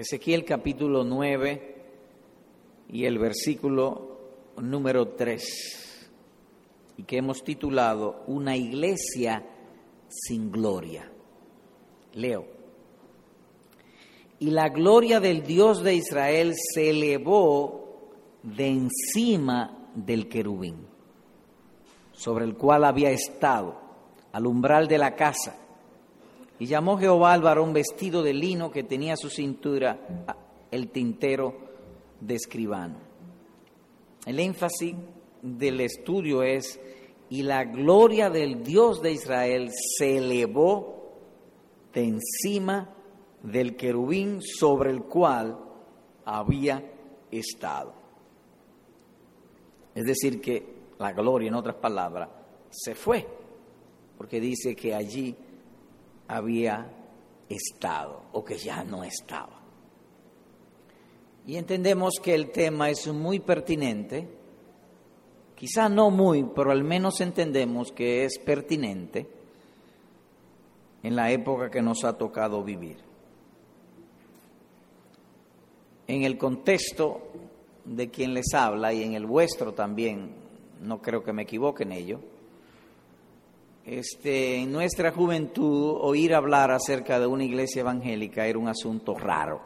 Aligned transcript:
Ezequiel 0.00 0.46
capítulo 0.46 1.04
9 1.04 1.74
y 2.88 3.04
el 3.04 3.18
versículo 3.18 4.52
número 4.56 5.08
3, 5.08 6.10
y 6.96 7.02
que 7.02 7.18
hemos 7.18 7.44
titulado 7.44 8.24
Una 8.26 8.56
iglesia 8.56 9.44
sin 10.08 10.50
gloria. 10.50 11.12
Leo. 12.14 12.46
Y 14.38 14.52
la 14.52 14.70
gloria 14.70 15.20
del 15.20 15.42
Dios 15.42 15.82
de 15.82 15.96
Israel 15.96 16.54
se 16.56 16.88
elevó 16.88 18.08
de 18.42 18.68
encima 18.68 19.86
del 19.94 20.30
querubín, 20.30 20.86
sobre 22.12 22.46
el 22.46 22.56
cual 22.56 22.84
había 22.84 23.10
estado, 23.10 23.78
al 24.32 24.46
umbral 24.46 24.88
de 24.88 24.96
la 24.96 25.14
casa 25.14 25.59
y 26.60 26.66
llamó 26.66 26.98
Jehová 26.98 27.32
al 27.32 27.40
varón 27.40 27.72
vestido 27.72 28.22
de 28.22 28.34
lino 28.34 28.70
que 28.70 28.84
tenía 28.84 29.14
a 29.14 29.16
su 29.16 29.30
cintura 29.30 29.98
el 30.70 30.90
tintero 30.90 31.56
de 32.20 32.34
escribano. 32.34 32.96
El 34.26 34.38
énfasis 34.38 34.94
del 35.40 35.80
estudio 35.80 36.42
es, 36.42 36.78
y 37.30 37.44
la 37.44 37.64
gloria 37.64 38.28
del 38.28 38.62
Dios 38.62 39.00
de 39.00 39.12
Israel 39.12 39.70
se 39.96 40.18
elevó 40.18 41.14
de 41.94 42.04
encima 42.04 42.94
del 43.42 43.74
querubín 43.74 44.42
sobre 44.42 44.90
el 44.90 45.02
cual 45.04 45.58
había 46.26 46.92
estado. 47.30 47.94
Es 49.94 50.04
decir, 50.04 50.42
que 50.42 50.74
la 50.98 51.12
gloria, 51.12 51.48
en 51.48 51.54
otras 51.54 51.76
palabras, 51.76 52.28
se 52.68 52.94
fue, 52.94 53.26
porque 54.18 54.40
dice 54.40 54.76
que 54.76 54.94
allí 54.94 55.34
había 56.30 56.86
estado 57.48 58.22
o 58.32 58.44
que 58.44 58.56
ya 58.56 58.84
no 58.84 59.02
estaba. 59.02 59.60
Y 61.46 61.56
entendemos 61.56 62.14
que 62.22 62.34
el 62.34 62.50
tema 62.50 62.90
es 62.90 63.08
muy 63.08 63.40
pertinente, 63.40 64.28
quizá 65.56 65.88
no 65.88 66.10
muy, 66.10 66.44
pero 66.54 66.70
al 66.70 66.84
menos 66.84 67.20
entendemos 67.20 67.90
que 67.90 68.24
es 68.24 68.38
pertinente 68.38 69.26
en 71.02 71.16
la 71.16 71.32
época 71.32 71.70
que 71.70 71.82
nos 71.82 72.04
ha 72.04 72.16
tocado 72.16 72.62
vivir. 72.62 72.98
En 76.06 76.22
el 76.22 76.38
contexto 76.38 77.20
de 77.84 78.10
quien 78.10 78.34
les 78.34 78.54
habla 78.54 78.92
y 78.92 79.02
en 79.02 79.14
el 79.14 79.26
vuestro 79.26 79.74
también, 79.74 80.34
no 80.80 81.02
creo 81.02 81.24
que 81.24 81.32
me 81.32 81.42
equivoque 81.42 81.82
en 81.82 81.92
ello, 81.92 82.20
este, 83.90 84.58
en 84.58 84.70
nuestra 84.70 85.10
juventud 85.10 85.96
oír 86.00 86.32
hablar 86.32 86.70
acerca 86.70 87.18
de 87.18 87.26
una 87.26 87.42
iglesia 87.42 87.80
evangélica 87.80 88.46
era 88.46 88.56
un 88.56 88.68
asunto 88.68 89.14
raro. 89.14 89.60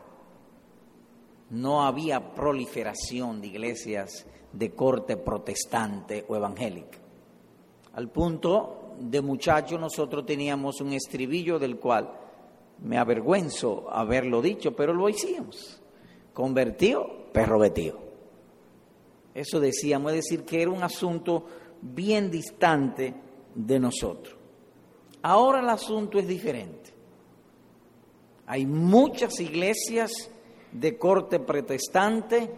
No 1.50 1.84
había 1.84 2.32
proliferación 2.32 3.42
de 3.42 3.48
iglesias 3.48 4.24
de 4.50 4.70
corte 4.70 5.18
protestante 5.18 6.24
o 6.26 6.36
evangélica. 6.36 6.96
Al 7.92 8.08
punto 8.08 8.94
de 8.98 9.20
muchacho 9.20 9.78
nosotros 9.78 10.24
teníamos 10.24 10.80
un 10.80 10.94
estribillo 10.94 11.58
del 11.58 11.78
cual 11.78 12.10
me 12.82 12.96
avergüenzo 12.96 13.90
haberlo 13.90 14.40
dicho, 14.40 14.74
pero 14.74 14.94
lo 14.94 15.06
hicimos. 15.10 15.82
Convertido, 16.32 17.26
perro 17.30 17.58
vetido. 17.58 17.98
Eso 19.34 19.60
decíamos, 19.60 20.12
es 20.12 20.24
decir, 20.24 20.46
que 20.46 20.62
era 20.62 20.70
un 20.70 20.82
asunto 20.82 21.44
bien 21.82 22.30
distante 22.30 23.23
de 23.54 23.78
nosotros. 23.78 24.36
Ahora 25.22 25.60
el 25.60 25.68
asunto 25.68 26.18
es 26.18 26.28
diferente. 26.28 26.92
Hay 28.46 28.66
muchas 28.66 29.40
iglesias 29.40 30.12
de 30.72 30.98
corte 30.98 31.40
protestante 31.40 32.50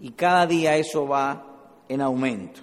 y 0.00 0.10
cada 0.12 0.46
día 0.46 0.76
eso 0.76 1.06
va 1.06 1.84
en 1.88 2.00
aumento. 2.00 2.60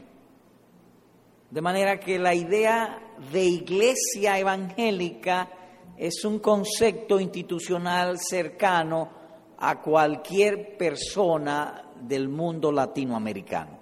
De 1.51 1.61
manera 1.61 1.99
que 1.99 2.19
la 2.19 2.33
idea 2.33 3.15
de 3.31 3.43
iglesia 3.43 4.39
evangélica 4.39 5.49
es 5.97 6.23
un 6.23 6.39
concepto 6.39 7.19
institucional 7.19 8.19
cercano 8.19 9.09
a 9.57 9.81
cualquier 9.81 10.77
persona 10.77 11.91
del 12.01 12.29
mundo 12.29 12.71
latinoamericano 12.71 13.78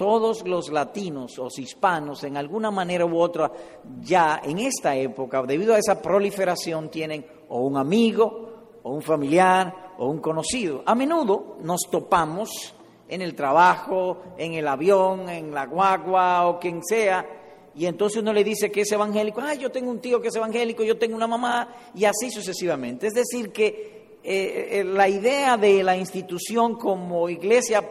todos 0.00 0.48
los 0.48 0.70
latinos 0.70 1.38
o 1.38 1.48
hispanos, 1.58 2.24
en 2.24 2.38
alguna 2.38 2.70
manera 2.70 3.04
u 3.04 3.20
otra, 3.20 3.52
ya 4.00 4.40
en 4.42 4.60
esta 4.60 4.96
época, 4.96 5.42
debido 5.42 5.74
a 5.74 5.78
esa 5.78 6.00
proliferación, 6.00 6.88
tienen 6.88 7.26
o 7.50 7.60
un 7.60 7.76
amigo, 7.76 8.78
o 8.82 8.94
un 8.94 9.02
familiar, 9.02 9.92
o 9.98 10.06
un 10.06 10.20
conocido. 10.20 10.82
A 10.86 10.94
menudo 10.94 11.58
nos 11.62 11.82
topamos 11.90 12.74
en 13.10 13.20
el 13.20 13.34
trabajo, 13.34 14.22
en 14.38 14.54
el 14.54 14.66
avión, 14.68 15.28
en 15.28 15.52
la 15.52 15.66
guagua 15.66 16.48
o 16.48 16.58
quien 16.58 16.82
sea, 16.82 17.26
y 17.74 17.84
entonces 17.84 18.22
uno 18.22 18.32
le 18.32 18.42
dice 18.42 18.72
que 18.72 18.80
es 18.80 18.92
evangélico, 18.92 19.42
ay, 19.42 19.58
yo 19.58 19.70
tengo 19.70 19.90
un 19.90 20.00
tío 20.00 20.18
que 20.18 20.28
es 20.28 20.34
evangélico, 20.34 20.82
yo 20.82 20.96
tengo 20.96 21.14
una 21.14 21.26
mamá, 21.26 21.74
y 21.94 22.06
así 22.06 22.30
sucesivamente. 22.30 23.06
Es 23.06 23.12
decir, 23.12 23.52
que 23.52 23.99
eh, 24.22 24.80
eh, 24.80 24.84
la 24.84 25.08
idea 25.08 25.56
de 25.56 25.82
la 25.82 25.96
institución 25.96 26.76
como 26.76 27.28
iglesia 27.28 27.88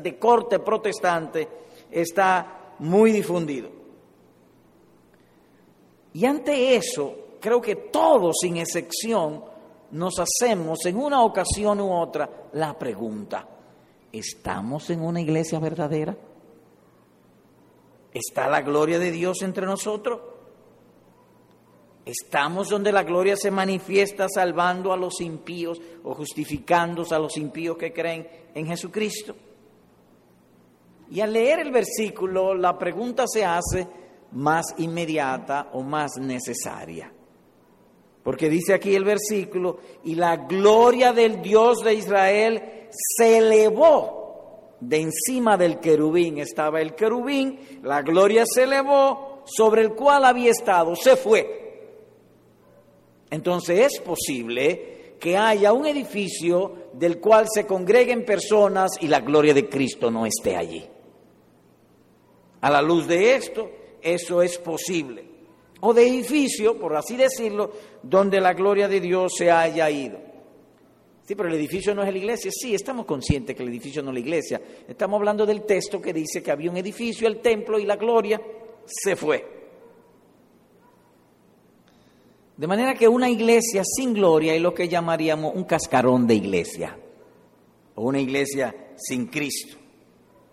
de 0.00 0.18
corte 0.18 0.58
protestante 0.58 1.48
está 1.90 2.74
muy 2.80 3.12
difundido. 3.12 3.70
Y 6.14 6.24
ante 6.26 6.74
eso, 6.74 7.14
creo 7.40 7.60
que 7.60 7.76
todos, 7.76 8.36
sin 8.40 8.56
excepción, 8.56 9.44
nos 9.92 10.14
hacemos 10.18 10.84
en 10.86 10.96
una 10.96 11.22
ocasión 11.22 11.80
u 11.80 11.92
otra 11.92 12.28
la 12.54 12.76
pregunta, 12.78 13.46
¿estamos 14.10 14.90
en 14.90 15.02
una 15.02 15.20
iglesia 15.20 15.58
verdadera? 15.58 16.16
¿Está 18.12 18.48
la 18.48 18.62
gloria 18.62 18.98
de 18.98 19.10
Dios 19.10 19.42
entre 19.42 19.64
nosotros? 19.64 20.31
Estamos 22.04 22.68
donde 22.68 22.90
la 22.90 23.04
gloria 23.04 23.36
se 23.36 23.50
manifiesta 23.50 24.26
salvando 24.28 24.92
a 24.92 24.96
los 24.96 25.20
impíos 25.20 25.80
o 26.02 26.14
justificando 26.14 27.04
a 27.08 27.18
los 27.18 27.36
impíos 27.36 27.76
que 27.76 27.92
creen 27.92 28.28
en 28.54 28.66
Jesucristo. 28.66 29.36
Y 31.10 31.20
al 31.20 31.32
leer 31.32 31.60
el 31.60 31.70
versículo, 31.70 32.54
la 32.54 32.76
pregunta 32.76 33.24
se 33.26 33.44
hace 33.44 33.86
más 34.32 34.74
inmediata 34.78 35.70
o 35.74 35.82
más 35.82 36.12
necesaria. 36.18 37.12
Porque 38.24 38.48
dice 38.48 38.74
aquí 38.74 38.94
el 38.94 39.04
versículo, 39.04 39.78
y 40.04 40.14
la 40.14 40.36
gloria 40.36 41.12
del 41.12 41.42
Dios 41.42 41.84
de 41.84 41.94
Israel 41.94 42.88
se 42.90 43.38
elevó 43.38 44.76
de 44.80 45.02
encima 45.02 45.56
del 45.56 45.78
querubín. 45.78 46.38
Estaba 46.38 46.80
el 46.80 46.94
querubín, 46.94 47.80
la 47.82 48.02
gloria 48.02 48.44
se 48.46 48.64
elevó 48.64 49.42
sobre 49.44 49.82
el 49.82 49.92
cual 49.94 50.24
había 50.24 50.50
estado, 50.50 50.96
se 50.96 51.16
fue. 51.16 51.61
Entonces 53.32 53.80
es 53.80 54.00
posible 54.00 55.14
que 55.18 55.38
haya 55.38 55.72
un 55.72 55.86
edificio 55.86 56.90
del 56.92 57.18
cual 57.18 57.46
se 57.50 57.66
congreguen 57.66 58.26
personas 58.26 58.90
y 59.00 59.06
la 59.06 59.20
gloria 59.20 59.54
de 59.54 59.70
Cristo 59.70 60.10
no 60.10 60.26
esté 60.26 60.54
allí. 60.54 60.84
A 62.60 62.70
la 62.70 62.82
luz 62.82 63.06
de 63.06 63.34
esto, 63.34 63.70
eso 64.02 64.42
es 64.42 64.58
posible. 64.58 65.24
O 65.80 65.94
de 65.94 66.06
edificio, 66.06 66.78
por 66.78 66.94
así 66.94 67.16
decirlo, 67.16 67.72
donde 68.02 68.38
la 68.38 68.52
gloria 68.52 68.86
de 68.86 69.00
Dios 69.00 69.32
se 69.38 69.50
haya 69.50 69.88
ido. 69.88 70.18
Sí, 71.24 71.34
pero 71.34 71.48
el 71.48 71.54
edificio 71.54 71.94
no 71.94 72.02
es 72.02 72.12
la 72.12 72.18
iglesia. 72.18 72.50
Sí, 72.52 72.74
estamos 72.74 73.06
conscientes 73.06 73.56
que 73.56 73.62
el 73.62 73.70
edificio 73.70 74.02
no 74.02 74.10
es 74.10 74.14
la 74.14 74.20
iglesia. 74.20 74.60
Estamos 74.86 75.16
hablando 75.18 75.46
del 75.46 75.62
texto 75.62 76.02
que 76.02 76.12
dice 76.12 76.42
que 76.42 76.50
había 76.50 76.70
un 76.70 76.76
edificio, 76.76 77.26
el 77.26 77.40
templo 77.40 77.78
y 77.78 77.86
la 77.86 77.96
gloria 77.96 78.42
se 78.84 79.16
fue. 79.16 79.61
De 82.62 82.68
manera 82.68 82.94
que 82.94 83.08
una 83.08 83.28
iglesia 83.28 83.82
sin 83.84 84.14
gloria 84.14 84.54
es 84.54 84.62
lo 84.62 84.72
que 84.72 84.88
llamaríamos 84.88 85.52
un 85.52 85.64
cascarón 85.64 86.28
de 86.28 86.36
iglesia, 86.36 86.96
o 87.96 88.02
una 88.02 88.20
iglesia 88.20 88.92
sin 88.96 89.26
Cristo, 89.26 89.76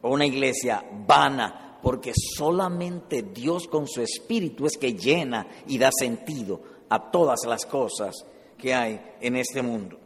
o 0.02 0.10
una 0.10 0.26
iglesia 0.26 0.84
vana, 1.06 1.78
porque 1.84 2.14
solamente 2.16 3.22
Dios 3.22 3.68
con 3.68 3.88
su 3.88 4.02
espíritu 4.02 4.66
es 4.66 4.76
que 4.76 4.96
llena 4.96 5.46
y 5.68 5.78
da 5.78 5.92
sentido 5.92 6.60
a 6.90 7.12
todas 7.12 7.42
las 7.46 7.68
cosas 7.68 8.16
que 8.58 8.74
hay 8.74 9.00
en 9.22 9.36
este 9.36 9.62
mundo. 9.62 10.00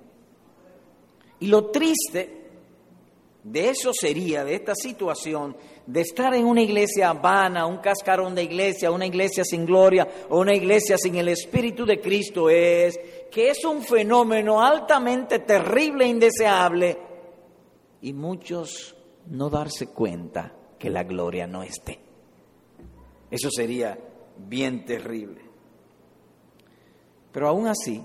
Y 1.40 1.48
lo 1.48 1.68
triste 1.68 2.50
de 3.44 3.70
eso 3.70 3.94
sería, 3.94 4.44
de 4.44 4.56
esta 4.56 4.76
situación, 4.76 5.56
de 5.86 6.02
estar 6.02 6.34
en 6.34 6.46
una 6.46 6.62
iglesia 6.62 7.14
vana, 7.14 7.66
un 7.66 7.78
cascarón 7.78 8.34
de 8.36 8.44
iglesia, 8.44 8.92
una 8.92 9.06
iglesia 9.06 9.44
sin 9.44 9.66
gloria 9.66 10.08
o 10.30 10.40
una 10.40 10.56
iglesia 10.56 10.98
sin 10.98 11.16
el 11.16 11.30
Espíritu 11.30 11.86
de 11.86 12.00
Cristo, 12.00 12.50
es 12.50 13.00
que 13.30 13.50
es 13.50 13.66
un 13.66 13.82
fenómeno 13.82 14.62
altamente 14.62 15.40
terrible 15.40 16.06
e 16.06 16.10
indeseable 16.10 16.98
y 18.02 18.14
muchos 18.14 18.96
no 19.28 19.50
darse 19.50 19.88
cuenta 19.88 20.54
que 20.78 20.90
la 20.90 21.04
gloria 21.04 21.48
no 21.48 21.64
esté. 21.64 22.00
Eso 23.32 23.50
sería 23.50 23.98
bien 24.38 24.86
terrible. 24.86 25.42
Pero 27.32 27.48
aún 27.48 27.68
así, 27.68 28.04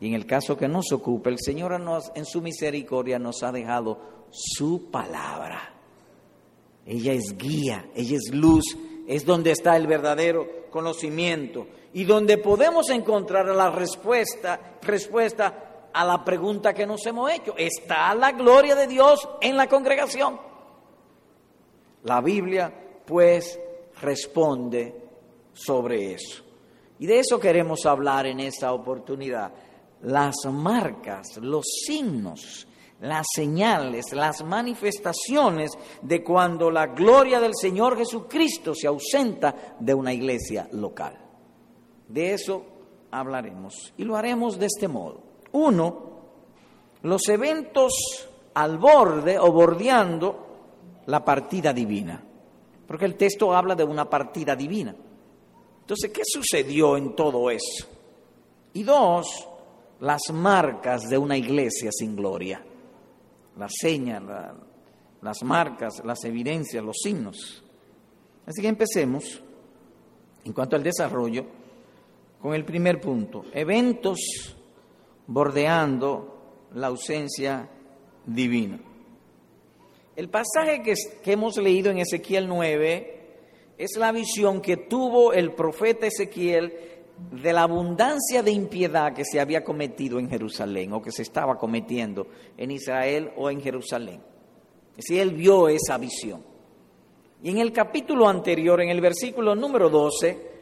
Y 0.00 0.08
en 0.08 0.14
el 0.14 0.26
caso 0.26 0.56
que 0.56 0.68
nos 0.68 0.92
ocupe, 0.92 1.30
el 1.30 1.38
Señor 1.38 1.72
en 2.14 2.26
su 2.26 2.42
misericordia 2.42 3.18
nos 3.18 3.42
ha 3.42 3.52
dejado 3.52 4.26
su 4.30 4.90
palabra. 4.90 5.73
Ella 6.86 7.12
es 7.12 7.36
guía, 7.36 7.86
ella 7.94 8.16
es 8.16 8.34
luz, 8.34 8.76
es 9.06 9.24
donde 9.24 9.52
está 9.52 9.76
el 9.76 9.86
verdadero 9.86 10.46
conocimiento 10.70 11.66
y 11.92 12.04
donde 12.04 12.38
podemos 12.38 12.90
encontrar 12.90 13.46
la 13.46 13.70
respuesta, 13.70 14.78
respuesta 14.82 15.88
a 15.92 16.04
la 16.04 16.24
pregunta 16.24 16.74
que 16.74 16.86
nos 16.86 17.06
hemos 17.06 17.30
hecho. 17.30 17.54
¿Está 17.56 18.14
la 18.14 18.32
gloria 18.32 18.74
de 18.74 18.86
Dios 18.86 19.28
en 19.40 19.56
la 19.56 19.68
congregación? 19.68 20.38
La 22.02 22.20
Biblia, 22.20 22.72
pues, 23.06 23.58
responde 24.00 24.94
sobre 25.52 26.14
eso. 26.14 26.42
Y 26.98 27.06
de 27.06 27.20
eso 27.20 27.38
queremos 27.38 27.86
hablar 27.86 28.26
en 28.26 28.40
esta 28.40 28.72
oportunidad. 28.72 29.52
Las 30.02 30.34
marcas, 30.50 31.36
los 31.38 31.64
signos, 31.86 32.66
las 33.04 33.26
señales, 33.34 34.12
las 34.12 34.42
manifestaciones 34.42 35.72
de 36.00 36.24
cuando 36.24 36.70
la 36.70 36.86
gloria 36.86 37.38
del 37.38 37.52
Señor 37.54 37.98
Jesucristo 37.98 38.74
se 38.74 38.86
ausenta 38.86 39.76
de 39.78 39.92
una 39.92 40.12
iglesia 40.12 40.66
local. 40.72 41.18
De 42.08 42.32
eso 42.32 42.64
hablaremos 43.10 43.92
y 43.98 44.04
lo 44.04 44.16
haremos 44.16 44.58
de 44.58 44.66
este 44.66 44.88
modo. 44.88 45.20
Uno, 45.52 46.12
los 47.02 47.28
eventos 47.28 47.92
al 48.54 48.78
borde 48.78 49.38
o 49.38 49.52
bordeando 49.52 50.46
la 51.04 51.22
partida 51.22 51.74
divina, 51.74 52.24
porque 52.86 53.04
el 53.04 53.16
texto 53.16 53.54
habla 53.54 53.74
de 53.74 53.84
una 53.84 54.08
partida 54.08 54.56
divina. 54.56 54.96
Entonces, 55.80 56.10
¿qué 56.10 56.22
sucedió 56.24 56.96
en 56.96 57.14
todo 57.14 57.50
eso? 57.50 57.86
Y 58.72 58.82
dos, 58.82 59.46
las 60.00 60.22
marcas 60.32 61.02
de 61.10 61.18
una 61.18 61.36
iglesia 61.36 61.90
sin 61.92 62.16
gloria, 62.16 62.64
las 63.56 63.72
señas, 63.80 64.22
las 65.20 65.42
marcas, 65.42 66.02
las 66.04 66.24
evidencias, 66.24 66.84
los 66.84 66.96
signos. 67.02 67.62
Así 68.46 68.60
que 68.60 68.68
empecemos, 68.68 69.42
en 70.44 70.52
cuanto 70.52 70.76
al 70.76 70.82
desarrollo, 70.82 71.46
con 72.40 72.54
el 72.54 72.64
primer 72.64 73.00
punto, 73.00 73.44
eventos 73.52 74.18
bordeando 75.26 76.68
la 76.74 76.88
ausencia 76.88 77.68
divina. 78.26 78.78
El 80.16 80.28
pasaje 80.28 80.82
que, 80.82 80.94
que 81.22 81.32
hemos 81.32 81.56
leído 81.56 81.90
en 81.90 81.98
Ezequiel 81.98 82.46
9 82.46 83.14
es 83.78 83.96
la 83.96 84.12
visión 84.12 84.60
que 84.60 84.76
tuvo 84.76 85.32
el 85.32 85.52
profeta 85.52 86.06
Ezequiel 86.06 86.72
de 87.30 87.52
la 87.52 87.62
abundancia 87.62 88.42
de 88.42 88.50
impiedad 88.50 89.12
que 89.12 89.24
se 89.24 89.40
había 89.40 89.62
cometido 89.62 90.18
en 90.18 90.28
Jerusalén 90.28 90.92
o 90.92 91.02
que 91.02 91.12
se 91.12 91.22
estaba 91.22 91.56
cometiendo 91.56 92.26
en 92.56 92.70
Israel 92.70 93.32
o 93.36 93.50
en 93.50 93.60
Jerusalén. 93.60 94.20
Si 94.98 95.18
él 95.18 95.32
vio 95.32 95.68
esa 95.68 95.98
visión. 95.98 96.42
Y 97.42 97.50
en 97.50 97.58
el 97.58 97.72
capítulo 97.72 98.28
anterior, 98.28 98.80
en 98.80 98.88
el 98.88 99.00
versículo 99.00 99.54
número 99.54 99.90
12, 99.90 100.54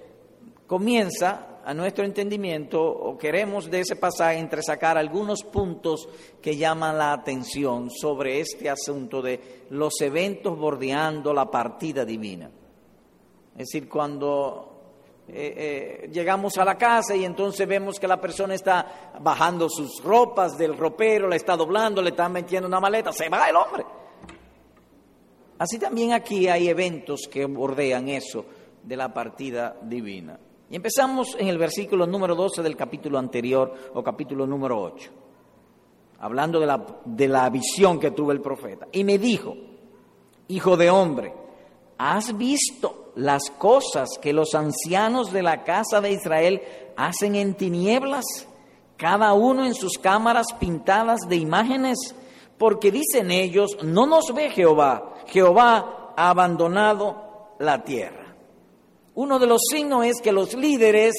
comienza 0.66 1.60
a 1.64 1.74
nuestro 1.74 2.04
entendimiento, 2.04 2.82
o 2.82 3.16
queremos 3.16 3.70
de 3.70 3.80
ese 3.80 3.94
pasaje 3.94 4.38
entresacar 4.38 4.98
algunos 4.98 5.44
puntos 5.44 6.08
que 6.40 6.56
llaman 6.56 6.98
la 6.98 7.12
atención 7.12 7.88
sobre 7.90 8.40
este 8.40 8.68
asunto 8.68 9.22
de 9.22 9.64
los 9.70 10.00
eventos 10.00 10.58
bordeando 10.58 11.32
la 11.32 11.50
partida 11.50 12.04
divina. 12.04 12.50
Es 13.52 13.68
decir, 13.68 13.88
cuando 13.88 14.71
eh, 15.28 16.02
eh, 16.04 16.10
llegamos 16.12 16.58
a 16.58 16.64
la 16.64 16.76
casa 16.76 17.14
y 17.14 17.24
entonces 17.24 17.66
vemos 17.66 17.98
que 18.00 18.08
la 18.08 18.20
persona 18.20 18.54
está 18.54 19.12
bajando 19.20 19.68
sus 19.68 20.02
ropas 20.02 20.58
del 20.58 20.76
ropero, 20.76 21.28
la 21.28 21.36
está 21.36 21.56
doblando, 21.56 22.02
le 22.02 22.10
está 22.10 22.28
metiendo 22.28 22.68
una 22.68 22.80
maleta, 22.80 23.12
se 23.12 23.28
va 23.28 23.48
el 23.48 23.56
hombre. 23.56 23.84
Así 25.58 25.78
también 25.78 26.12
aquí 26.12 26.48
hay 26.48 26.68
eventos 26.68 27.28
que 27.30 27.46
bordean 27.46 28.08
eso 28.08 28.44
de 28.82 28.96
la 28.96 29.14
partida 29.14 29.76
divina. 29.80 30.38
Y 30.68 30.76
empezamos 30.76 31.36
en 31.38 31.46
el 31.46 31.58
versículo 31.58 32.06
número 32.06 32.34
12 32.34 32.62
del 32.62 32.76
capítulo 32.76 33.18
anterior 33.18 33.72
o 33.94 34.02
capítulo 34.02 34.46
número 34.46 34.80
8, 34.80 35.10
hablando 36.18 36.58
de 36.58 36.66
la, 36.66 36.84
de 37.04 37.28
la 37.28 37.48
visión 37.48 38.00
que 38.00 38.10
tuvo 38.10 38.32
el 38.32 38.40
profeta. 38.40 38.88
Y 38.90 39.04
me 39.04 39.18
dijo, 39.18 39.54
hijo 40.48 40.76
de 40.76 40.90
hombre, 40.90 41.32
¿has 41.98 42.36
visto 42.36 43.01
las 43.14 43.50
cosas 43.58 44.08
que 44.20 44.32
los 44.32 44.54
ancianos 44.54 45.32
de 45.32 45.42
la 45.42 45.64
casa 45.64 46.00
de 46.00 46.12
Israel 46.12 46.62
hacen 46.96 47.34
en 47.34 47.54
tinieblas, 47.54 48.24
cada 48.96 49.32
uno 49.34 49.64
en 49.64 49.74
sus 49.74 49.98
cámaras 49.98 50.46
pintadas 50.58 51.20
de 51.28 51.36
imágenes, 51.36 51.98
porque 52.58 52.90
dicen 52.90 53.30
ellos, 53.30 53.76
no 53.82 54.06
nos 54.06 54.32
ve 54.34 54.50
Jehová, 54.50 55.14
Jehová 55.26 56.14
ha 56.16 56.30
abandonado 56.30 57.54
la 57.58 57.82
tierra. 57.82 58.36
Uno 59.14 59.38
de 59.38 59.46
los 59.46 59.62
signos 59.70 60.06
es 60.06 60.20
que 60.22 60.32
los 60.32 60.54
líderes 60.54 61.14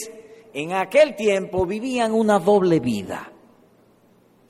en 0.54 0.74
aquel 0.74 1.16
tiempo 1.16 1.66
vivían 1.66 2.14
una 2.14 2.40
doble 2.40 2.80
vida. 2.80 3.32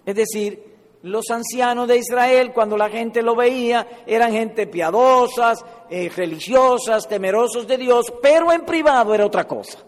Es 0.06 0.16
decir, 0.16 0.73
los 1.04 1.30
ancianos 1.32 1.88
de 1.88 1.98
Israel, 1.98 2.54
cuando 2.54 2.78
la 2.78 2.90
gente 2.90 3.22
lo 3.22 3.36
veía, 3.36 4.04
eran 4.08 4.32
gente 4.32 4.68
piadosas, 4.68 5.64
eh, 5.90 6.10
religiosas, 6.16 7.08
temerosos 7.10 7.68
de 7.68 7.78
Dios, 7.78 8.12
pero 8.22 8.54
en 8.54 8.66
privado 8.66 9.14
era 9.14 9.26
otra 9.26 9.46
cosa. 9.46 9.80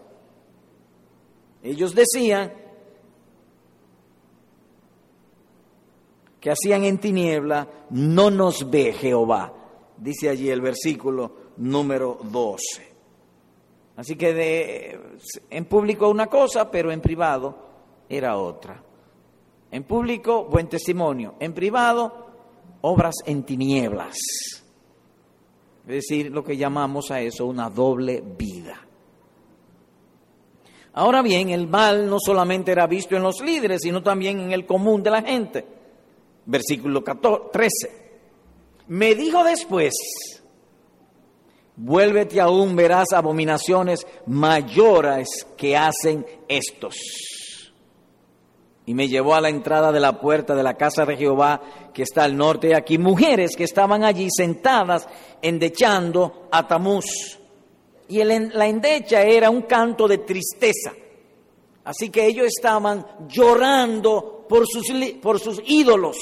Ellos 1.62 1.94
decían 1.94 2.52
que 6.38 6.50
hacían 6.50 6.84
en 6.84 6.98
tiniebla, 6.98 7.66
no 7.90 8.30
nos 8.30 8.70
ve 8.70 8.92
Jehová, 8.92 9.54
dice 9.96 10.28
allí 10.28 10.50
el 10.50 10.60
versículo 10.60 11.32
número 11.56 12.18
12. 12.22 12.94
Así 13.96 14.16
que 14.16 15.00
en 15.48 15.64
público 15.64 16.10
una 16.10 16.26
cosa, 16.26 16.70
pero 16.70 16.92
en 16.92 17.00
privado 17.00 17.56
era 18.06 18.36
otra. 18.36 18.82
En 19.76 19.84
público, 19.84 20.46
buen 20.46 20.70
testimonio. 20.70 21.34
En 21.38 21.52
privado, 21.52 22.28
obras 22.80 23.16
en 23.26 23.42
tinieblas. 23.42 24.16
Es 25.86 25.86
decir, 25.86 26.30
lo 26.30 26.42
que 26.42 26.56
llamamos 26.56 27.10
a 27.10 27.20
eso 27.20 27.44
una 27.44 27.68
doble 27.68 28.22
vida. 28.38 28.80
Ahora 30.94 31.20
bien, 31.20 31.50
el 31.50 31.66
mal 31.66 32.08
no 32.08 32.16
solamente 32.18 32.72
era 32.72 32.86
visto 32.86 33.16
en 33.16 33.22
los 33.22 33.42
líderes, 33.42 33.82
sino 33.82 34.02
también 34.02 34.40
en 34.40 34.52
el 34.52 34.64
común 34.64 35.02
de 35.02 35.10
la 35.10 35.20
gente. 35.20 35.66
Versículo 36.46 37.04
13. 37.52 37.68
Me 38.86 39.14
dijo 39.14 39.44
después, 39.44 39.92
vuélvete 41.76 42.40
aún, 42.40 42.74
verás 42.76 43.12
abominaciones 43.12 44.06
mayores 44.24 45.28
que 45.54 45.76
hacen 45.76 46.24
estos 46.48 47.35
y 48.86 48.94
me 48.94 49.08
llevó 49.08 49.34
a 49.34 49.40
la 49.40 49.48
entrada 49.48 49.90
de 49.90 49.98
la 49.98 50.20
puerta 50.20 50.54
de 50.54 50.62
la 50.62 50.74
casa 50.74 51.04
de 51.04 51.16
Jehová 51.16 51.60
que 51.92 52.04
está 52.04 52.22
al 52.22 52.36
norte. 52.36 52.68
Y 52.68 52.72
aquí 52.72 52.98
mujeres 52.98 53.56
que 53.56 53.64
estaban 53.64 54.04
allí 54.04 54.28
sentadas 54.30 55.08
endechando 55.42 56.48
a 56.52 56.68
Tamuz. 56.68 57.04
Y 58.08 58.22
la 58.22 58.66
endecha 58.66 59.22
era 59.22 59.50
un 59.50 59.62
canto 59.62 60.06
de 60.06 60.18
tristeza. 60.18 60.92
Así 61.82 62.10
que 62.10 62.26
ellos 62.26 62.46
estaban 62.46 63.04
llorando 63.28 64.46
por 64.48 64.66
sus, 64.68 64.88
por 65.20 65.40
sus 65.40 65.60
ídolos. 65.66 66.16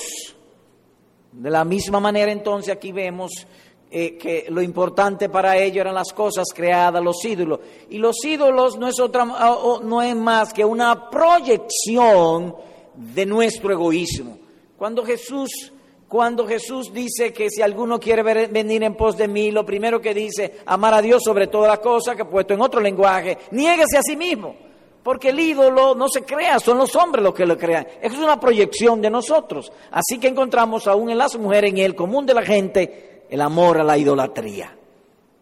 De 1.33 1.51
la 1.51 1.65
misma 1.65 2.01
manera 2.01 2.33
entonces 2.33 2.75
aquí 2.75 2.93
vemos 2.93 3.47
eh, 3.97 4.19
que 4.19 4.47
lo 4.49 4.61
importante 4.61 5.29
para 5.29 5.57
ellos 5.57 5.83
eran 5.83 5.95
las 5.95 6.13
cosas 6.13 6.47
creadas, 6.53 7.01
los 7.01 7.25
ídolos. 7.25 7.61
Y 7.91 7.99
los 7.99 8.17
ídolos 8.25 8.77
no 8.77 8.89
es, 8.89 8.99
otra, 8.99 9.25
no 9.25 10.03
es 10.03 10.17
más 10.17 10.53
que 10.53 10.65
una 10.65 11.09
proyección 11.09 12.57
de 12.97 13.25
nuestro 13.25 13.71
egoísmo. 13.71 14.37
Cuando 14.77 15.05
Jesús, 15.05 15.73
cuando 16.09 16.45
Jesús 16.45 16.93
dice 16.93 17.33
que 17.33 17.49
si 17.49 17.63
alguno 17.63 18.01
quiere 18.01 18.25
venir 18.49 18.83
en 18.83 18.97
pos 18.97 19.17
de 19.17 19.29
mí, 19.29 19.53
lo 19.53 19.65
primero 19.65 20.01
que 20.01 20.13
dice, 20.13 20.57
amar 20.67 20.95
a 20.95 21.01
Dios 21.01 21.23
sobre 21.23 21.47
todas 21.47 21.69
las 21.69 21.79
cosas, 21.79 22.17
que 22.17 22.25
puesto 22.25 22.53
en 22.53 22.63
otro 22.63 22.81
lenguaje, 22.81 23.39
niéguese 23.53 23.99
a 23.99 24.03
sí 24.03 24.17
mismo. 24.17 24.57
Porque 25.05 25.29
el 25.29 25.39
ídolo 25.39 25.95
no 25.95 26.09
se 26.09 26.25
crea, 26.25 26.59
son 26.59 26.79
los 26.79 26.97
hombres 26.97 27.23
los 27.23 27.33
que 27.33 27.47
lo 27.47 27.57
crean. 27.57 27.87
Es 28.03 28.13
una 28.19 28.41
proyección 28.41 29.01
de 29.01 29.11
nosotros. 29.11 29.71
Así 29.93 30.19
que 30.19 30.27
encontramos 30.27 30.89
aún 30.89 31.11
en 31.11 31.19
las 31.19 31.39
mujeres, 31.39 31.71
en 31.71 31.79
el 31.79 31.95
común 31.95 32.27
de 32.27 32.35
la 32.35 32.43
gente, 32.43 33.14
el 33.29 33.41
amor 33.41 33.81
a 33.81 33.85
la 33.85 33.99
idolatría 33.99 34.77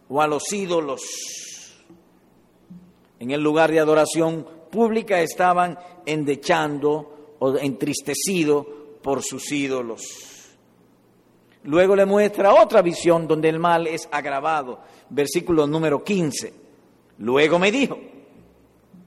o 0.09 0.21
a 0.21 0.27
los 0.27 0.53
ídolos. 0.53 1.03
En 3.19 3.31
el 3.31 3.41
lugar 3.41 3.71
de 3.71 3.81
adoración 3.81 4.47
pública 4.71 5.21
estaban 5.21 5.79
endechando 6.07 7.37
o 7.39 7.57
entristecidos 7.57 8.67
por 9.03 9.23
sus 9.23 9.51
ídolos. 9.53 10.03
Luego 11.65 11.95
le 11.95 12.07
muestra 12.07 12.55
otra 12.55 12.83
visión 12.83 13.29
donde 13.29 13.49
el 13.49 13.59
mal 13.59 13.87
es 13.87 14.09
agravado. 14.11 14.81
Versículo 15.11 15.67
número 15.67 16.03
15. 16.03 16.53
Luego 17.19 17.59
me 17.59 17.71
dijo, 17.71 17.99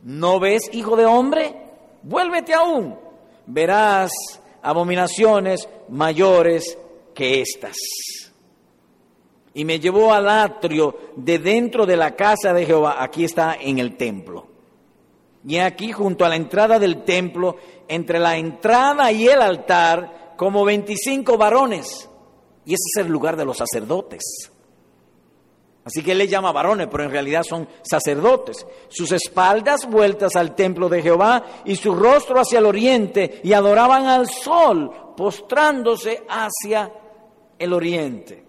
¿no 0.04 0.40
ves, 0.40 0.70
hijo 0.74 0.96
de 0.96 1.06
hombre? 1.06 1.54
Vuélvete 2.04 2.54
aún 2.54 3.06
verás 3.48 4.12
abominaciones 4.62 5.68
mayores 5.90 6.78
que 7.14 7.42
estas. 7.42 7.76
Y 9.56 9.66
me 9.66 9.80
llevó 9.80 10.14
al 10.14 10.30
atrio 10.30 10.96
de 11.16 11.40
dentro 11.40 11.86
de 11.86 11.98
la 11.98 12.16
casa 12.16 12.54
de 12.54 12.66
Jehová, 12.66 12.98
aquí 13.00 13.24
está 13.24 13.56
en 13.60 13.80
el 13.80 13.98
templo. 13.98 14.46
Y 15.48 15.58
aquí 15.58 15.92
junto 15.92 16.26
a 16.26 16.30
la 16.30 16.36
entrada 16.36 16.78
del 16.78 17.04
templo, 17.04 17.56
entre 17.88 18.20
la 18.20 18.38
entrada 18.38 19.12
y 19.12 19.28
el 19.28 19.42
altar, 19.42 20.34
como 20.36 20.66
25 20.66 21.38
varones. 21.38 22.10
Y 22.66 22.74
ese 22.74 22.84
es 22.96 23.06
el 23.06 23.12
lugar 23.12 23.38
de 23.38 23.46
los 23.46 23.58
sacerdotes. 23.58 24.52
Así 25.86 26.04
que 26.04 26.14
él 26.14 26.18
le 26.18 26.28
llama 26.28 26.52
varones, 26.52 26.88
pero 26.92 27.04
en 27.04 27.12
realidad 27.12 27.44
son 27.44 27.70
sacerdotes. 27.84 28.66
Sus 28.90 29.12
espaldas 29.12 29.88
vueltas 29.88 30.36
al 30.36 30.56
templo 30.56 30.90
de 30.90 31.04
Jehová 31.04 31.46
y 31.64 31.76
su 31.76 31.94
rostro 31.94 32.40
hacia 32.40 32.58
el 32.58 32.66
oriente 32.66 33.40
y 33.44 33.54
adoraban 33.54 34.08
al 34.08 34.28
sol, 34.28 35.14
postrándose 35.16 36.24
hacia 36.28 36.92
el 37.60 37.72
oriente. 37.72 38.45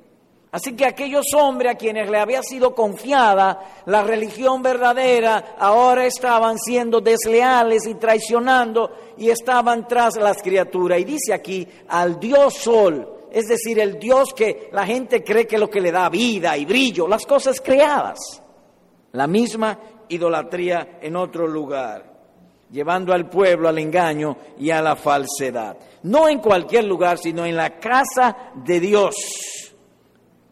Así 0.57 0.75
que 0.75 0.87
aquellos 0.87 1.27
hombres 1.37 1.73
a 1.73 1.77
quienes 1.77 2.09
le 2.09 2.19
había 2.19 2.43
sido 2.43 2.75
confiada 2.75 3.83
la 3.85 4.03
religión 4.03 4.63
verdadera, 4.63 5.55
ahora 5.59 6.07
estaban 6.07 6.57
siendo 6.57 7.03
desleales 7.03 7.87
y 7.87 7.97
traicionando 7.97 8.91
y 9.19 9.29
estaban 9.29 9.87
tras 9.87 10.17
las 10.17 10.41
criaturas. 10.43 10.99
Y 10.99 11.05
dice 11.05 11.35
aquí 11.35 11.69
al 11.89 12.19
Dios 12.19 12.55
Sol, 12.55 13.27
es 13.31 13.49
decir, 13.49 13.79
el 13.79 13.99
Dios 13.99 14.33
que 14.35 14.71
la 14.73 14.87
gente 14.87 15.23
cree 15.23 15.47
que 15.47 15.57
es 15.57 15.61
lo 15.61 15.69
que 15.69 15.83
le 15.83 15.93
da 15.93 16.09
vida 16.09 16.57
y 16.57 16.65
brillo, 16.65 17.07
las 17.07 17.27
cosas 17.27 17.61
creadas. 17.61 18.43
La 19.13 19.27
misma 19.27 19.79
idolatría 20.09 21.01
en 21.03 21.17
otro 21.17 21.47
lugar, 21.47 22.03
llevando 22.71 23.13
al 23.13 23.29
pueblo 23.29 23.69
al 23.69 23.79
engaño 23.79 24.39
y 24.59 24.71
a 24.71 24.81
la 24.81 24.97
falsedad. 24.97 25.77
No 26.05 26.31
en 26.31 26.39
cualquier 26.39 26.85
lugar, 26.85 27.19
sino 27.19 27.45
en 27.45 27.57
la 27.57 27.79
casa 27.79 28.53
de 28.55 28.81
Dios. 28.81 29.66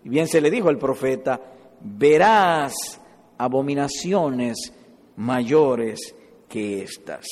Y 0.05 0.09
bien 0.09 0.29
se 0.29 0.41
le 0.41 0.51
dijo 0.51 0.69
al 0.69 0.79
profeta, 0.79 1.41
verás 1.81 3.01
abominaciones 3.39 4.73
mayores 5.17 6.15
que 6.49 6.83
estas. 6.83 7.27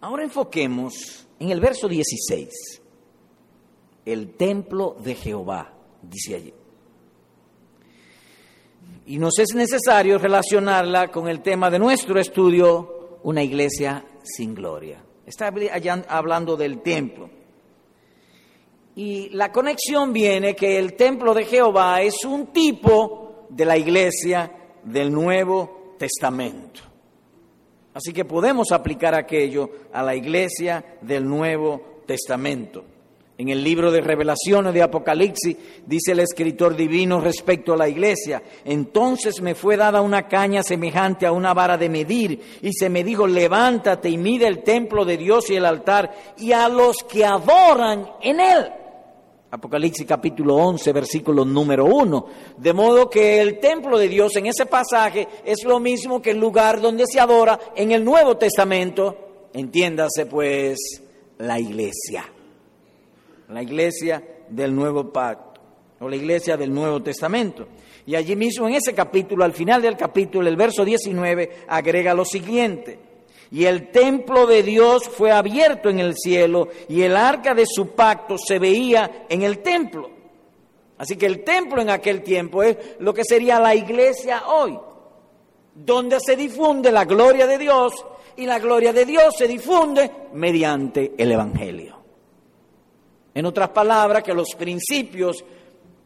Ahora 0.00 0.22
enfoquemos 0.24 1.26
en 1.40 1.50
el 1.50 1.60
verso 1.60 1.88
16 1.88 2.82
el 4.04 4.34
templo 4.36 4.96
de 5.02 5.14
Jehová, 5.14 5.72
dice 6.02 6.34
allí. 6.36 6.54
Y 9.06 9.18
nos 9.18 9.38
es 9.38 9.54
necesario 9.54 10.18
relacionarla 10.18 11.08
con 11.08 11.28
el 11.28 11.40
tema 11.40 11.70
de 11.70 11.78
nuestro 11.78 12.20
estudio, 12.20 13.18
una 13.22 13.42
iglesia 13.42 14.04
sin 14.22 14.54
gloria. 14.54 15.02
Está 15.26 15.52
hablando 16.08 16.56
del 16.56 16.80
templo. 16.80 17.37
Y 18.98 19.28
la 19.28 19.52
conexión 19.52 20.12
viene 20.12 20.56
que 20.56 20.76
el 20.76 20.94
templo 20.94 21.32
de 21.32 21.44
Jehová 21.44 22.02
es 22.02 22.24
un 22.24 22.48
tipo 22.48 23.46
de 23.48 23.64
la 23.64 23.78
iglesia 23.78 24.50
del 24.82 25.12
Nuevo 25.12 25.94
Testamento. 25.96 26.80
Así 27.94 28.12
que 28.12 28.24
podemos 28.24 28.72
aplicar 28.72 29.14
aquello 29.14 29.70
a 29.92 30.02
la 30.02 30.16
iglesia 30.16 30.84
del 31.00 31.24
Nuevo 31.24 32.02
Testamento. 32.06 32.84
En 33.38 33.50
el 33.50 33.62
libro 33.62 33.92
de 33.92 34.00
Revelaciones 34.00 34.74
de 34.74 34.82
Apocalipsis 34.82 35.56
dice 35.86 36.10
el 36.10 36.18
escritor 36.18 36.74
divino 36.74 37.20
respecto 37.20 37.74
a 37.74 37.76
la 37.76 37.88
iglesia, 37.88 38.42
entonces 38.64 39.40
me 39.40 39.54
fue 39.54 39.76
dada 39.76 40.00
una 40.00 40.26
caña 40.26 40.64
semejante 40.64 41.24
a 41.24 41.30
una 41.30 41.54
vara 41.54 41.78
de 41.78 41.88
medir 41.88 42.58
y 42.62 42.72
se 42.72 42.88
me 42.88 43.04
dijo, 43.04 43.28
levántate 43.28 44.10
y 44.10 44.18
mide 44.18 44.48
el 44.48 44.64
templo 44.64 45.04
de 45.04 45.18
Dios 45.18 45.50
y 45.50 45.54
el 45.54 45.66
altar 45.66 46.12
y 46.36 46.50
a 46.50 46.68
los 46.68 46.96
que 47.08 47.24
adoran 47.24 48.10
en 48.22 48.40
él. 48.40 48.72
Apocalipsis 49.50 50.06
capítulo 50.06 50.56
11, 50.56 50.92
versículo 50.92 51.44
número 51.44 51.86
1. 51.86 52.26
De 52.56 52.72
modo 52.72 53.08
que 53.08 53.40
el 53.40 53.58
templo 53.58 53.98
de 53.98 54.08
Dios 54.08 54.36
en 54.36 54.46
ese 54.46 54.66
pasaje 54.66 55.26
es 55.44 55.64
lo 55.64 55.80
mismo 55.80 56.20
que 56.20 56.32
el 56.32 56.38
lugar 56.38 56.80
donde 56.80 57.04
se 57.06 57.20
adora 57.20 57.58
en 57.74 57.92
el 57.92 58.04
Nuevo 58.04 58.36
Testamento. 58.36 59.48
Entiéndase 59.52 60.26
pues 60.26 60.78
la 61.38 61.58
iglesia 61.58 62.26
la 63.48 63.62
iglesia 63.62 64.22
del 64.48 64.74
nuevo 64.74 65.12
pacto 65.12 65.60
o 66.00 66.08
la 66.08 66.16
iglesia 66.16 66.56
del 66.56 66.72
Nuevo 66.72 67.02
Testamento. 67.02 67.66
Y 68.06 68.14
allí 68.14 68.36
mismo 68.36 68.68
en 68.68 68.74
ese 68.74 68.94
capítulo, 68.94 69.44
al 69.44 69.52
final 69.52 69.82
del 69.82 69.96
capítulo, 69.96 70.48
el 70.48 70.56
verso 70.56 70.84
19, 70.84 71.64
agrega 71.68 72.14
lo 72.14 72.24
siguiente. 72.24 72.98
Y 73.50 73.64
el 73.64 73.90
templo 73.90 74.46
de 74.46 74.62
Dios 74.62 75.08
fue 75.08 75.30
abierto 75.30 75.88
en 75.88 76.00
el 76.00 76.14
cielo 76.16 76.68
y 76.88 77.02
el 77.02 77.16
arca 77.16 77.54
de 77.54 77.64
su 77.66 77.88
pacto 77.88 78.36
se 78.36 78.58
veía 78.58 79.26
en 79.28 79.42
el 79.42 79.60
templo. 79.60 80.10
Así 80.98 81.16
que 81.16 81.26
el 81.26 81.44
templo 81.44 81.80
en 81.80 81.90
aquel 81.90 82.22
tiempo 82.22 82.62
es 82.62 82.76
lo 82.98 83.14
que 83.14 83.24
sería 83.24 83.58
la 83.60 83.74
iglesia 83.74 84.42
hoy, 84.48 84.78
donde 85.74 86.18
se 86.20 86.36
difunde 86.36 86.92
la 86.92 87.04
gloria 87.04 87.46
de 87.46 87.56
Dios 87.56 88.04
y 88.36 88.46
la 88.46 88.58
gloria 88.58 88.92
de 88.92 89.06
Dios 89.06 89.34
se 89.36 89.48
difunde 89.48 90.10
mediante 90.34 91.14
el 91.16 91.32
Evangelio. 91.32 91.96
En 93.34 93.46
otras 93.46 93.68
palabras, 93.70 94.22
que 94.22 94.34
los 94.34 94.54
principios 94.56 95.44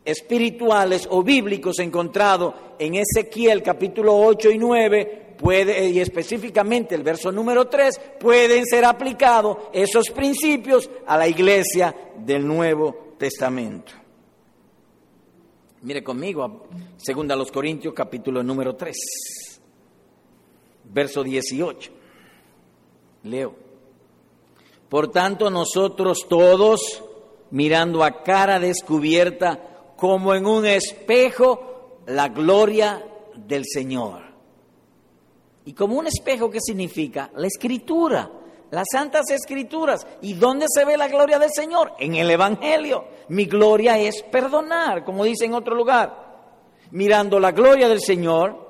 espirituales 0.04 1.08
o 1.10 1.22
bíblicos 1.22 1.78
encontrados 1.78 2.54
en 2.78 2.96
Ezequiel 2.96 3.62
capítulo 3.62 4.16
8 4.16 4.50
y 4.50 4.58
9 4.58 5.21
y 5.44 6.00
específicamente 6.00 6.94
el 6.94 7.02
verso 7.02 7.32
número 7.32 7.66
3, 7.66 8.00
pueden 8.20 8.64
ser 8.64 8.84
aplicados 8.84 9.56
esos 9.72 10.10
principios 10.10 10.88
a 11.06 11.16
la 11.16 11.26
iglesia 11.26 11.94
del 12.16 12.46
Nuevo 12.46 13.14
Testamento. 13.18 13.92
Mire 15.82 16.04
conmigo, 16.04 16.68
segunda 16.96 17.34
los 17.34 17.50
Corintios 17.50 17.92
capítulo 17.92 18.42
número 18.42 18.76
3, 18.76 18.96
verso 20.84 21.24
18. 21.24 21.90
Leo. 23.24 23.54
Por 24.88 25.10
tanto, 25.10 25.50
nosotros 25.50 26.26
todos 26.28 27.02
mirando 27.50 28.04
a 28.04 28.22
cara 28.22 28.60
descubierta 28.60 29.58
como 29.96 30.34
en 30.34 30.46
un 30.46 30.66
espejo 30.66 32.00
la 32.06 32.28
gloria 32.28 33.04
del 33.34 33.64
Señor. 33.66 34.21
Y 35.64 35.72
como 35.74 35.98
un 35.98 36.06
espejo, 36.06 36.50
¿qué 36.50 36.58
significa? 36.60 37.30
La 37.36 37.46
escritura, 37.46 38.30
las 38.70 38.86
santas 38.90 39.30
escrituras. 39.30 40.06
¿Y 40.20 40.34
dónde 40.34 40.66
se 40.68 40.84
ve 40.84 40.96
la 40.96 41.08
gloria 41.08 41.38
del 41.38 41.50
Señor? 41.52 41.92
En 41.98 42.14
el 42.16 42.30
Evangelio. 42.30 43.04
Mi 43.28 43.46
gloria 43.46 43.98
es 43.98 44.22
perdonar, 44.24 45.04
como 45.04 45.24
dice 45.24 45.44
en 45.44 45.54
otro 45.54 45.74
lugar. 45.74 46.32
Mirando 46.90 47.38
la 47.38 47.52
gloria 47.52 47.88
del 47.88 48.00
Señor, 48.00 48.62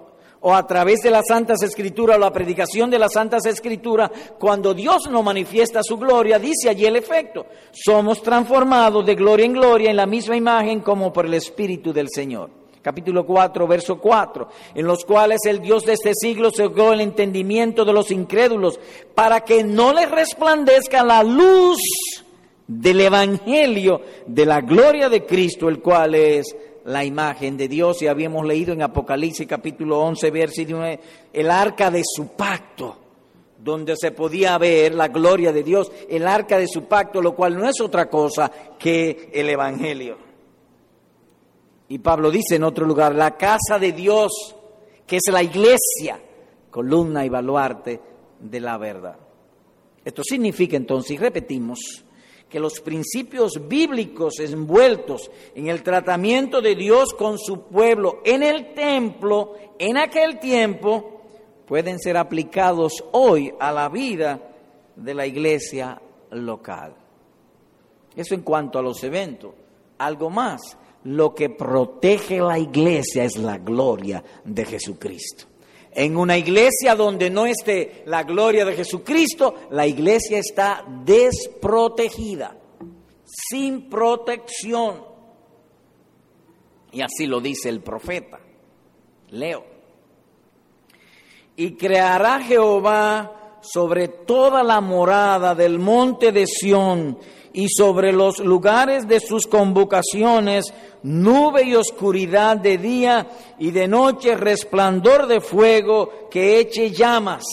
o 0.42 0.54
a 0.54 0.66
través 0.66 1.00
de 1.02 1.11
las 1.11 1.25
Santas 1.26 1.62
Escrituras 1.62 2.16
o 2.16 2.20
la 2.20 2.32
predicación 2.32 2.90
de 2.90 2.99
las 2.99 3.12
Santas 3.12 3.46
Escrituras, 3.46 4.11
cuando 4.38 4.75
Dios 4.75 5.08
nos 5.08 5.25
manifiesta 5.25 5.82
su 5.82 5.96
gloria, 5.96 6.38
dice 6.38 6.68
allí 6.68 6.84
el 6.84 6.96
efecto, 6.96 7.46
somos 7.72 8.22
transformados 8.22 9.06
de 9.06 9.14
gloria 9.14 9.46
en 9.46 9.52
gloria 9.52 9.90
en 9.90 9.96
la 9.96 10.06
misma 10.06 10.37
imagen 10.37 10.80
como 10.80 11.12
por 11.12 11.26
el 11.26 11.34
Espíritu 11.34 11.92
del 11.92 12.08
Señor. 12.11 12.62
Capítulo 12.82 13.24
4, 13.24 13.68
verso 13.68 13.98
4, 13.98 14.48
en 14.74 14.86
los 14.86 15.04
cuales 15.04 15.38
el 15.46 15.60
Dios 15.60 15.84
de 15.84 15.92
este 15.92 16.14
siglo 16.14 16.50
cegó 16.50 16.92
el 16.92 17.00
entendimiento 17.00 17.84
de 17.84 17.92
los 17.92 18.10
incrédulos 18.10 18.80
para 19.14 19.42
que 19.42 19.62
no 19.62 19.92
les 19.92 20.10
resplandezca 20.10 21.04
la 21.04 21.22
luz 21.22 21.80
del 22.66 23.00
Evangelio 23.02 24.00
de 24.26 24.46
la 24.46 24.60
gloria 24.62 25.08
de 25.08 25.24
Cristo, 25.24 25.68
el 25.68 25.80
cual 25.80 26.16
es 26.16 26.56
la 26.84 27.04
imagen 27.04 27.56
de 27.56 27.68
Dios 27.68 28.02
y 28.02 28.08
habíamos 28.08 28.44
leído 28.44 28.72
en 28.72 28.82
Apocalipsis 28.82 29.46
capítulo 29.46 30.00
11, 30.00 30.30
versículo 30.32 30.78
9, 30.78 31.00
el 31.32 31.50
arca 31.52 31.88
de 31.88 32.02
su 32.04 32.28
pacto, 32.32 32.96
donde 33.58 33.94
se 33.96 34.10
podía 34.10 34.58
ver 34.58 34.92
la 34.94 35.06
gloria 35.06 35.52
de 35.52 35.62
Dios, 35.62 35.92
el 36.08 36.26
arca 36.26 36.58
de 36.58 36.66
su 36.66 36.86
pacto, 36.86 37.22
lo 37.22 37.36
cual 37.36 37.56
no 37.56 37.68
es 37.68 37.80
otra 37.80 38.10
cosa 38.10 38.50
que 38.76 39.30
el 39.32 39.48
Evangelio. 39.48 40.31
Y 41.92 41.99
Pablo 41.99 42.30
dice 42.30 42.56
en 42.56 42.64
otro 42.64 42.87
lugar, 42.87 43.14
la 43.14 43.37
casa 43.37 43.78
de 43.78 43.92
Dios, 43.92 44.56
que 45.06 45.16
es 45.16 45.25
la 45.30 45.42
iglesia, 45.42 46.18
columna 46.70 47.22
y 47.22 47.28
baluarte 47.28 48.00
de 48.40 48.61
la 48.61 48.78
verdad. 48.78 49.18
Esto 50.02 50.22
significa 50.25 50.78
entonces, 50.78 51.11
y 51.11 51.16
repetimos, 51.18 52.02
que 52.49 52.58
los 52.58 52.80
principios 52.80 53.68
bíblicos 53.68 54.40
envueltos 54.40 55.30
en 55.54 55.68
el 55.68 55.82
tratamiento 55.82 56.62
de 56.62 56.76
Dios 56.76 57.12
con 57.12 57.38
su 57.38 57.64
pueblo 57.64 58.22
en 58.25 58.42
el 58.42 58.72
templo, 58.72 59.52
en 59.78 59.99
aquel 59.99 60.38
tiempo, 60.38 61.20
pueden 61.66 61.99
ser 61.99 62.16
aplicados 62.16 63.04
hoy 63.12 63.52
a 63.61 63.70
la 63.70 63.90
vida 63.90 64.40
de 64.96 65.12
la 65.12 65.26
iglesia 65.26 66.00
local. 66.30 66.94
Eso 68.16 68.34
en 68.34 68.40
cuanto 68.40 68.78
a 68.78 68.82
los 68.82 69.04
eventos. 69.04 69.52
Algo 69.99 70.30
más, 70.30 70.78
lo 71.04 71.35
que 71.35 71.50
protege 71.50 72.40
la 72.40 72.59
iglesia 72.59 73.25
es 73.25 73.37
la 73.37 73.59
gloria 73.59 74.23
de 74.44 74.64
Jesucristo. 74.64 75.47
En 75.94 76.16
una 76.16 76.38
iglesia 76.38 76.94
donde 76.94 77.28
no 77.28 77.44
esté 77.44 78.02
la 78.06 78.23
gloria 78.23 78.64
de 78.64 78.75
Jesucristo, 78.75 79.54
la 79.71 79.87
iglesia 79.87 80.38
está 80.38 80.85
desprotegida, 81.04 82.56
sin 83.26 83.90
protección. 83.90 85.04
Y 86.92 87.02
así 87.02 87.26
lo 87.26 87.40
dice 87.40 87.68
el 87.68 87.82
profeta. 87.82 88.40
Leo. 89.30 89.64
Y 91.56 91.73
creará 91.73 92.40
Jehová 92.40 93.59
sobre 93.61 94.09
toda 94.09 94.62
la 94.62 94.80
morada 94.80 95.54
del 95.54 95.78
monte 95.78 96.32
de 96.32 96.47
Sión 96.47 97.18
y 97.52 97.68
sobre 97.68 98.12
los 98.12 98.38
lugares 98.38 99.06
de 99.06 99.21
sus 99.21 99.47
convocaciones, 99.47 100.73
nube 101.02 101.64
y 101.64 101.75
oscuridad 101.75 102.56
de 102.56 102.78
día 102.78 103.28
y 103.59 103.71
de 103.71 103.88
noche 103.88 104.37
resplandor 104.37 105.26
de 105.26 105.40
fuego 105.40 106.28
que 106.30 106.59
eche 106.59 106.90
llamas. 106.90 107.44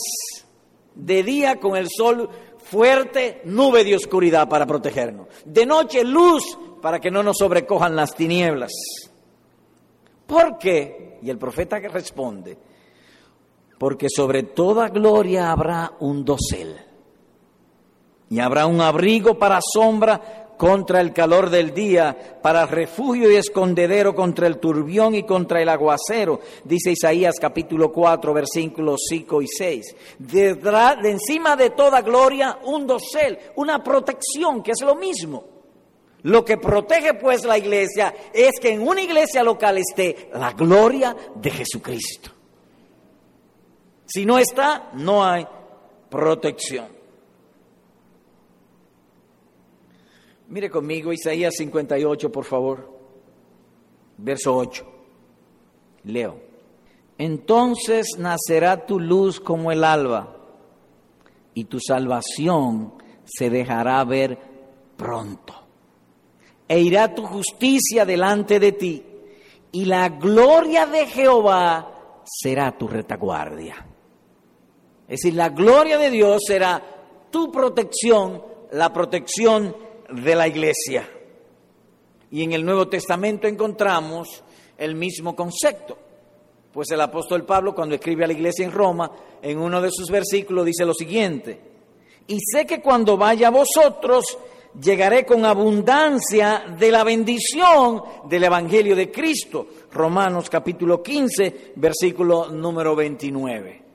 De 0.94 1.22
día 1.22 1.56
con 1.56 1.76
el 1.76 1.88
sol 1.88 2.28
fuerte, 2.58 3.42
nube 3.44 3.84
de 3.84 3.96
oscuridad 3.96 4.48
para 4.48 4.66
protegernos. 4.66 5.28
De 5.44 5.66
noche 5.66 6.04
luz 6.04 6.58
para 6.80 6.98
que 6.98 7.10
no 7.10 7.22
nos 7.22 7.36
sobrecojan 7.38 7.94
las 7.94 8.14
tinieblas. 8.14 8.72
¿Por 10.26 10.58
qué? 10.58 11.18
Y 11.22 11.28
el 11.28 11.38
profeta 11.38 11.80
que 11.80 11.88
responde, 11.88 12.56
porque 13.78 14.08
sobre 14.08 14.44
toda 14.44 14.88
gloria 14.88 15.50
habrá 15.50 15.92
un 16.00 16.24
dosel 16.24 16.89
y 18.30 18.38
habrá 18.38 18.66
un 18.66 18.80
abrigo 18.80 19.38
para 19.38 19.60
sombra 19.60 20.46
contra 20.56 21.00
el 21.00 21.12
calor 21.12 21.50
del 21.50 21.74
día, 21.74 22.38
para 22.42 22.64
refugio 22.64 23.30
y 23.30 23.34
escondedero 23.34 24.14
contra 24.14 24.46
el 24.46 24.58
turbión 24.58 25.14
y 25.14 25.24
contra 25.24 25.60
el 25.60 25.68
aguacero, 25.68 26.38
dice 26.64 26.92
Isaías 26.92 27.36
capítulo 27.40 27.90
4, 27.90 28.32
versículos 28.32 29.00
5 29.08 29.42
y 29.42 29.46
6. 29.48 29.96
De, 30.18 30.54
de 30.54 31.10
encima 31.10 31.56
de 31.56 31.70
toda 31.70 32.02
gloria, 32.02 32.58
un 32.64 32.86
dosel, 32.86 33.36
una 33.56 33.82
protección, 33.82 34.62
que 34.62 34.72
es 34.72 34.82
lo 34.82 34.94
mismo. 34.94 35.44
Lo 36.22 36.44
que 36.44 36.58
protege 36.58 37.14
pues 37.14 37.44
la 37.44 37.58
iglesia 37.58 38.14
es 38.32 38.60
que 38.60 38.72
en 38.72 38.86
una 38.86 39.00
iglesia 39.00 39.42
local 39.42 39.78
esté 39.78 40.30
la 40.34 40.52
gloria 40.52 41.16
de 41.34 41.50
Jesucristo. 41.50 42.30
Si 44.04 44.26
no 44.26 44.38
está, 44.38 44.90
no 44.92 45.24
hay 45.24 45.46
protección. 46.10 46.99
Mire 50.50 50.68
conmigo 50.68 51.12
Isaías 51.12 51.54
58, 51.56 52.32
por 52.32 52.44
favor. 52.44 52.90
Verso 54.18 54.56
8. 54.56 54.84
Leo. 56.04 56.40
Entonces 57.16 58.16
nacerá 58.18 58.84
tu 58.84 58.98
luz 58.98 59.38
como 59.38 59.70
el 59.70 59.84
alba 59.84 60.36
y 61.54 61.66
tu 61.66 61.78
salvación 61.78 62.94
se 63.24 63.48
dejará 63.48 64.02
ver 64.04 64.38
pronto. 64.96 65.54
E 66.66 66.80
irá 66.80 67.14
tu 67.14 67.24
justicia 67.26 68.04
delante 68.04 68.58
de 68.58 68.72
ti 68.72 69.04
y 69.70 69.84
la 69.84 70.08
gloria 70.08 70.84
de 70.86 71.06
Jehová 71.06 72.22
será 72.24 72.76
tu 72.76 72.88
retaguardia. 72.88 73.86
Es 75.06 75.20
decir, 75.20 75.34
la 75.34 75.50
gloria 75.50 75.96
de 75.96 76.10
Dios 76.10 76.40
será 76.44 76.82
tu 77.30 77.52
protección, 77.52 78.42
la 78.72 78.92
protección 78.92 79.89
de 80.12 80.34
la 80.34 80.48
iglesia. 80.48 81.08
Y 82.30 82.42
en 82.42 82.52
el 82.52 82.64
Nuevo 82.64 82.88
Testamento 82.88 83.46
encontramos 83.46 84.42
el 84.78 84.94
mismo 84.94 85.34
concepto. 85.34 85.98
Pues 86.72 86.90
el 86.90 87.00
apóstol 87.00 87.44
Pablo, 87.44 87.74
cuando 87.74 87.96
escribe 87.96 88.24
a 88.24 88.28
la 88.28 88.32
iglesia 88.32 88.64
en 88.64 88.72
Roma, 88.72 89.10
en 89.42 89.58
uno 89.58 89.80
de 89.80 89.90
sus 89.90 90.08
versículos 90.08 90.64
dice 90.64 90.84
lo 90.84 90.94
siguiente, 90.94 91.60
y 92.28 92.38
sé 92.40 92.64
que 92.64 92.80
cuando 92.80 93.16
vaya 93.16 93.48
a 93.48 93.50
vosotros, 93.50 94.38
llegaré 94.80 95.26
con 95.26 95.44
abundancia 95.44 96.64
de 96.78 96.90
la 96.92 97.02
bendición 97.02 98.02
del 98.28 98.44
Evangelio 98.44 98.94
de 98.94 99.10
Cristo. 99.10 99.66
Romanos 99.92 100.48
capítulo 100.48 101.02
15, 101.02 101.72
versículo 101.74 102.50
número 102.50 102.94
29. 102.94 103.89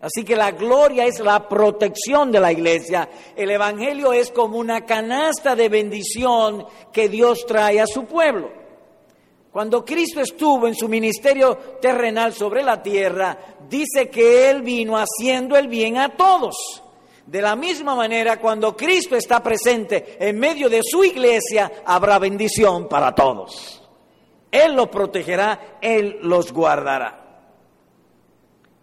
Así 0.00 0.24
que 0.24 0.34
la 0.34 0.52
gloria 0.52 1.04
es 1.04 1.20
la 1.20 1.46
protección 1.46 2.32
de 2.32 2.40
la 2.40 2.52
iglesia. 2.52 3.08
El 3.36 3.50
Evangelio 3.50 4.12
es 4.12 4.30
como 4.30 4.56
una 4.56 4.86
canasta 4.86 5.54
de 5.54 5.68
bendición 5.68 6.66
que 6.90 7.08
Dios 7.08 7.44
trae 7.46 7.80
a 7.80 7.86
su 7.86 8.06
pueblo. 8.06 8.50
Cuando 9.52 9.84
Cristo 9.84 10.20
estuvo 10.20 10.68
en 10.68 10.74
su 10.74 10.88
ministerio 10.88 11.56
terrenal 11.80 12.32
sobre 12.32 12.62
la 12.62 12.82
tierra, 12.82 13.36
dice 13.68 14.08
que 14.08 14.48
Él 14.48 14.62
vino 14.62 14.96
haciendo 14.96 15.56
el 15.56 15.68
bien 15.68 15.98
a 15.98 16.16
todos. 16.16 16.82
De 17.26 17.42
la 17.42 17.54
misma 17.54 17.94
manera, 17.94 18.40
cuando 18.40 18.76
Cristo 18.76 19.16
está 19.16 19.42
presente 19.42 20.16
en 20.18 20.38
medio 20.38 20.68
de 20.70 20.80
su 20.82 21.04
iglesia, 21.04 21.70
habrá 21.84 22.18
bendición 22.18 22.88
para 22.88 23.14
todos. 23.14 23.82
Él 24.50 24.74
los 24.74 24.88
protegerá, 24.88 25.78
Él 25.80 26.18
los 26.22 26.52
guardará. 26.52 27.19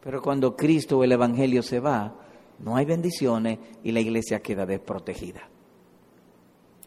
Pero 0.07 0.21
cuando 0.21 0.55
Cristo 0.55 0.99
o 0.99 1.03
el 1.03 1.11
Evangelio 1.11 1.61
se 1.61 1.81
va, 1.81 2.15
no 2.59 2.77
hay 2.77 2.85
bendiciones 2.85 3.59
y 3.83 3.91
la 3.91 3.99
iglesia 3.99 4.39
queda 4.39 4.65
desprotegida. 4.65 5.41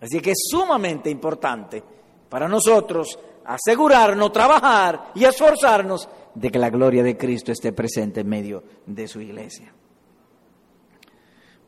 Así 0.00 0.20
que 0.20 0.30
es 0.30 0.38
sumamente 0.50 1.11
importante 1.11 1.85
para 2.30 2.48
nosotros 2.48 3.18
asegurarnos, 3.44 4.33
trabajar 4.33 5.12
y 5.14 5.24
esforzarnos 5.24 6.09
de 6.35 6.50
que 6.50 6.59
la 6.59 6.70
gloria 6.70 7.02
de 7.02 7.18
Cristo 7.18 7.52
esté 7.52 7.74
presente 7.74 8.20
en 8.20 8.28
medio 8.30 8.64
de 8.87 9.06
su 9.06 9.20
iglesia. 9.20 9.70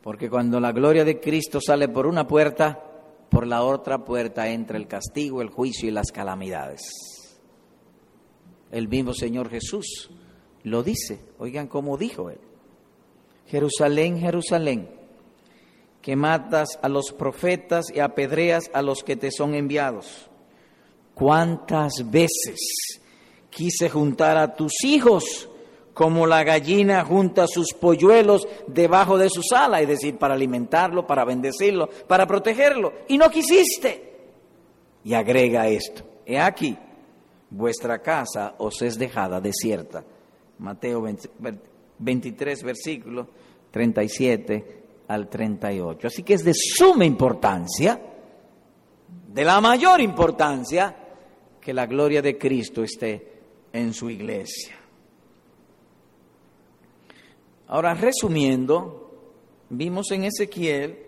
Porque 0.01 0.31
cuando 0.31 0.59
la 0.59 0.71
gloria 0.71 1.05
de 1.05 1.19
Cristo 1.19 1.61
sale 1.61 1.87
por 1.87 2.07
una 2.07 2.25
puerta, 2.25 2.83
por 3.29 3.45
la 3.45 3.61
otra 3.61 4.03
puerta 4.03 4.49
entra 4.49 4.75
el 4.75 4.87
castigo, 4.87 5.39
el 5.43 5.51
juicio 5.51 5.87
y 5.87 5.91
las 5.91 6.11
calamidades. 6.11 6.81
El 8.71 8.87
mismo 8.87 9.13
Señor 9.13 9.51
Jesús 9.51 10.09
lo 10.63 10.83
dice. 10.83 11.19
Oigan 11.39 11.67
cómo 11.67 11.97
dijo 11.97 12.29
él. 12.29 12.39
Jerusalén, 13.47 14.19
Jerusalén, 14.19 14.89
que 16.01 16.15
matas 16.15 16.79
a 16.81 16.89
los 16.89 17.11
profetas 17.11 17.85
y 17.93 17.99
apedreas 17.99 18.69
a 18.73 18.81
los 18.81 19.03
que 19.03 19.15
te 19.15 19.31
son 19.31 19.53
enviados. 19.53 20.29
¿Cuántas 21.13 22.09
veces 22.09 22.99
quise 23.49 23.89
juntar 23.89 24.37
a 24.37 24.55
tus 24.55 24.83
hijos 24.83 25.49
como 25.93 26.25
la 26.25 26.43
gallina 26.43 27.05
junta 27.05 27.45
sus 27.47 27.73
polluelos 27.73 28.47
debajo 28.65 29.17
de 29.17 29.29
sus 29.29 29.51
alas, 29.51 29.81
es 29.81 29.87
decir, 29.87 30.17
para 30.17 30.33
alimentarlo, 30.33 31.05
para 31.05 31.23
bendecirlo, 31.23 31.87
para 32.07 32.25
protegerlo, 32.25 32.93
y 33.07 33.17
no 33.17 33.29
quisiste? 33.29 34.11
Y 35.03 35.13
agrega 35.13 35.67
esto, 35.67 36.03
he 36.25 36.39
aquí, 36.39 36.75
vuestra 37.51 38.01
casa 38.01 38.55
os 38.57 38.81
es 38.81 38.97
dejada 38.97 39.39
desierta 39.39 40.03
Mateo 40.59 41.03
23, 41.99 42.63
versículo 42.63 43.27
37 43.71 44.83
al 45.07 45.29
38. 45.29 46.07
Así 46.07 46.23
que 46.23 46.35
es 46.35 46.43
de 46.43 46.53
suma 46.53 47.05
importancia, 47.05 47.99
de 49.27 49.43
la 49.43 49.59
mayor 49.61 50.01
importancia, 50.01 50.95
que 51.59 51.73
la 51.73 51.85
gloria 51.85 52.21
de 52.21 52.37
Cristo 52.37 52.83
esté 52.83 53.31
en 53.71 53.93
su 53.93 54.09
iglesia. 54.09 54.75
Ahora, 57.67 57.93
resumiendo, 57.93 59.11
vimos 59.69 60.11
en 60.11 60.25
Ezequiel, 60.25 60.99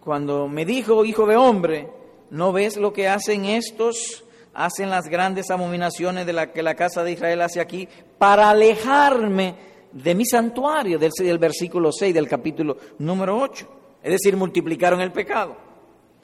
cuando 0.00 0.48
me 0.48 0.66
dijo, 0.66 1.04
hijo 1.04 1.26
de 1.26 1.36
hombre, 1.36 1.88
¿no 2.30 2.52
ves 2.52 2.76
lo 2.76 2.92
que 2.92 3.08
hacen 3.08 3.46
estos? 3.46 4.23
Hacen 4.54 4.88
las 4.88 5.08
grandes 5.08 5.50
abominaciones 5.50 6.26
de 6.26 6.32
la 6.32 6.52
que 6.52 6.62
la 6.62 6.74
casa 6.74 7.02
de 7.02 7.12
Israel 7.12 7.42
hace 7.42 7.60
aquí 7.60 7.88
para 8.18 8.50
alejarme 8.50 9.56
de 9.92 10.14
mi 10.14 10.24
santuario, 10.24 10.98
del, 10.98 11.10
del 11.10 11.38
versículo 11.38 11.92
6 11.92 12.14
del 12.14 12.28
capítulo 12.28 12.76
número 12.98 13.38
8. 13.38 13.68
Es 14.02 14.12
decir, 14.12 14.36
multiplicaron 14.36 15.00
el 15.00 15.12
pecado. 15.12 15.56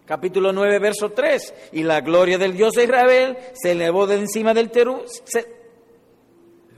Capítulo 0.04 0.52
9, 0.52 0.78
verso 0.78 1.10
3. 1.10 1.54
Y 1.72 1.82
la 1.82 2.00
gloria 2.00 2.36
del 2.36 2.56
Dios 2.56 2.72
de 2.72 2.84
Israel 2.84 3.38
se 3.54 3.72
elevó 3.72 4.06
de 4.06 4.16
encima 4.16 4.54
del 4.54 4.70
terú. 4.70 5.02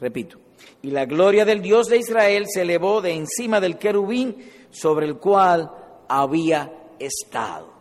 repito. 0.01 0.39
Y 0.83 0.91
la 0.91 1.07
gloria 1.07 1.45
del 1.45 1.63
Dios 1.63 1.87
de 1.87 1.99
Israel 1.99 2.47
se 2.49 2.63
elevó 2.63 3.01
de 3.01 3.13
encima 3.13 3.61
del 3.61 3.79
querubín 3.79 4.37
sobre 4.71 5.07
el 5.07 5.17
cual 5.17 5.71
había 6.09 6.73
estado 6.99 7.72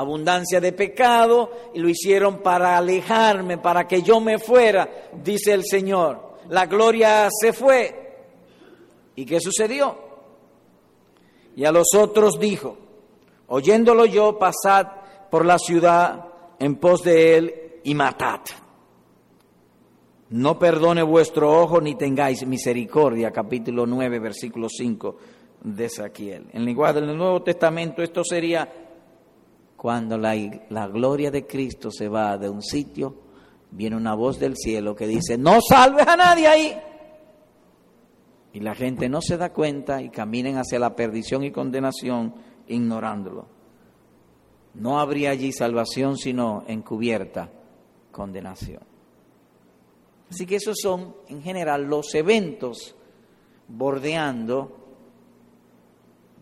abundancia 0.00 0.60
de 0.60 0.72
pecado 0.72 1.50
y 1.74 1.78
lo 1.78 1.88
hicieron 1.88 2.38
para 2.38 2.76
alejarme, 2.76 3.58
para 3.58 3.86
que 3.86 4.02
yo 4.02 4.20
me 4.20 4.38
fuera, 4.38 4.88
dice 5.22 5.52
el 5.52 5.64
Señor. 5.64 6.38
La 6.48 6.66
gloria 6.66 7.28
se 7.30 7.52
fue. 7.52 8.16
¿Y 9.14 9.24
qué 9.24 9.40
sucedió? 9.40 9.96
Y 11.56 11.64
a 11.64 11.72
los 11.72 11.94
otros 11.94 12.38
dijo, 12.38 12.76
oyéndolo 13.48 14.06
yo, 14.06 14.38
pasad 14.38 14.86
por 15.30 15.44
la 15.44 15.58
ciudad 15.58 16.26
en 16.58 16.76
pos 16.76 17.02
de 17.02 17.36
él 17.36 17.54
y 17.84 17.94
matad. 17.94 18.40
no 20.30 20.58
perdone 20.58 21.02
vuestro 21.02 21.60
ojo 21.60 21.80
ni 21.80 21.96
tengáis 21.96 22.46
misericordia, 22.46 23.32
capítulo 23.32 23.84
9, 23.84 24.18
versículo 24.20 24.68
5 24.68 25.16
de 25.64 25.84
Ezequiel. 25.84 26.46
En 26.52 26.64
lenguaje 26.64 27.00
del 27.00 27.16
Nuevo 27.16 27.42
Testamento 27.42 28.02
esto 28.02 28.22
sería 28.24 28.79
cuando 29.80 30.18
la, 30.18 30.36
gloria 30.88 31.30
de 31.30 31.46
Cristo 31.46 31.90
se 31.90 32.06
va 32.06 32.36
de 32.36 32.50
un 32.50 32.60
sitio, 32.60 33.14
viene 33.70 33.96
una 33.96 34.14
voz 34.14 34.38
del 34.38 34.54
cielo 34.54 34.94
que 34.94 35.06
dice, 35.06 35.38
no 35.38 35.58
salves 35.66 36.06
a 36.06 36.16
nadie 36.18 36.46
ahí. 36.46 36.78
Y 38.52 38.60
la 38.60 38.74
gente 38.74 39.08
no 39.08 39.22
se 39.22 39.38
da 39.38 39.54
cuenta 39.54 40.02
y 40.02 40.10
caminen 40.10 40.58
hacia 40.58 40.78
la 40.78 40.94
perdición 40.94 41.44
y 41.44 41.50
condenación 41.50 42.34
ignorándolo. 42.68 43.46
No 44.74 45.00
habría 45.00 45.30
allí 45.30 45.50
salvación 45.50 46.18
sino 46.18 46.62
encubierta 46.66 47.50
condenación. 48.12 48.82
Así 50.30 50.44
que 50.44 50.56
esos 50.56 50.76
son 50.78 51.16
en 51.28 51.40
general 51.40 51.84
los 51.84 52.14
eventos 52.14 52.94
bordeando 53.66 54.79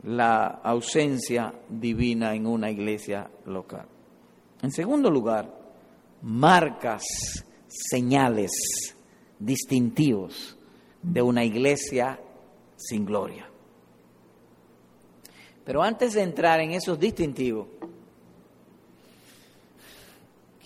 la 0.04 0.46
ausencia 0.62 1.54
divina 1.68 2.34
en 2.34 2.46
una 2.46 2.70
iglesia 2.70 3.30
local. 3.46 3.86
En 4.62 4.72
segundo 4.72 5.10
lugar, 5.10 5.52
marcas, 6.22 7.04
señales 7.68 8.50
distintivos 9.38 10.56
de 11.02 11.22
una 11.22 11.44
iglesia 11.44 12.18
sin 12.76 13.04
gloria. 13.04 13.48
Pero 15.64 15.82
antes 15.82 16.14
de 16.14 16.22
entrar 16.22 16.60
en 16.60 16.72
esos 16.72 16.98
distintivos, 16.98 17.66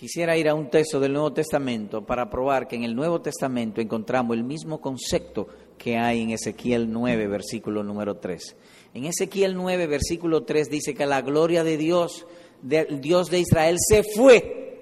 Quisiera 0.03 0.35
ir 0.35 0.49
a 0.49 0.53
un 0.53 0.69
texto 0.69 0.99
del 0.99 1.13
Nuevo 1.13 1.31
Testamento 1.31 2.05
para 2.05 2.29
probar 2.29 2.67
que 2.67 2.75
en 2.75 2.83
el 2.83 2.93
Nuevo 2.93 3.21
Testamento 3.21 3.79
encontramos 3.79 4.35
el 4.35 4.43
mismo 4.43 4.81
concepto 4.81 5.47
que 5.77 5.97
hay 5.97 6.23
en 6.23 6.31
Ezequiel 6.31 6.91
9, 6.91 7.25
versículo 7.27 7.83
número 7.83 8.17
3. 8.17 8.53
En 8.93 9.05
Ezequiel 9.05 9.55
9, 9.55 9.87
versículo 9.87 10.43
3 10.43 10.69
dice 10.69 10.93
que 10.93 11.05
la 11.05 11.21
gloria 11.21 11.63
de 11.63 11.77
Dios, 11.77 12.27
del 12.61 13.01
Dios 13.01 13.29
de 13.29 13.39
Israel, 13.39 13.77
se 13.79 14.03
fue 14.03 14.81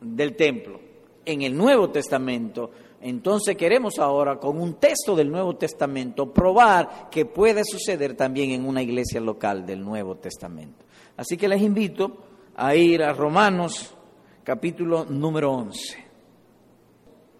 del 0.00 0.34
templo. 0.34 0.80
En 1.24 1.42
el 1.42 1.56
Nuevo 1.56 1.90
Testamento, 1.90 2.70
entonces 3.00 3.56
queremos 3.56 3.98
ahora, 3.98 4.40
con 4.40 4.60
un 4.60 4.74
texto 4.74 5.14
del 5.14 5.30
Nuevo 5.30 5.56
Testamento, 5.56 6.32
probar 6.32 7.08
que 7.10 7.26
puede 7.26 7.62
suceder 7.64 8.16
también 8.16 8.50
en 8.50 8.64
una 8.64 8.82
iglesia 8.82 9.20
local 9.20 9.64
del 9.64 9.84
Nuevo 9.84 10.16
Testamento. 10.16 10.84
Así 11.16 11.36
que 11.36 11.48
les 11.48 11.62
invito 11.62 12.16
a 12.56 12.74
ir 12.74 13.02
a 13.02 13.12
Romanos 13.12 13.94
capítulo 14.42 15.04
número 15.04 15.52
11, 15.52 16.04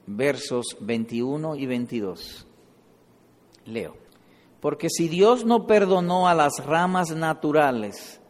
versos 0.07 0.77
21 0.81 1.57
y 1.57 1.67
22. 1.67 2.47
Leo. 3.67 4.08
Porque 4.61 4.89
si 4.91 5.09
Dios 5.09 5.45
no 5.45 5.67
perdonó 5.67 6.29
a 6.29 6.35
las 6.35 6.65
ramas 6.65 7.11
naturales, 7.11 8.21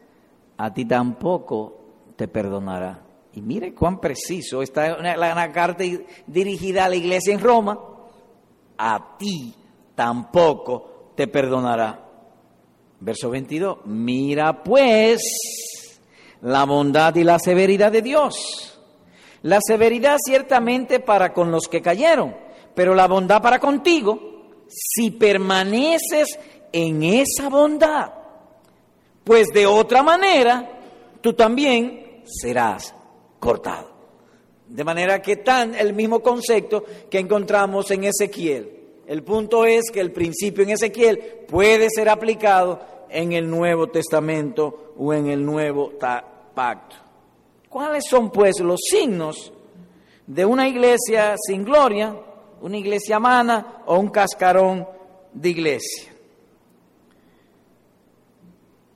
a 0.57 0.73
ti 0.75 0.85
tampoco 0.85 1.79
te 2.17 2.29
perdonará. 2.29 3.03
Y 3.33 3.41
mire 3.41 3.75
cuán 3.75 4.01
preciso 4.01 4.63
está 4.63 4.99
la, 4.99 5.53
carta 5.53 5.85
dirigida 6.27 6.85
a 6.85 6.89
la 6.89 6.97
iglesia 6.97 7.33
en 7.33 7.41
Roma. 7.41 7.79
A 8.77 9.17
ti 9.17 9.55
tampoco 9.95 11.13
te 11.15 11.29
perdonará. 11.29 12.05
Verso 13.01 13.31
22. 13.31 13.87
Mira 13.87 14.63
pues 14.63 16.01
la 16.43 16.65
bondad 16.65 17.15
y 17.15 17.25
la 17.25 17.39
severidad 17.39 17.93
de 17.93 18.03
Dios. 18.03 18.79
La 19.43 19.61
severidad 19.61 20.17
ciertamente 20.25 20.99
para 20.99 21.33
con 21.33 21.53
los 21.53 21.69
que 21.69 21.81
cayeron, 21.81 22.37
pero 22.75 22.95
la 22.95 23.07
bondad 23.07 23.41
para 23.41 23.61
contigo, 23.61 24.28
si 24.69 25.11
permaneces 25.11 26.39
en 26.73 27.03
esa 27.03 27.49
bondad. 27.49 28.13
Pues 29.25 29.49
de 29.49 29.67
otra 29.67 30.03
manera, 30.03 30.69
tú 31.21 31.33
también 31.33 32.23
serás 32.25 32.95
cortado. 33.41 33.89
De 34.69 34.85
manera 34.85 35.23
que 35.23 35.37
tan 35.37 35.75
el 35.75 35.95
mismo 35.95 36.21
concepto 36.21 36.85
que 37.11 37.19
encontramos 37.19 37.91
en 37.91 38.05
Ezequiel. 38.05 38.75
El 39.07 39.23
punto 39.23 39.65
es 39.65 39.91
que 39.91 40.01
el 40.01 40.13
principio 40.13 40.63
en 40.63 40.71
Ezequiel 40.71 41.19
puede 41.49 41.89
ser 41.89 42.11
aplicado 42.11 42.81
en 43.09 43.33
el 43.33 43.49
Nuevo 43.49 43.87
Testamento 43.89 44.93
o 44.99 45.15
en 45.15 45.29
el 45.29 45.45
Nuevo 45.45 45.93
Pacto. 46.55 46.97
¿Cuáles 47.71 48.05
son 48.09 48.31
pues 48.31 48.61
los 48.61 48.81
signos 48.91 49.53
de 50.27 50.45
una 50.45 50.69
iglesia 50.69 51.35
sin 51.39 51.65
gloria, 51.65 52.15
una 52.61 52.77
iglesia 52.77 53.19
mana 53.19 53.83
o 53.87 53.99
un 53.99 54.09
cascarón 54.09 54.87
de 55.33 55.49
iglesia? 55.49 56.13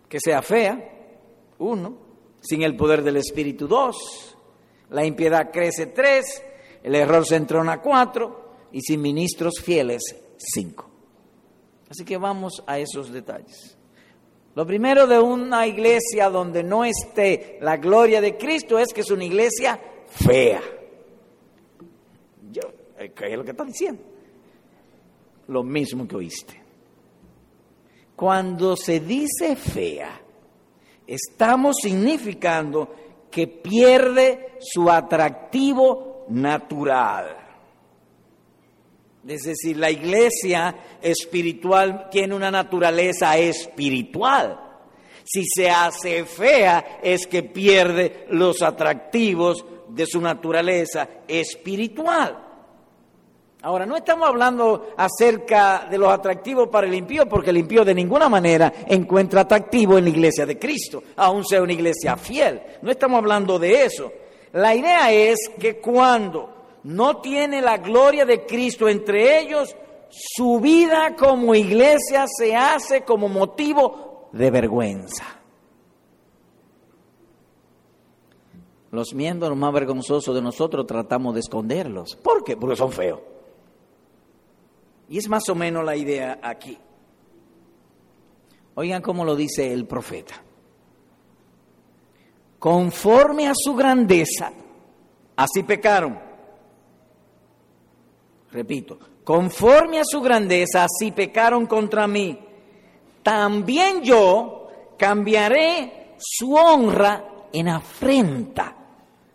Que 0.08 0.18
sea 0.20 0.42
fea, 0.42 0.90
uno, 1.58 1.96
sin 2.40 2.62
el 2.62 2.76
poder 2.76 3.02
del 3.02 3.16
Espíritu, 3.16 3.66
dos, 3.66 4.36
la 4.90 5.04
impiedad 5.04 5.50
crece, 5.50 5.86
tres, 5.86 6.42
el 6.82 6.94
error 6.94 7.24
se 7.26 7.36
entrona, 7.36 7.80
cuatro, 7.80 8.42
y 8.72 8.80
sin 8.80 9.00
ministros 9.00 9.54
fieles, 9.62 10.02
cinco. 10.36 10.88
Así 11.88 12.04
que 12.04 12.16
vamos 12.16 12.62
a 12.66 12.78
esos 12.78 13.12
detalles. 13.12 13.76
Lo 14.54 14.66
primero 14.66 15.06
de 15.06 15.18
una 15.18 15.66
iglesia 15.66 16.28
donde 16.28 16.62
no 16.62 16.84
esté 16.84 17.58
la 17.60 17.76
gloria 17.76 18.20
de 18.20 18.36
Cristo 18.36 18.78
es 18.78 18.92
que 18.92 19.02
es 19.02 19.10
una 19.10 19.24
iglesia 19.24 19.80
fea. 20.08 20.60
Eh, 23.02 23.12
¿qué 23.12 23.32
es 23.32 23.36
lo 23.36 23.44
que 23.44 23.50
está 23.50 23.64
diciendo? 23.64 24.02
Lo 25.48 25.64
mismo 25.64 26.06
que 26.06 26.16
oíste. 26.16 26.62
Cuando 28.14 28.76
se 28.76 29.00
dice 29.00 29.56
fea, 29.56 30.20
estamos 31.06 31.76
significando 31.82 32.94
que 33.28 33.48
pierde 33.48 34.58
su 34.60 34.88
atractivo 34.88 36.26
natural. 36.28 37.38
Es 39.26 39.42
decir, 39.42 39.76
la 39.76 39.90
iglesia 39.90 40.98
espiritual 41.00 42.08
tiene 42.08 42.34
una 42.36 42.50
naturaleza 42.50 43.36
espiritual. 43.36 44.60
Si 45.24 45.44
se 45.44 45.70
hace 45.70 46.24
fea 46.24 47.00
es 47.02 47.26
que 47.26 47.42
pierde 47.42 48.26
los 48.30 48.62
atractivos 48.62 49.64
de 49.88 50.06
su 50.06 50.20
naturaleza 50.20 51.08
espiritual. 51.26 52.51
Ahora, 53.64 53.86
no 53.86 53.96
estamos 53.96 54.28
hablando 54.28 54.88
acerca 54.96 55.86
de 55.88 55.96
los 55.96 56.12
atractivos 56.12 56.68
para 56.68 56.88
el 56.88 56.94
impío, 56.94 57.28
porque 57.28 57.50
el 57.50 57.58
impío 57.58 57.84
de 57.84 57.94
ninguna 57.94 58.28
manera 58.28 58.72
encuentra 58.88 59.42
atractivo 59.42 59.96
en 59.96 60.04
la 60.04 60.10
iglesia 60.10 60.44
de 60.44 60.58
Cristo, 60.58 61.04
aun 61.14 61.44
sea 61.44 61.62
una 61.62 61.72
iglesia 61.72 62.16
fiel. 62.16 62.60
No 62.82 62.90
estamos 62.90 63.18
hablando 63.18 63.60
de 63.60 63.84
eso. 63.84 64.12
La 64.52 64.74
idea 64.74 65.12
es 65.12 65.38
que 65.60 65.76
cuando 65.76 66.80
no 66.82 67.18
tiene 67.18 67.62
la 67.62 67.78
gloria 67.78 68.24
de 68.24 68.44
Cristo 68.44 68.88
entre 68.88 69.38
ellos, 69.38 69.76
su 70.10 70.58
vida 70.58 71.14
como 71.16 71.54
iglesia 71.54 72.26
se 72.26 72.56
hace 72.56 73.02
como 73.02 73.28
motivo 73.28 74.28
de 74.32 74.50
vergüenza. 74.50 75.24
Los 78.90 79.14
miembros 79.14 79.56
más 79.56 79.72
vergonzosos 79.72 80.34
de 80.34 80.42
nosotros 80.42 80.84
tratamos 80.84 81.32
de 81.34 81.40
esconderlos. 81.40 82.16
¿Por 82.16 82.42
qué? 82.42 82.56
Porque 82.56 82.76
son 82.76 82.90
feos. 82.90 83.20
Y 85.12 85.18
es 85.18 85.28
más 85.28 85.46
o 85.50 85.54
menos 85.54 85.84
la 85.84 85.94
idea 85.94 86.40
aquí. 86.42 86.78
Oigan 88.76 89.02
cómo 89.02 89.26
lo 89.26 89.36
dice 89.36 89.70
el 89.70 89.86
profeta. 89.86 90.42
Conforme 92.58 93.46
a 93.46 93.52
su 93.54 93.74
grandeza, 93.74 94.50
así 95.36 95.64
pecaron 95.64 96.32
repito, 98.50 98.98
conforme 99.22 99.98
a 99.98 100.04
su 100.04 100.22
grandeza, 100.22 100.86
si 100.88 101.12
pecaron 101.12 101.66
contra 101.66 102.06
mí, 102.06 102.38
también 103.22 104.02
yo 104.02 104.68
cambiaré 104.96 106.14
su 106.16 106.54
honra 106.54 107.48
en 107.52 107.68
afrenta, 107.68 108.74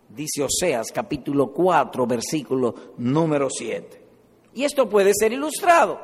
dice 0.10 0.42
Oseas 0.42 0.92
capítulo 0.92 1.52
4, 1.52 2.08
versículo 2.08 2.76
número 2.98 3.48
7. 3.48 4.07
Y 4.58 4.66
esto 4.66 4.90
puede 4.90 5.12
ser 5.14 5.32
ilustrado. 5.34 6.02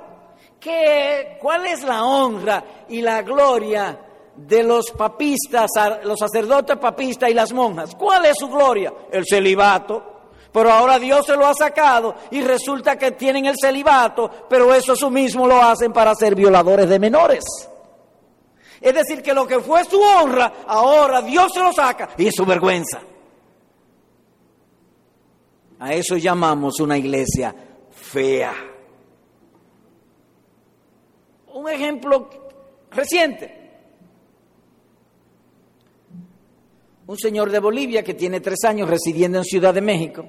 ¿Qué, 0.60 1.40
¿Cuál 1.42 1.66
es 1.66 1.84
la 1.84 2.06
honra 2.06 2.64
y 2.88 3.02
la 3.02 3.24
gloria 3.24 4.00
de 4.36 4.62
los 4.62 4.92
papistas, 4.92 5.72
los 6.04 6.20
sacerdotes 6.20 6.78
papistas 6.78 7.32
y 7.32 7.34
las 7.34 7.52
monjas? 7.52 7.96
¿Cuál 7.96 8.28
es 8.28 8.36
su 8.38 8.48
gloria? 8.48 8.94
El 9.12 9.26
celibato 9.26 10.12
pero 10.52 10.72
ahora 10.72 11.00
Dios 11.00 11.26
se 11.26 11.36
lo 11.36 11.48
ha 11.48 11.56
sacado 11.56 12.14
y 12.30 12.42
resulta 12.42 12.96
que 12.96 13.14
tienen 13.14 13.48
el 13.48 13.56
celibato, 13.60 14.30
pero 14.48 14.72
eso 14.72 14.96
su 14.96 15.10
mismo 15.10 15.48
lo 15.48 15.60
hacen 15.60 15.92
para 15.92 16.14
ser 16.14 16.36
violadores 16.36 16.88
de 16.88 17.00
menores. 17.00 17.44
Es 18.80 18.94
decir, 18.94 19.24
que 19.24 19.34
lo 19.34 19.48
que 19.48 19.62
fue 19.62 19.84
su 19.84 20.00
honra, 20.00 20.54
ahora 20.68 21.24
Dios 21.24 21.52
se 21.52 21.60
lo 21.60 21.74
saca 21.74 22.10
y 22.20 22.28
es 22.28 22.36
su 22.36 22.46
vergüenza. 22.46 23.02
A 25.80 25.94
eso 25.96 26.18
llamamos 26.18 26.80
una 26.80 27.00
iglesia 27.00 27.73
fea. 28.14 28.54
Un 31.54 31.70
ejemplo 31.70 32.30
reciente. 32.92 33.62
Un 37.08 37.18
señor 37.18 37.50
de 37.50 37.60
Bolivia 37.60 38.04
que 38.04 38.14
tiene 38.14 38.40
tres 38.40 38.64
años 38.66 38.88
residiendo 38.90 39.40
en 39.40 39.44
Ciudad 39.44 39.74
de 39.74 39.82
México, 39.82 40.26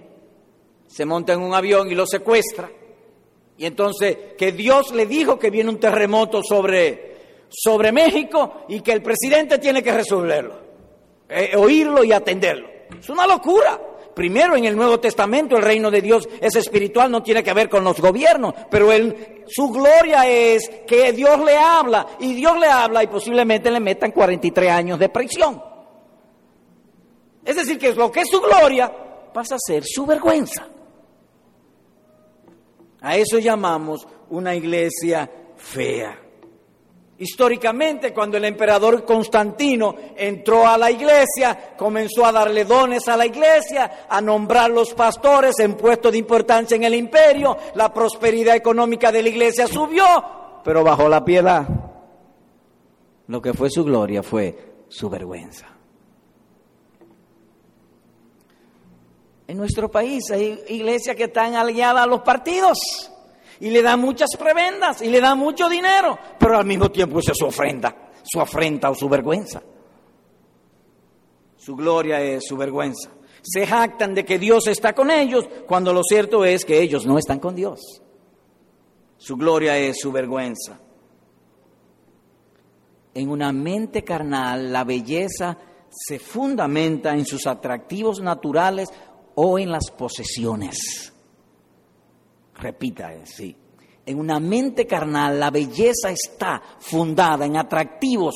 se 0.87 1.05
monta 1.05 1.35
en 1.35 1.41
un 1.41 1.55
avión 1.55 1.91
y 1.91 1.95
lo 1.95 2.07
secuestra. 2.07 2.71
Y 3.57 3.67
entonces 3.67 4.17
que 4.37 4.53
Dios 4.53 4.93
le 4.93 5.07
dijo 5.07 5.39
que 5.39 5.51
viene 5.51 5.71
un 5.71 5.79
terremoto 5.79 6.43
sobre, 6.43 7.47
sobre 7.49 7.93
México 7.93 8.65
y 8.69 8.81
que 8.81 8.93
el 8.93 9.03
presidente 9.03 9.59
tiene 9.59 9.83
que 9.83 9.93
resolverlo, 9.93 10.59
eh, 11.29 11.55
oírlo 11.57 12.03
y 12.03 12.13
atenderlo. 12.13 12.69
Es 12.99 13.09
una 13.11 13.27
locura. 13.27 13.94
Primero, 14.15 14.57
en 14.57 14.65
el 14.65 14.77
Nuevo 14.77 15.01
Testamento, 15.01 15.57
el 15.57 15.63
reino 15.63 15.91
de 15.91 16.01
Dios 16.01 16.29
es 16.41 16.55
espiritual, 16.55 17.11
no 17.11 17.23
tiene 17.23 17.43
que 17.43 17.53
ver 17.53 17.69
con 17.69 17.83
los 17.83 18.01
gobiernos, 18.01 18.55
pero 18.71 18.89
su 19.49 19.71
gloria 19.71 20.29
es 20.29 20.71
que 20.87 21.13
Dios 21.13 21.45
le 21.45 21.57
habla, 21.57 22.07
y 22.21 22.35
Dios 22.35 22.59
le 22.59 22.69
habla 22.69 23.03
y 23.03 23.09
posiblemente 23.09 23.71
le 23.71 23.81
metan 23.81 24.13
43 24.13 24.71
años 24.71 24.99
de 24.99 25.09
prisión. 25.09 25.63
Es 27.45 27.57
decir, 27.57 27.79
que 27.79 27.93
lo 27.93 28.11
que 28.11 28.21
es 28.21 28.29
su 28.31 28.41
gloria 28.41 28.93
pasa 29.33 29.57
a 29.57 29.59
ser 29.59 29.85
su 29.85 30.07
vergüenza. 30.07 30.67
A 33.01 33.17
eso 33.17 33.39
llamamos 33.39 34.07
una 34.31 34.55
iglesia 34.55 35.31
fea. 35.57 36.24
Históricamente, 37.17 38.13
cuando 38.13 38.39
el 38.39 38.45
emperador 38.45 39.05
Constantino 39.05 39.95
entró 40.17 40.67
a 40.67 40.77
la 40.77 40.91
iglesia, 40.91 41.75
comenzó 41.77 42.27
a 42.27 42.33
darle 42.33 42.65
dones 42.65 43.07
a 43.07 43.17
la 43.17 43.25
iglesia, 43.25 44.07
a 44.09 44.21
nombrar 44.21 44.71
los 44.71 44.93
pastores 44.95 45.55
en 45.61 45.75
puestos 45.75 46.11
de 46.11 46.19
importancia 46.19 46.75
en 46.75 46.83
el 46.83 46.95
imperio, 46.95 47.57
la 47.77 47.95
prosperidad 47.95 48.57
económica 48.57 49.13
de 49.13 49.23
la 49.23 49.29
iglesia 49.29 49.69
subió, 49.69 50.05
pero 50.65 50.83
bajo 50.83 51.09
la 51.09 51.25
piedad. 51.25 51.69
Lo 53.29 53.41
que 53.41 53.55
fue 53.55 53.71
su 53.71 53.85
gloria 53.85 54.23
fue 54.25 54.75
su 54.89 55.09
vergüenza. 55.09 55.69
En 59.47 59.57
nuestro 59.57 59.89
país 59.89 60.31
hay 60.33 60.65
iglesias 60.69 61.15
que 61.15 61.25
están 61.25 61.55
aliadas 61.55 62.03
a 62.03 62.07
los 62.07 62.23
partidos 62.23 62.79
y 63.61 63.71
le 63.71 63.83
dan 63.83 64.01
muchas 64.01 64.31
prebendas 64.39 65.03
y 65.03 65.09
le 65.09 65.21
dan 65.21 65.39
mucho 65.39 65.69
dinero, 65.69 66.19
pero 66.39 66.59
al 66.59 66.65
mismo 66.65 66.91
tiempo 66.91 67.19
es 67.19 67.27
su 67.35 67.47
ofrenda, 67.47 68.13
su 68.23 68.41
afrenta 68.41 68.91
o 68.91 68.95
su 68.95 69.09
vergüenza. 69.09 69.63
Su 71.57 71.77
gloria 71.77 72.21
es 72.21 72.45
su 72.47 72.57
vergüenza. 72.57 73.11
Se 73.43 73.67
jactan 73.67 74.15
de 74.15 74.25
que 74.25 74.39
Dios 74.39 74.67
está 74.67 74.93
con 74.95 75.11
ellos 75.11 75.49
cuando 75.67 75.93
lo 75.93 76.03
cierto 76.03 76.45
es 76.45 76.65
que 76.65 76.81
ellos 76.81 77.07
no 77.07 77.19
están 77.19 77.39
con 77.39 77.55
Dios. 77.55 78.03
Su 79.17 79.37
gloria 79.37 79.79
es 79.79 79.99
su 79.99 80.13
vergüenza. 80.13 80.79
En 83.15 83.31
una 83.31 83.53
mente 83.53 84.03
carnal 84.03 84.73
la 84.73 84.85
belleza 84.85 85.57
se 85.89 86.19
fundamenta 86.19 87.15
en 87.15 87.25
sus 87.25 87.47
atractivos 87.47 88.21
naturales 88.21 88.91
o 89.37 89.59
en 89.59 89.71
las 89.71 89.91
posesiones. 89.91 91.14
Repita, 92.65 93.13
eh, 93.13 93.27
sí. 93.27 93.55
En 94.07 94.19
una 94.19 94.41
mente 94.41 94.87
carnal 94.87 95.39
la 95.39 95.51
belleza 95.51 96.11
está 96.11 96.63
fundada 96.79 97.45
en 97.45 97.59
atractivos 97.59 98.35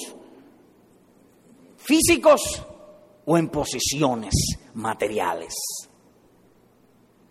físicos 1.78 2.62
o 3.24 3.38
en 3.38 3.48
posesiones 3.48 4.34
materiales. 4.74 5.54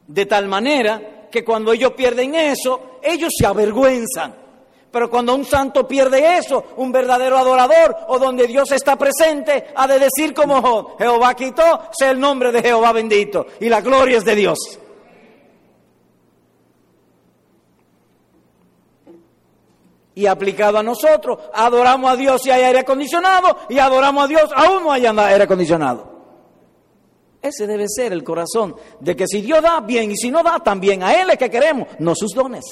De 0.08 0.26
tal 0.26 0.48
manera 0.48 1.30
que 1.30 1.46
cuando 1.46 1.72
ellos 1.72 1.92
pierden 1.92 2.34
eso, 2.34 2.98
ellos 3.04 3.32
se 3.38 3.46
avergüenzan. 3.46 4.36
Pero 4.90 5.08
cuando 5.12 5.36
un 5.36 5.46
santo 5.46 5.88
pierde 5.88 6.40
eso, 6.40 6.64
un 6.78 6.92
verdadero 6.92 7.38
adorador 7.38 7.96
o 8.08 8.18
donde 8.18 8.48
Dios 8.48 8.72
está 8.72 8.96
presente, 8.96 9.68
ha 9.76 9.86
de 9.86 10.00
decir 10.00 10.34
como 10.34 10.98
Jehová 10.98 11.36
quitó, 11.36 11.90
sea 11.96 12.10
el 12.10 12.20
nombre 12.20 12.52
de 12.52 12.64
Jehová 12.64 12.92
bendito 12.92 13.46
y 13.60 13.70
la 13.70 13.82
gloria 13.82 14.18
es 14.18 14.26
de 14.26 14.36
Dios. 14.36 14.80
Y 20.18 20.26
aplicado 20.26 20.80
a 20.80 20.84
nosotros. 20.84 21.38
Adoramos 21.54 22.10
a 22.10 22.16
Dios 22.16 22.42
si 22.42 22.50
hay 22.50 22.64
aire 22.64 22.80
acondicionado 22.80 23.56
y 23.70 23.78
adoramos 23.78 24.24
a 24.24 24.28
Dios 24.28 24.50
aún 24.56 24.84
no 24.84 24.92
hay 24.92 25.06
aire 25.06 25.44
acondicionado. 25.44 26.18
Ese 27.40 27.68
debe 27.68 27.86
ser 27.88 28.14
el 28.14 28.24
corazón 28.24 28.76
de 29.00 29.16
que 29.16 29.28
si 29.28 29.42
Dios 29.42 29.62
da 29.62 29.80
bien 29.80 30.10
y 30.10 30.18
si 30.18 30.32
no 30.32 30.42
da 30.42 30.60
también, 30.60 31.04
a 31.04 31.14
Él 31.14 31.30
es 31.30 31.38
que 31.38 31.52
queremos, 31.52 31.88
no 32.00 32.16
sus 32.16 32.34
dones. 32.34 32.64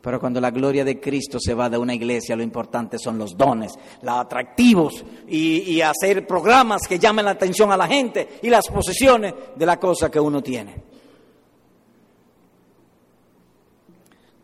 Pero 0.00 0.18
cuando 0.18 0.40
la 0.40 0.50
gloria 0.50 0.84
de 0.84 0.98
Cristo 0.98 1.38
se 1.38 1.54
va 1.54 1.70
de 1.70 1.78
una 1.78 1.94
iglesia, 1.94 2.34
lo 2.34 2.42
importante 2.42 2.98
son 2.98 3.16
los 3.16 3.36
dones, 3.36 3.78
los 4.02 4.16
atractivos 4.16 5.04
y, 5.28 5.70
y 5.70 5.82
hacer 5.82 6.26
programas 6.26 6.82
que 6.88 6.98
llamen 6.98 7.26
la 7.26 7.32
atención 7.32 7.70
a 7.70 7.76
la 7.76 7.86
gente 7.86 8.40
y 8.42 8.50
las 8.50 8.66
posesiones 8.66 9.34
de 9.54 9.66
la 9.66 9.78
cosa 9.78 10.10
que 10.10 10.18
uno 10.18 10.42
tiene. 10.42 10.97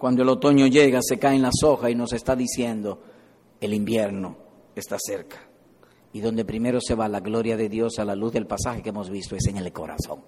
Cuando 0.05 0.23
el 0.23 0.29
otoño 0.29 0.67
llega, 0.67 1.01
se 1.01 1.19
caen 1.19 1.40
las 1.40 1.62
hojas 1.62 1.90
y 1.90 1.95
nos 1.95 2.12
está 2.12 2.37
diciendo, 2.37 3.01
el 3.59 3.73
invierno 3.73 4.37
está 4.77 4.99
cerca. 5.03 5.49
Y 6.12 6.21
donde 6.21 6.45
primero 6.45 6.79
se 6.79 6.95
va 6.95 7.09
la 7.09 7.21
gloria 7.21 7.57
de 7.57 7.71
Dios 7.71 7.99
a 7.99 8.05
la 8.05 8.14
luz 8.14 8.35
del 8.35 8.47
pasaje 8.47 8.83
que 8.83 8.90
hemos 8.90 9.09
visto 9.09 9.35
es 9.35 9.47
en 9.47 9.57
el 9.57 9.73
corazón. 9.73 10.21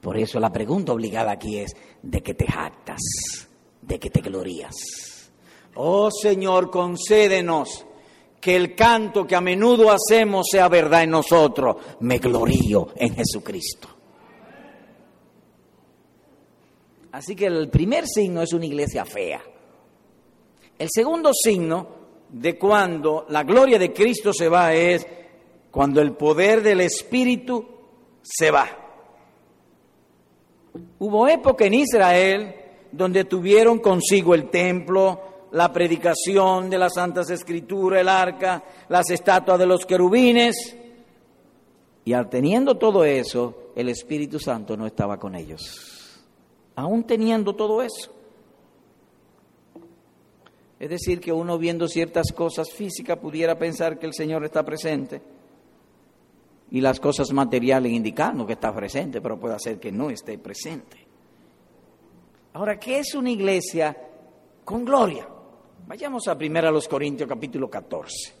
Por 0.00 0.16
eso 0.16 0.40
la 0.40 0.50
pregunta 0.50 0.94
obligada 0.94 1.32
aquí 1.32 1.58
es, 1.58 1.76
¿de 2.02 2.22
qué 2.22 2.32
te 2.32 2.46
jactas? 2.46 3.02
¿De 3.82 3.98
qué 3.98 4.08
te 4.08 4.22
glorías? 4.22 4.74
Oh 5.74 6.10
Señor, 6.10 6.70
concédenos 6.70 7.84
que 8.40 8.56
el 8.56 8.74
canto 8.74 9.26
que 9.26 9.36
a 9.36 9.42
menudo 9.42 9.90
hacemos 9.90 10.46
sea 10.50 10.70
verdad 10.70 11.02
en 11.02 11.10
nosotros. 11.10 11.76
Me 12.00 12.16
glorío 12.16 12.88
en 12.96 13.14
Jesucristo. 13.14 13.99
Así 17.12 17.34
que 17.34 17.46
el 17.46 17.68
primer 17.68 18.06
signo 18.06 18.42
es 18.42 18.52
una 18.52 18.66
iglesia 18.66 19.04
fea. 19.04 19.42
El 20.78 20.88
segundo 20.90 21.32
signo 21.34 21.88
de 22.28 22.56
cuando 22.56 23.26
la 23.28 23.42
gloria 23.42 23.78
de 23.78 23.92
Cristo 23.92 24.32
se 24.32 24.48
va 24.48 24.72
es 24.72 25.06
cuando 25.70 26.00
el 26.00 26.12
poder 26.12 26.62
del 26.62 26.80
Espíritu 26.80 27.64
se 28.22 28.50
va. 28.50 28.68
Hubo 31.00 31.26
época 31.26 31.64
en 31.64 31.74
Israel 31.74 32.54
donde 32.92 33.24
tuvieron 33.24 33.78
consigo 33.78 34.34
el 34.34 34.48
templo, 34.48 35.48
la 35.52 35.72
predicación 35.72 36.70
de 36.70 36.78
las 36.78 36.94
Santas 36.94 37.28
Escrituras, 37.30 38.00
el 38.00 38.08
arca, 38.08 38.62
las 38.88 39.10
estatuas 39.10 39.58
de 39.58 39.66
los 39.66 39.84
querubines, 39.84 40.76
y 42.04 42.12
al 42.12 42.28
teniendo 42.28 42.76
todo 42.76 43.04
eso, 43.04 43.72
el 43.76 43.88
Espíritu 43.88 44.38
Santo 44.38 44.76
no 44.76 44.86
estaba 44.86 45.18
con 45.18 45.34
ellos 45.34 45.99
aún 46.80 47.04
teniendo 47.04 47.54
todo 47.54 47.82
eso. 47.82 48.12
Es 50.78 50.88
decir, 50.88 51.20
que 51.20 51.32
uno 51.32 51.58
viendo 51.58 51.86
ciertas 51.88 52.32
cosas 52.32 52.70
físicas 52.72 53.18
pudiera 53.18 53.58
pensar 53.58 53.98
que 53.98 54.06
el 54.06 54.14
Señor 54.14 54.44
está 54.44 54.64
presente 54.64 55.20
y 56.70 56.80
las 56.80 56.98
cosas 56.98 57.32
materiales 57.32 57.92
indicando 57.92 58.46
que 58.46 58.54
está 58.54 58.74
presente, 58.74 59.20
pero 59.20 59.38
puede 59.38 59.58
ser 59.58 59.78
que 59.78 59.92
no 59.92 60.08
esté 60.08 60.38
presente. 60.38 61.06
Ahora, 62.54 62.78
¿qué 62.78 63.00
es 63.00 63.14
una 63.14 63.30
iglesia 63.30 63.96
con 64.64 64.84
gloria? 64.84 65.28
Vayamos 65.86 66.28
a 66.28 66.32
1 66.34 66.70
los 66.70 66.88
Corintios 66.88 67.28
capítulo 67.28 67.68
14, 67.68 68.32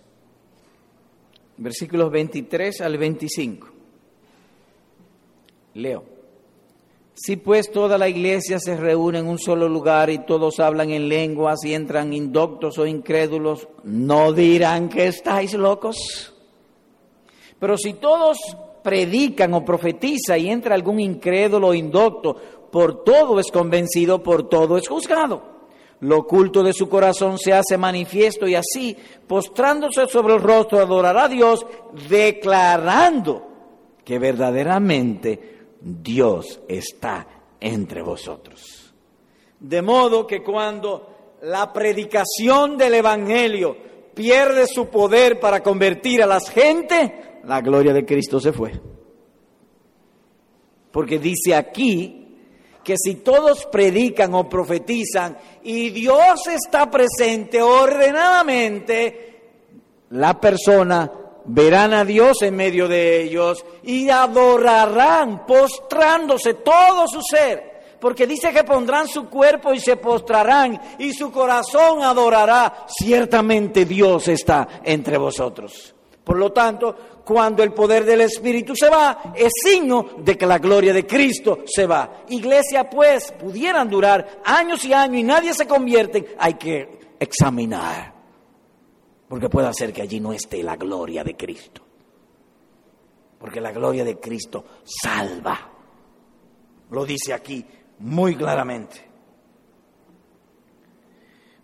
versículos 1.58 2.10
23 2.10 2.80
al 2.80 2.96
25. 2.96 3.68
Leo. 5.74 6.19
Si 7.22 7.36
pues 7.36 7.70
toda 7.70 7.98
la 7.98 8.08
iglesia 8.08 8.58
se 8.58 8.78
reúne 8.78 9.18
en 9.18 9.26
un 9.26 9.38
solo 9.38 9.68
lugar 9.68 10.08
y 10.08 10.24
todos 10.24 10.58
hablan 10.58 10.88
en 10.88 11.06
lenguas 11.06 11.62
y 11.66 11.74
entran 11.74 12.14
indoctos 12.14 12.78
o 12.78 12.86
incrédulos, 12.86 13.68
¿no 13.84 14.32
dirán 14.32 14.88
que 14.88 15.06
estáis 15.06 15.52
locos? 15.52 16.32
Pero 17.58 17.76
si 17.76 17.92
todos 17.92 18.38
predican 18.82 19.52
o 19.52 19.62
profetizan 19.62 20.40
y 20.40 20.48
entra 20.48 20.74
algún 20.74 20.98
incrédulo 20.98 21.68
o 21.68 21.74
indocto, 21.74 22.34
por 22.72 23.04
todo 23.04 23.38
es 23.38 23.50
convencido, 23.52 24.22
por 24.22 24.48
todo 24.48 24.78
es 24.78 24.88
juzgado. 24.88 25.42
Lo 26.00 26.20
oculto 26.20 26.62
de 26.62 26.72
su 26.72 26.88
corazón 26.88 27.36
se 27.36 27.52
hace 27.52 27.76
manifiesto 27.76 28.48
y 28.48 28.54
así, 28.54 28.96
postrándose 29.26 30.06
sobre 30.06 30.36
el 30.36 30.40
rostro, 30.40 30.78
adorará 30.78 31.24
a 31.24 31.28
Dios, 31.28 31.66
declarando 32.08 33.46
que 34.06 34.18
verdaderamente 34.18 35.59
Dios 35.80 36.60
está 36.68 37.26
entre 37.60 38.02
vosotros. 38.02 38.92
De 39.58 39.82
modo 39.82 40.26
que 40.26 40.42
cuando 40.42 41.36
la 41.42 41.72
predicación 41.72 42.76
del 42.76 42.94
Evangelio 42.94 43.76
pierde 44.14 44.66
su 44.66 44.88
poder 44.88 45.40
para 45.40 45.62
convertir 45.62 46.22
a 46.22 46.26
las 46.26 46.50
gente, 46.50 47.40
la 47.44 47.60
gloria 47.60 47.92
de 47.92 48.04
Cristo 48.04 48.40
se 48.40 48.52
fue. 48.52 48.72
Porque 50.90 51.18
dice 51.18 51.54
aquí 51.54 52.16
que 52.82 52.96
si 52.96 53.16
todos 53.16 53.66
predican 53.66 54.34
o 54.34 54.48
profetizan 54.48 55.36
y 55.62 55.90
Dios 55.90 56.46
está 56.48 56.90
presente 56.90 57.62
ordenadamente, 57.62 59.30
la 60.10 60.40
persona 60.40 61.19
verán 61.52 61.92
a 61.92 62.04
Dios 62.04 62.42
en 62.42 62.54
medio 62.56 62.86
de 62.86 63.22
ellos 63.22 63.64
y 63.82 64.08
adorarán, 64.08 65.46
postrándose 65.46 66.54
todo 66.54 67.06
su 67.08 67.20
ser. 67.22 67.70
Porque 68.00 68.26
dice 68.26 68.52
que 68.52 68.64
pondrán 68.64 69.08
su 69.08 69.28
cuerpo 69.28 69.74
y 69.74 69.80
se 69.80 69.96
postrarán 69.96 70.80
y 70.98 71.12
su 71.12 71.30
corazón 71.30 72.02
adorará. 72.02 72.86
Ciertamente 72.88 73.84
Dios 73.84 74.28
está 74.28 74.66
entre 74.84 75.18
vosotros. 75.18 75.94
Por 76.24 76.38
lo 76.38 76.52
tanto, 76.52 76.96
cuando 77.24 77.62
el 77.62 77.72
poder 77.72 78.04
del 78.04 78.22
Espíritu 78.22 78.74
se 78.74 78.88
va, 78.88 79.34
es 79.34 79.50
signo 79.62 80.10
de 80.18 80.38
que 80.38 80.46
la 80.46 80.58
gloria 80.58 80.94
de 80.94 81.06
Cristo 81.06 81.58
se 81.66 81.86
va. 81.86 82.22
Iglesia, 82.28 82.88
pues, 82.88 83.32
pudieran 83.32 83.90
durar 83.90 84.40
años 84.44 84.84
y 84.84 84.94
años 84.94 85.16
y 85.16 85.22
nadie 85.24 85.52
se 85.52 85.66
convierte, 85.66 86.34
hay 86.38 86.54
que 86.54 87.16
examinar 87.18 88.19
porque 89.30 89.48
puede 89.48 89.72
ser 89.72 89.92
que 89.92 90.02
allí 90.02 90.18
no 90.18 90.32
esté 90.32 90.60
la 90.60 90.74
gloria 90.74 91.22
de 91.22 91.36
Cristo. 91.36 91.82
Porque 93.38 93.60
la 93.60 93.70
gloria 93.70 94.04
de 94.04 94.18
Cristo 94.18 94.64
salva. 94.82 95.70
Lo 96.90 97.04
dice 97.06 97.32
aquí 97.32 97.64
muy 98.00 98.34
claramente. 98.34 99.08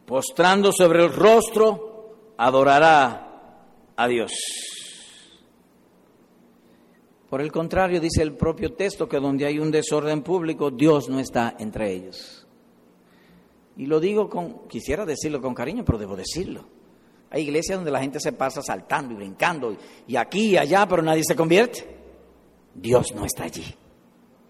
Postrando 0.06 0.70
sobre 0.70 1.02
el 1.02 1.12
rostro, 1.12 2.34
adorará 2.36 3.58
a 3.96 4.06
Dios. 4.06 4.30
Por 7.28 7.40
el 7.40 7.50
contrario, 7.50 8.00
dice 8.00 8.22
el 8.22 8.36
propio 8.36 8.74
texto 8.74 9.08
que 9.08 9.18
donde 9.18 9.44
hay 9.44 9.58
un 9.58 9.72
desorden 9.72 10.22
público, 10.22 10.70
Dios 10.70 11.08
no 11.08 11.18
está 11.18 11.56
entre 11.58 11.92
ellos. 11.92 12.46
Y 13.76 13.86
lo 13.86 13.98
digo 13.98 14.30
con, 14.30 14.68
quisiera 14.68 15.04
decirlo 15.04 15.42
con 15.42 15.52
cariño, 15.52 15.84
pero 15.84 15.98
debo 15.98 16.14
decirlo. 16.14 16.75
Hay 17.30 17.42
iglesias 17.42 17.78
donde 17.78 17.90
la 17.90 18.00
gente 18.00 18.20
se 18.20 18.32
pasa 18.32 18.62
saltando 18.62 19.14
y 19.14 19.16
brincando 19.16 19.76
y 20.06 20.16
aquí 20.16 20.50
y 20.50 20.56
allá, 20.56 20.86
pero 20.88 21.02
nadie 21.02 21.22
se 21.26 21.34
convierte. 21.36 21.86
Dios 22.74 23.14
no 23.14 23.24
está 23.24 23.44
allí. 23.44 23.64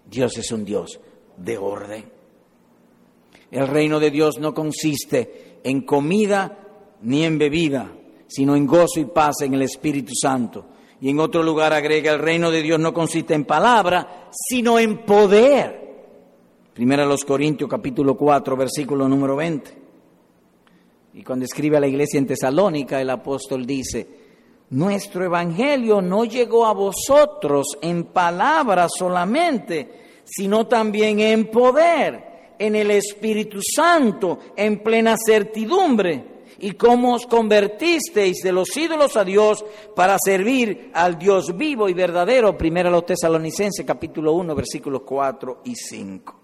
Dios 0.09 0.37
es 0.37 0.51
un 0.51 0.63
Dios 0.63 0.99
de 1.37 1.57
orden. 1.57 2.05
El 3.51 3.67
reino 3.67 3.99
de 3.99 4.11
Dios 4.11 4.39
no 4.39 4.53
consiste 4.53 5.59
en 5.63 5.81
comida 5.81 6.59
ni 7.01 7.23
en 7.23 7.37
bebida, 7.37 7.91
sino 8.27 8.55
en 8.55 8.67
gozo 8.67 8.99
y 8.99 9.05
paz 9.05 9.41
en 9.41 9.53
el 9.53 9.61
Espíritu 9.61 10.13
Santo. 10.19 10.65
Y 10.99 11.09
en 11.09 11.19
otro 11.19 11.43
lugar 11.43 11.73
agrega, 11.73 12.11
el 12.11 12.19
reino 12.19 12.51
de 12.51 12.61
Dios 12.61 12.79
no 12.79 12.93
consiste 12.93 13.33
en 13.33 13.45
palabra, 13.45 14.29
sino 14.31 14.79
en 14.79 15.05
poder. 15.05 15.87
Primera 16.73 17.05
los 17.05 17.23
Corintios 17.23 17.69
capítulo 17.69 18.17
4, 18.17 18.57
versículo 18.57 19.07
número 19.07 19.35
20. 19.35 19.86
Y 21.17 21.23
cuando 21.23 21.45
escribe 21.45 21.77
a 21.77 21.79
la 21.79 21.87
iglesia 21.87 22.19
en 22.19 22.27
Tesalónica, 22.27 23.01
el 23.01 23.09
apóstol 23.09 23.65
dice, 23.65 24.07
nuestro 24.69 25.25
evangelio 25.25 25.99
no 25.99 26.25
llegó 26.25 26.67
a 26.67 26.73
vosotros 26.73 27.75
en 27.81 28.03
palabras 28.03 28.91
solamente, 28.95 30.21
sino 30.23 30.67
también 30.67 31.19
en 31.19 31.47
poder, 31.47 32.53
en 32.59 32.75
el 32.75 32.91
Espíritu 32.91 33.61
Santo, 33.63 34.37
en 34.55 34.83
plena 34.83 35.15
certidumbre. 35.17 36.37
Y 36.59 36.73
cómo 36.73 37.15
os 37.15 37.25
convertisteis 37.25 38.43
de 38.43 38.51
los 38.51 38.77
ídolos 38.77 39.17
a 39.17 39.23
Dios 39.23 39.65
para 39.95 40.17
servir 40.23 40.91
al 40.93 41.17
Dios 41.17 41.57
vivo 41.57 41.89
y 41.89 41.95
verdadero. 41.95 42.55
Primero 42.55 42.89
a 42.89 42.91
los 42.91 43.07
tesalonicenses 43.07 43.83
capítulo 43.83 44.33
1 44.33 44.53
versículos 44.53 45.01
4 45.01 45.61
y 45.65 45.73
5. 45.73 46.39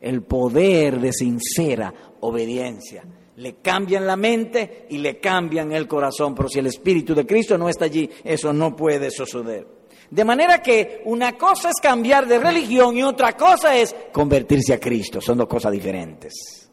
El 0.00 0.22
poder 0.22 1.00
de 1.00 1.12
sincera 1.12 1.92
obediencia 2.20 3.04
le 3.40 3.54
cambian 3.54 4.06
la 4.06 4.16
mente 4.16 4.86
y 4.90 4.98
le 4.98 5.18
cambian 5.18 5.72
el 5.72 5.88
corazón, 5.88 6.34
pero 6.34 6.46
si 6.46 6.58
el 6.58 6.66
Espíritu 6.66 7.14
de 7.14 7.26
Cristo 7.26 7.56
no 7.56 7.70
está 7.70 7.86
allí, 7.86 8.08
eso 8.22 8.52
no 8.52 8.76
puede 8.76 9.10
suceder. 9.10 9.66
De 10.10 10.24
manera 10.26 10.60
que 10.60 11.00
una 11.06 11.38
cosa 11.38 11.70
es 11.70 11.76
cambiar 11.80 12.26
de 12.26 12.38
religión 12.38 12.98
y 12.98 13.02
otra 13.02 13.34
cosa 13.38 13.74
es 13.74 13.96
convertirse 14.12 14.74
a 14.74 14.78
Cristo, 14.78 15.22
son 15.22 15.38
dos 15.38 15.48
cosas 15.48 15.72
diferentes. 15.72 16.70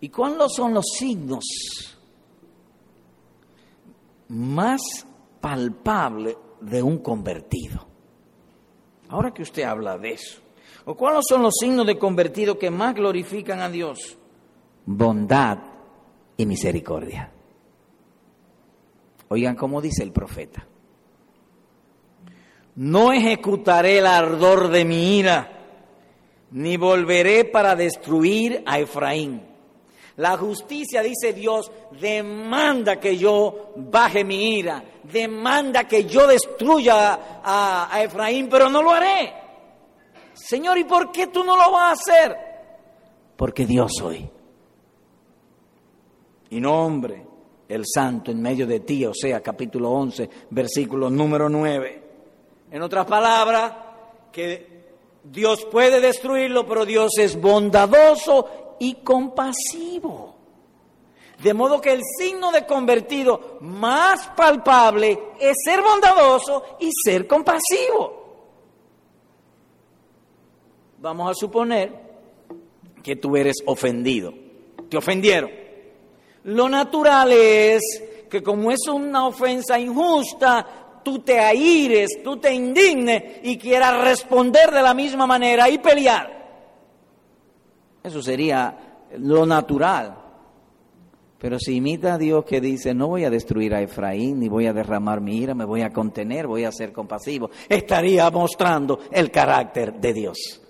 ¿Y 0.00 0.08
cuáles 0.08 0.52
son 0.56 0.74
los 0.74 0.86
signos 0.98 1.44
más 4.28 4.80
palpables 5.40 6.36
de 6.60 6.82
un 6.82 6.98
convertido? 6.98 7.86
Ahora 9.08 9.32
que 9.32 9.42
usted 9.42 9.62
habla 9.62 9.96
de 9.98 10.14
eso, 10.14 10.45
¿O 10.88 10.94
cuáles 10.94 11.24
son 11.28 11.42
los 11.42 11.54
signos 11.58 11.84
de 11.84 11.98
convertido 11.98 12.56
que 12.58 12.70
más 12.70 12.94
glorifican 12.94 13.60
a 13.60 13.68
Dios? 13.68 14.16
Bondad 14.86 15.58
y 16.36 16.46
misericordia. 16.46 17.32
Oigan 19.28 19.56
cómo 19.56 19.80
dice 19.80 20.04
el 20.04 20.12
profeta. 20.12 20.64
No 22.76 23.12
ejecutaré 23.12 23.98
el 23.98 24.06
ardor 24.06 24.68
de 24.68 24.84
mi 24.84 25.18
ira, 25.18 25.50
ni 26.52 26.76
volveré 26.76 27.44
para 27.44 27.74
destruir 27.74 28.62
a 28.64 28.78
Efraín. 28.78 29.42
La 30.18 30.36
justicia, 30.36 31.02
dice 31.02 31.32
Dios, 31.32 31.72
demanda 32.00 33.00
que 33.00 33.16
yo 33.16 33.72
baje 33.74 34.22
mi 34.22 34.58
ira, 34.58 34.84
demanda 35.02 35.88
que 35.88 36.04
yo 36.04 36.28
destruya 36.28 37.40
a, 37.42 37.88
a 37.90 38.02
Efraín, 38.04 38.48
pero 38.48 38.70
no 38.70 38.82
lo 38.82 38.92
haré. 38.92 39.45
Señor, 40.36 40.76
¿y 40.76 40.84
por 40.84 41.10
qué 41.10 41.28
tú 41.28 41.42
no 41.42 41.56
lo 41.56 41.72
vas 41.72 41.88
a 41.88 41.92
hacer? 41.92 42.36
Porque 43.36 43.64
Dios 43.64 43.90
soy. 43.98 44.30
Y 46.50 46.60
no 46.60 46.84
hombre, 46.84 47.26
el 47.68 47.84
santo 47.86 48.30
en 48.30 48.42
medio 48.42 48.66
de 48.66 48.80
ti, 48.80 49.04
o 49.06 49.12
sea, 49.14 49.40
capítulo 49.40 49.90
11, 49.90 50.28
versículo 50.50 51.08
número 51.08 51.48
9. 51.48 52.02
En 52.70 52.82
otras 52.82 53.06
palabras, 53.06 53.72
que 54.30 54.84
Dios 55.24 55.66
puede 55.72 56.00
destruirlo, 56.00 56.66
pero 56.66 56.84
Dios 56.84 57.12
es 57.18 57.40
bondadoso 57.40 58.76
y 58.78 58.96
compasivo. 58.96 60.36
De 61.42 61.54
modo 61.54 61.80
que 61.80 61.92
el 61.92 62.02
signo 62.18 62.52
de 62.52 62.66
convertido 62.66 63.58
más 63.62 64.28
palpable 64.36 65.18
es 65.40 65.56
ser 65.64 65.82
bondadoso 65.82 66.76
y 66.80 66.90
ser 67.04 67.26
compasivo. 67.26 68.25
Vamos 70.98 71.30
a 71.30 71.34
suponer 71.34 71.92
que 73.02 73.16
tú 73.16 73.36
eres 73.36 73.56
ofendido. 73.66 74.32
Te 74.88 74.96
ofendieron. 74.96 75.50
Lo 76.44 76.68
natural 76.68 77.32
es 77.32 77.82
que 78.30 78.42
como 78.42 78.70
es 78.70 78.86
una 78.88 79.26
ofensa 79.26 79.78
injusta, 79.78 81.00
tú 81.04 81.20
te 81.20 81.38
aires, 81.38 82.20
tú 82.24 82.36
te 82.38 82.52
indignes 82.52 83.40
y 83.42 83.58
quieras 83.58 84.02
responder 84.02 84.70
de 84.70 84.82
la 84.82 84.94
misma 84.94 85.26
manera 85.26 85.68
y 85.68 85.78
pelear. 85.78 86.36
Eso 88.02 88.22
sería 88.22 89.04
lo 89.18 89.46
natural. 89.46 90.16
Pero 91.38 91.58
si 91.58 91.76
imita 91.76 92.14
a 92.14 92.18
Dios 92.18 92.44
que 92.44 92.60
dice, 92.60 92.94
no 92.94 93.08
voy 93.08 93.24
a 93.24 93.30
destruir 93.30 93.74
a 93.74 93.82
Efraín, 93.82 94.40
ni 94.40 94.48
voy 94.48 94.66
a 94.66 94.72
derramar 94.72 95.20
mi 95.20 95.36
ira, 95.36 95.54
me 95.54 95.64
voy 95.64 95.82
a 95.82 95.92
contener, 95.92 96.46
voy 96.46 96.64
a 96.64 96.72
ser 96.72 96.92
compasivo, 96.92 97.50
estaría 97.68 98.28
mostrando 98.30 99.00
el 99.12 99.30
carácter 99.30 99.94
de 99.94 100.12
Dios. 100.12 100.65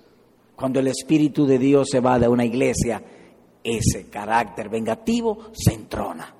Cuando 0.56 0.80
el 0.80 0.88
Espíritu 0.88 1.46
de 1.46 1.58
Dios 1.58 1.88
se 1.90 2.00
va 2.00 2.18
de 2.18 2.26
una 2.26 2.44
iglesia, 2.44 3.02
ese 3.62 4.08
carácter 4.08 4.70
vengativo 4.70 5.50
se 5.52 5.74
entrona. 5.74 6.34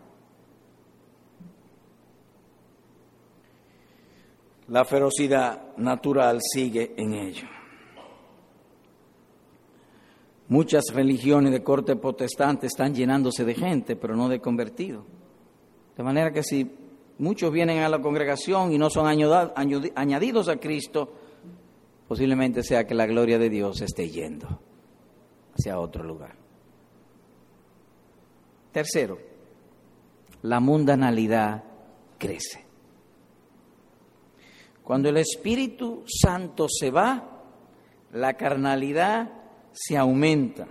La 4.69 4.85
ferocidad 4.85 5.77
natural 5.77 6.41
sigue 6.41 6.95
en 6.97 7.13
ello. 7.13 7.47
Muchas 10.49 10.85
religiones 10.93 11.53
de 11.53 11.63
corte 11.63 11.97
protestante 11.97 12.69
están 12.69 12.95
llenándose 12.95 13.45
de 13.45 13.55
gente, 13.55 13.97
pero 13.97 14.17
no 14.17 14.29
de 14.29 14.41
convertidos. 14.41 15.05
De 15.97 16.03
manera 16.03 16.33
que 16.33 16.43
si 16.43 16.71
muchos 17.19 17.53
vienen 17.53 17.81
a 17.81 17.89
la 17.89 18.01
congregación 18.01 18.73
y 18.73 18.79
no 18.79 18.89
son 18.89 19.07
añadidos 19.09 20.49
a 20.49 20.57
Cristo, 20.57 21.13
posiblemente 22.09 22.63
sea 22.63 22.87
que 22.87 22.95
la 22.95 23.07
gloria 23.07 23.39
de 23.39 23.51
Dios 23.51 23.81
esté 23.81 24.09
yendo 24.09 24.61
hacia 25.55 25.79
otro 25.79 26.05
lugar. 26.05 26.37
Tercero, 28.73 29.19
la 30.43 30.61
mundanalidad 30.61 31.65
crece. 32.19 32.65
Cuando 34.85 35.09
el 35.09 35.17
Espíritu 35.17 36.05
Santo 36.07 36.69
se 36.69 36.91
va, 36.91 37.43
la 38.13 38.35
carnalidad 38.35 39.33
se 39.73 39.97
aumenta. 39.97 40.69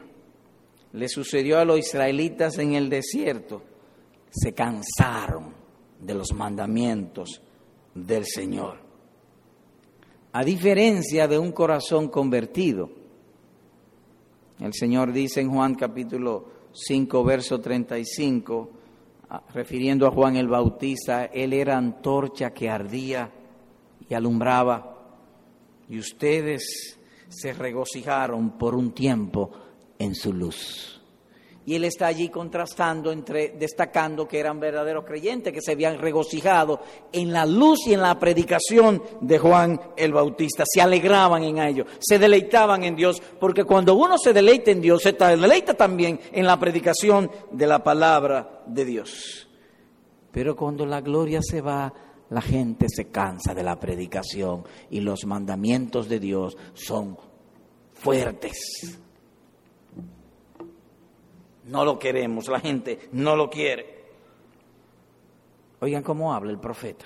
Le 0.93 1.09
sucedió 1.09 1.59
a 1.59 1.65
los 1.65 1.79
israelitas 1.79 2.57
en 2.59 2.75
el 2.75 2.89
desierto. 2.89 3.63
Se 4.29 4.53
cansaron 4.53 5.53
de 5.99 6.13
los 6.13 6.31
mandamientos 6.33 7.41
del 7.93 8.25
Señor. 8.25 8.84
A 10.37 10.43
diferencia 10.43 11.29
de 11.29 11.39
un 11.39 11.53
corazón 11.53 12.09
convertido, 12.09 12.89
el 14.59 14.73
Señor 14.73 15.13
dice 15.13 15.39
en 15.39 15.49
Juan 15.49 15.75
capítulo 15.75 16.45
5, 16.73 17.23
verso 17.23 17.61
35, 17.61 18.69
ah, 19.29 19.41
refiriendo 19.53 20.05
a 20.05 20.11
Juan 20.11 20.35
el 20.35 20.49
Bautista, 20.49 21.23
él 21.27 21.53
era 21.53 21.77
antorcha 21.77 22.49
que 22.49 22.69
ardía 22.69 23.31
y 24.09 24.13
alumbraba, 24.13 25.15
y 25.87 25.99
ustedes 25.99 26.99
se 27.29 27.53
regocijaron 27.53 28.57
por 28.57 28.75
un 28.75 28.91
tiempo 28.91 29.51
en 29.97 30.15
su 30.15 30.33
luz. 30.33 30.94
Y 31.67 31.73
él 31.75 31.85
está 31.85 32.05
allí 32.05 32.29
contrastando, 32.29 33.11
entre, 33.11 33.49
destacando 33.49 34.27
que 34.27 34.39
eran 34.39 34.59
verdaderos 34.59 35.03
creyentes, 35.03 35.51
que 35.51 35.61
se 35.61 35.71
habían 35.71 35.97
regocijado 35.97 36.79
en 37.11 37.33
la 37.33 37.45
luz 37.45 37.87
y 37.87 37.93
en 37.93 38.01
la 38.01 38.19
predicación 38.19 39.01
de 39.21 39.39
Juan 39.39 39.81
el 39.97 40.13
Bautista. 40.13 40.63
Se 40.67 40.79
alegraban 40.79 41.43
en 41.43 41.57
ello, 41.57 41.85
se 41.99 42.19
deleitaban 42.19 42.83
en 42.83 42.95
Dios, 42.95 43.19
porque 43.39 43.63
cuando 43.63 43.95
uno 43.95 44.17
se 44.19 44.31
deleita 44.31 44.69
en 44.69 44.81
Dios, 44.81 45.01
se 45.01 45.13
deleita 45.13 45.73
también 45.73 46.19
en 46.31 46.45
la 46.45 46.59
predicación 46.59 47.31
de 47.51 47.65
la 47.65 47.83
palabra 47.83 48.61
de 48.67 48.85
Dios. 48.85 49.47
Pero 50.31 50.55
cuando 50.55 50.85
la 50.85 51.01
gloria 51.01 51.39
se 51.41 51.61
va, 51.61 51.91
la 52.29 52.41
gente 52.41 52.87
se 52.89 53.05
cansa 53.05 53.55
de 53.55 53.63
la 53.63 53.79
predicación 53.79 54.63
y 54.91 54.99
los 54.99 55.25
mandamientos 55.25 56.09
de 56.09 56.19
Dios 56.19 56.55
son 56.73 57.17
fuertes 57.93 58.99
no 61.65 61.83
lo 61.83 61.97
queremos, 61.97 62.47
la 62.47 62.59
gente 62.59 63.09
no 63.13 63.35
lo 63.35 63.49
quiere. 63.49 63.95
Oigan 65.81 66.03
cómo 66.03 66.33
habla 66.33 66.51
el 66.51 66.59
profeta. 66.59 67.05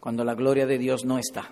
Cuando 0.00 0.24
la 0.24 0.34
gloria 0.34 0.66
de 0.66 0.78
Dios 0.78 1.04
no 1.04 1.18
está. 1.18 1.50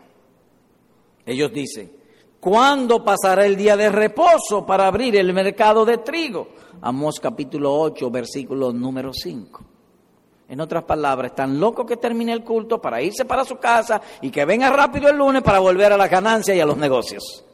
Ellos 1.27 1.53
dicen, 1.53 1.91
¿cuándo 2.39 3.03
pasará 3.03 3.47
el 3.47 3.57
día 3.57 3.77
de 3.77 3.89
reposo 3.89 4.65
para 4.67 4.87
abrir 4.87 5.17
el 5.17 5.33
mercado 5.33 5.85
de 5.85 5.99
trigo? 5.99 6.49
Amós 6.83 7.19
capítulo 7.19 7.75
8, 7.81 8.11
versículo 8.11 8.73
número 8.73 9.13
5. 9.13 9.65
En 10.49 10.61
otras 10.61 10.85
palabras, 10.85 11.31
están 11.33 11.59
locos 11.59 11.87
que 11.87 11.97
termine 11.97 12.33
el 12.33 12.45
culto 12.45 12.81
para 12.81 13.01
irse 13.01 13.25
para 13.25 13.45
su 13.45 13.57
casa 13.57 14.01
y 14.21 14.31
que 14.31 14.45
venga 14.45 14.71
rápido 14.71 15.09
el 15.09 15.17
lunes 15.17 15.43
para 15.43 15.59
volver 15.59 15.93
a 15.93 15.97
la 15.97 16.07
ganancia 16.07 16.55
y 16.55 16.61
a 16.61 16.67
los 16.67 16.77
negocios. 16.77 17.45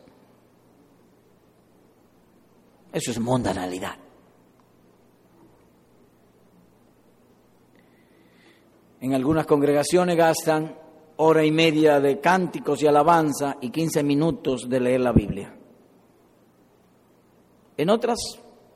Eso 2.93 3.11
es 3.11 3.21
mundanalidad. 3.21 3.97
En 9.01 9.15
algunas 9.15 9.47
congregaciones 9.47 10.17
gastan 10.17 10.77
hora 11.17 11.45
y 11.45 11.51
media 11.51 12.01
de 12.01 12.21
cánticos 12.21 12.83
y 12.83 12.87
alabanza 12.87 13.57
y 13.61 13.71
15 13.71 14.03
minutos 14.03 14.69
de 14.69 14.81
leer 14.81 15.01
la 15.01 15.13
Biblia. 15.13 15.55
En 17.77 17.89
otras 17.89 18.19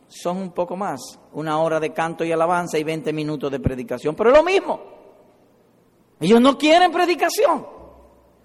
son 0.08 0.38
un 0.38 0.52
poco 0.52 0.76
más, 0.76 1.18
una 1.32 1.58
hora 1.58 1.80
de 1.80 1.92
canto 1.92 2.24
y 2.24 2.32
alabanza 2.32 2.78
y 2.78 2.84
20 2.84 3.12
minutos 3.12 3.50
de 3.50 3.60
predicación, 3.60 4.14
pero 4.14 4.30
es 4.30 4.36
lo 4.36 4.44
mismo. 4.44 4.80
Ellos 6.20 6.40
no 6.40 6.56
quieren 6.56 6.90
predicación, 6.90 7.66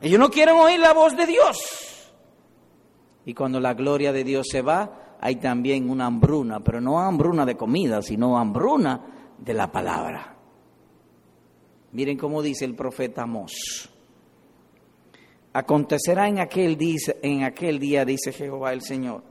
ellos 0.02 0.20
no 0.20 0.30
quieren 0.30 0.56
oír 0.56 0.80
la 0.80 0.94
voz 0.94 1.16
de 1.16 1.26
Dios. 1.26 2.12
Y 3.26 3.34
cuando 3.34 3.60
la 3.60 3.74
gloria 3.74 4.12
de 4.12 4.24
Dios 4.24 4.48
se 4.50 4.62
va, 4.62 5.09
hay 5.20 5.36
también 5.36 5.90
una 5.90 6.06
hambruna, 6.06 6.62
pero 6.62 6.80
no 6.80 7.00
hambruna 7.00 7.46
de 7.46 7.58
comida, 7.58 8.02
sino 8.02 8.38
hambruna 8.38 9.34
de 9.38 9.54
la 9.54 9.72
palabra. 9.72 10.36
Miren 11.92 12.18
cómo 12.18 12.42
dice 12.42 12.66
el 12.66 12.76
profeta 12.76 13.24
Amós. 13.24 13.90
Acontecerá 15.52 16.28
en 16.28 16.40
aquel, 16.40 16.78
día, 16.78 16.98
en 17.22 17.44
aquel 17.44 17.80
día, 17.80 18.06
dice 18.06 18.32
Jehová 18.32 18.72
el 18.72 18.82
Señor, 18.82 19.24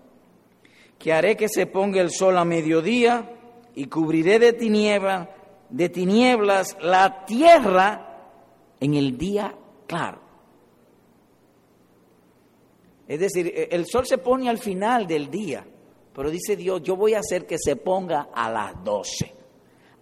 que 0.99 1.13
haré 1.13 1.37
que 1.37 1.49
se 1.49 1.67
ponga 1.67 2.01
el 2.01 2.11
sol 2.11 2.37
a 2.37 2.45
mediodía 2.45 3.31
y 3.75 3.87
cubriré 3.87 4.39
de 4.39 4.53
tinieblas, 4.53 5.29
de 5.71 5.89
tinieblas 5.89 6.77
la 6.83 7.25
tierra 7.25 8.09
en 8.81 8.95
el 8.95 9.17
día 9.17 9.55
claro. 9.87 10.21
Es 13.07 13.21
decir, 13.21 13.69
el 13.71 13.87
sol 13.87 14.07
se 14.07 14.19
pone 14.19 14.51
al 14.51 14.59
final 14.59 15.07
del 15.07 15.31
día. 15.31 15.65
Pero 16.19 16.33
dice 16.33 16.57
Dios, 16.57 16.83
yo 16.83 16.97
voy 16.97 17.15
a 17.15 17.21
hacer 17.21 17.47
que 17.47 17.59
se 17.61 17.77
ponga 17.77 18.31
a 18.35 18.51
las 18.51 18.83
doce. 18.83 19.33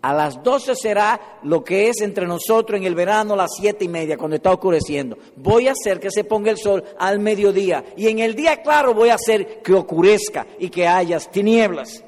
A 0.01 0.15
las 0.15 0.43
doce 0.43 0.75
será 0.75 1.41
lo 1.43 1.63
que 1.63 1.91
es 1.91 2.01
entre 2.01 2.27
nosotros 2.27 2.81
en 2.81 2.87
el 2.87 2.95
verano, 2.95 3.37
las 3.37 3.51
siete 3.55 3.85
y 3.85 3.89
media, 3.89 4.17
cuando 4.17 4.37
está 4.37 4.51
oscureciendo. 4.51 5.19
Voy 5.37 5.69
a 5.69 5.73
hacer 5.73 6.01
que 6.01 6.11
se 6.11 6.25
ponga 6.25 6.51
el 6.51 6.57
sol 6.57 6.83
al 6.99 7.19
mediodía. 7.19 7.85
Y 7.99 8.09
en 8.09 8.21
el 8.21 8.35
día 8.35 8.63
claro 8.63 8.95
voy 8.95 9.11
a 9.11 9.17
hacer 9.17 9.61
que 9.61 9.75
oscurezca 9.75 10.47
y 10.59 10.71
que 10.71 10.89
haya 10.89 11.19
tinieblas. 11.19 12.03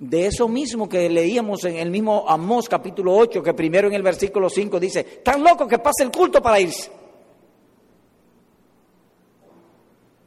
De 0.00 0.26
eso 0.26 0.48
mismo 0.48 0.88
que 0.88 1.08
leíamos 1.08 1.62
en 1.62 1.76
el 1.76 1.88
mismo 1.88 2.24
Amós 2.26 2.68
capítulo 2.68 3.14
8, 3.16 3.44
que 3.44 3.54
primero 3.54 3.86
en 3.86 3.94
el 3.94 4.02
versículo 4.02 4.50
5 4.50 4.80
dice, 4.80 5.04
tan 5.22 5.40
loco 5.44 5.68
que 5.68 5.78
pase 5.78 6.02
el 6.02 6.10
culto 6.10 6.42
para 6.42 6.58
irse. 6.58 6.90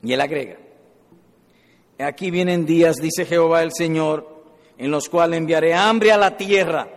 Y 0.03 0.13
él 0.13 0.21
agrega, 0.21 0.55
Aquí 1.97 2.29
vienen 2.29 2.65
días, 2.65 2.97
dice 2.97 3.25
Jehová 3.25 3.63
el 3.63 3.71
Señor, 3.71 4.27
en 4.77 4.91
los 4.91 5.07
cuales 5.07 5.37
enviaré 5.37 5.73
hambre 5.73 6.11
a 6.11 6.17
la 6.17 6.35
tierra. 6.35 6.89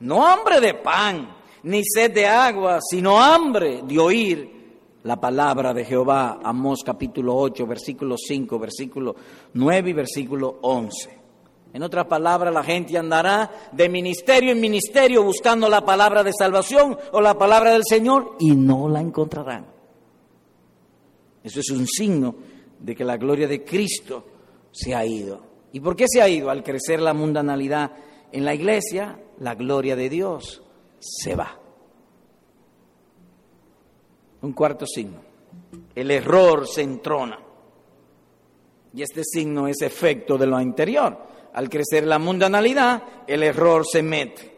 No 0.00 0.24
hambre 0.24 0.60
de 0.60 0.74
pan, 0.74 1.36
ni 1.64 1.82
sed 1.84 2.12
de 2.12 2.26
agua, 2.26 2.78
sino 2.80 3.20
hambre 3.20 3.82
de 3.82 3.98
oír 3.98 4.58
la 5.02 5.20
palabra 5.20 5.74
de 5.74 5.84
Jehová. 5.84 6.38
Amós 6.44 6.84
capítulo 6.84 7.34
8, 7.34 7.66
versículo 7.66 8.16
5, 8.16 8.58
versículo 8.60 9.16
9 9.54 9.90
y 9.90 9.92
versículo 9.92 10.58
11. 10.62 11.18
En 11.72 11.82
otras 11.82 12.06
palabras, 12.06 12.54
la 12.54 12.62
gente 12.62 12.96
andará 12.96 13.50
de 13.72 13.88
ministerio 13.88 14.52
en 14.52 14.60
ministerio 14.60 15.24
buscando 15.24 15.68
la 15.68 15.84
palabra 15.84 16.22
de 16.22 16.32
salvación 16.32 16.96
o 17.10 17.20
la 17.20 17.36
palabra 17.36 17.72
del 17.72 17.82
Señor 17.84 18.36
y 18.38 18.54
no 18.54 18.88
la 18.88 19.00
encontrarán. 19.00 19.66
Eso 21.42 21.58
es 21.58 21.70
un 21.70 21.86
signo 21.86 22.34
de 22.78 22.94
que 22.94 23.04
la 23.04 23.16
gloria 23.16 23.48
de 23.48 23.64
Cristo 23.64 24.24
se 24.70 24.94
ha 24.94 25.04
ido. 25.04 25.42
¿Y 25.72 25.80
por 25.80 25.96
qué 25.96 26.06
se 26.08 26.22
ha 26.22 26.28
ido? 26.28 26.50
Al 26.50 26.62
crecer 26.62 27.00
la 27.00 27.14
mundanalidad 27.14 27.92
en 28.32 28.44
la 28.44 28.54
iglesia, 28.54 29.18
la 29.38 29.54
gloria 29.54 29.96
de 29.96 30.08
Dios 30.08 30.62
se 30.98 31.34
va. 31.34 31.58
Un 34.40 34.52
cuarto 34.52 34.86
signo. 34.86 35.20
El 35.94 36.10
error 36.10 36.66
se 36.66 36.82
entrona. 36.82 37.38
Y 38.94 39.02
este 39.02 39.22
signo 39.24 39.68
es 39.68 39.82
efecto 39.82 40.38
de 40.38 40.46
lo 40.46 40.56
anterior. 40.56 41.26
Al 41.52 41.68
crecer 41.68 42.06
la 42.06 42.18
mundanalidad, 42.18 43.02
el 43.26 43.42
error 43.42 43.84
se 43.86 44.02
mete. 44.02 44.56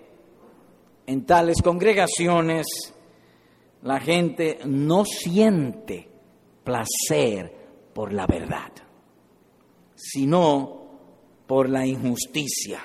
En 1.06 1.24
tales 1.24 1.60
congregaciones, 1.62 2.66
la 3.82 3.98
gente 3.98 4.58
no 4.66 5.04
siente 5.04 6.08
placer 6.62 7.59
por 8.00 8.14
la 8.14 8.26
verdad, 8.26 8.72
sino 9.94 10.88
por 11.46 11.68
la 11.68 11.84
injusticia. 11.86 12.80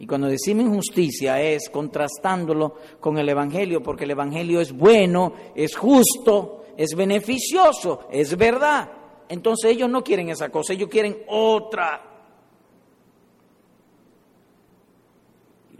Y 0.00 0.04
cuando 0.04 0.26
decimos 0.26 0.64
injusticia 0.64 1.40
es 1.40 1.70
contrastándolo 1.70 2.74
con 2.98 3.18
el 3.18 3.28
Evangelio, 3.28 3.84
porque 3.84 4.02
el 4.02 4.10
Evangelio 4.10 4.60
es 4.60 4.72
bueno, 4.72 5.34
es 5.54 5.76
justo, 5.76 6.64
es 6.76 6.96
beneficioso, 6.96 8.08
es 8.10 8.36
verdad. 8.36 8.90
Entonces 9.28 9.70
ellos 9.70 9.88
no 9.88 10.02
quieren 10.02 10.28
esa 10.28 10.48
cosa, 10.48 10.72
ellos 10.72 10.88
quieren 10.88 11.18
otra. 11.28 12.02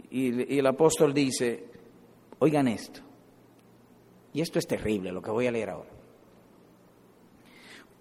Y, 0.09 0.57
el 0.57 0.65
apóstol 0.65 1.13
dice, 1.13 1.65
oigan 2.39 2.69
esto, 2.69 3.01
y 4.31 4.39
esto 4.39 4.57
es 4.57 4.67
terrible, 4.67 5.11
lo 5.11 5.21
que 5.21 5.31
voy 5.31 5.47
a 5.47 5.51
leer 5.51 5.71
ahora 5.71 5.94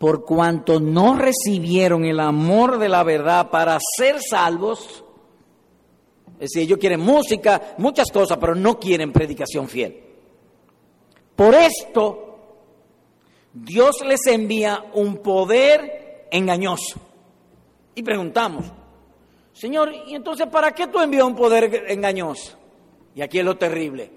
por 0.05 0.23
cuanto 0.27 0.81
no 0.81 1.17
recibieron 1.17 2.05
el 2.05 2.21
amor 2.21 2.77
de 2.79 2.91
la 2.91 3.03
verdad 3.03 3.49
para 3.49 3.79
ser 3.97 4.21
salvos. 4.21 5.03
Es 6.35 6.51
decir, 6.51 6.65
ellos 6.65 6.79
quieren 6.79 7.01
música, 7.01 7.75
muchas 7.79 8.11
cosas, 8.13 8.37
pero 8.37 8.55
no 8.55 8.79
quieren 8.79 9.15
predicación 9.15 9.67
fiel. 9.67 9.99
Por 11.35 11.55
esto, 11.55 12.39
Dios 13.55 14.05
les 14.07 14.27
envía 14.27 14.85
un 14.93 15.23
poder 15.23 16.29
engañoso. 16.31 17.01
Y 17.95 18.03
preguntamos, 18.03 18.67
Señor, 19.55 19.91
¿y 20.07 20.15
entonces 20.15 20.49
para 20.49 20.73
qué 20.73 20.87
tú 20.87 21.01
envías 21.01 21.25
un 21.25 21.35
poder 21.35 21.87
engañoso? 21.89 22.59
Y 23.15 23.23
aquí 23.23 23.39
es 23.39 23.45
lo 23.47 23.57
terrible, 23.57 24.11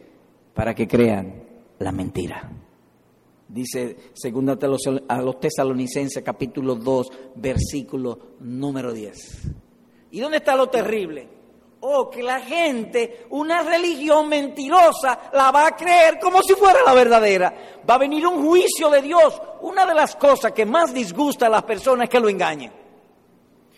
para 0.54 0.76
que 0.76 0.86
crean 0.86 1.44
la 1.80 1.94
mentira. 1.94 2.57
Dice 3.50 4.12
segunda 4.14 4.58
a 5.08 5.22
los 5.22 5.40
tesalonicenses 5.40 6.24
capítulo 6.24 6.76
2, 6.76 7.08
versículo 7.36 8.36
número 8.42 8.92
10. 8.92 9.42
¿Y 10.12 10.20
dónde 10.20 10.38
está 10.38 10.56
lo 10.56 10.70
terrible? 10.70 11.38
o 11.80 12.10
que 12.10 12.24
la 12.24 12.40
gente, 12.40 13.28
una 13.30 13.62
religión 13.62 14.28
mentirosa, 14.28 15.30
la 15.34 15.52
va 15.52 15.68
a 15.68 15.76
creer 15.76 16.20
como 16.20 16.42
si 16.42 16.56
fuera 16.56 16.80
la 16.86 16.94
verdadera. 16.94 17.54
Va 17.90 17.96
a 17.96 18.00
venir 18.00 18.26
un 18.26 18.46
juicio 18.46 18.90
de 18.90 19.02
Dios. 19.02 19.40
Una 19.62 19.86
de 19.86 19.94
las 19.94 20.16
cosas 20.16 20.52
que 20.52 20.66
más 20.66 20.94
disgusta 20.94 21.48
a 21.48 21.50
las 21.50 21.64
personas 21.64 22.06
es 22.06 22.10
que 22.10 22.20
lo 22.20 22.30
engañen. 22.30 22.87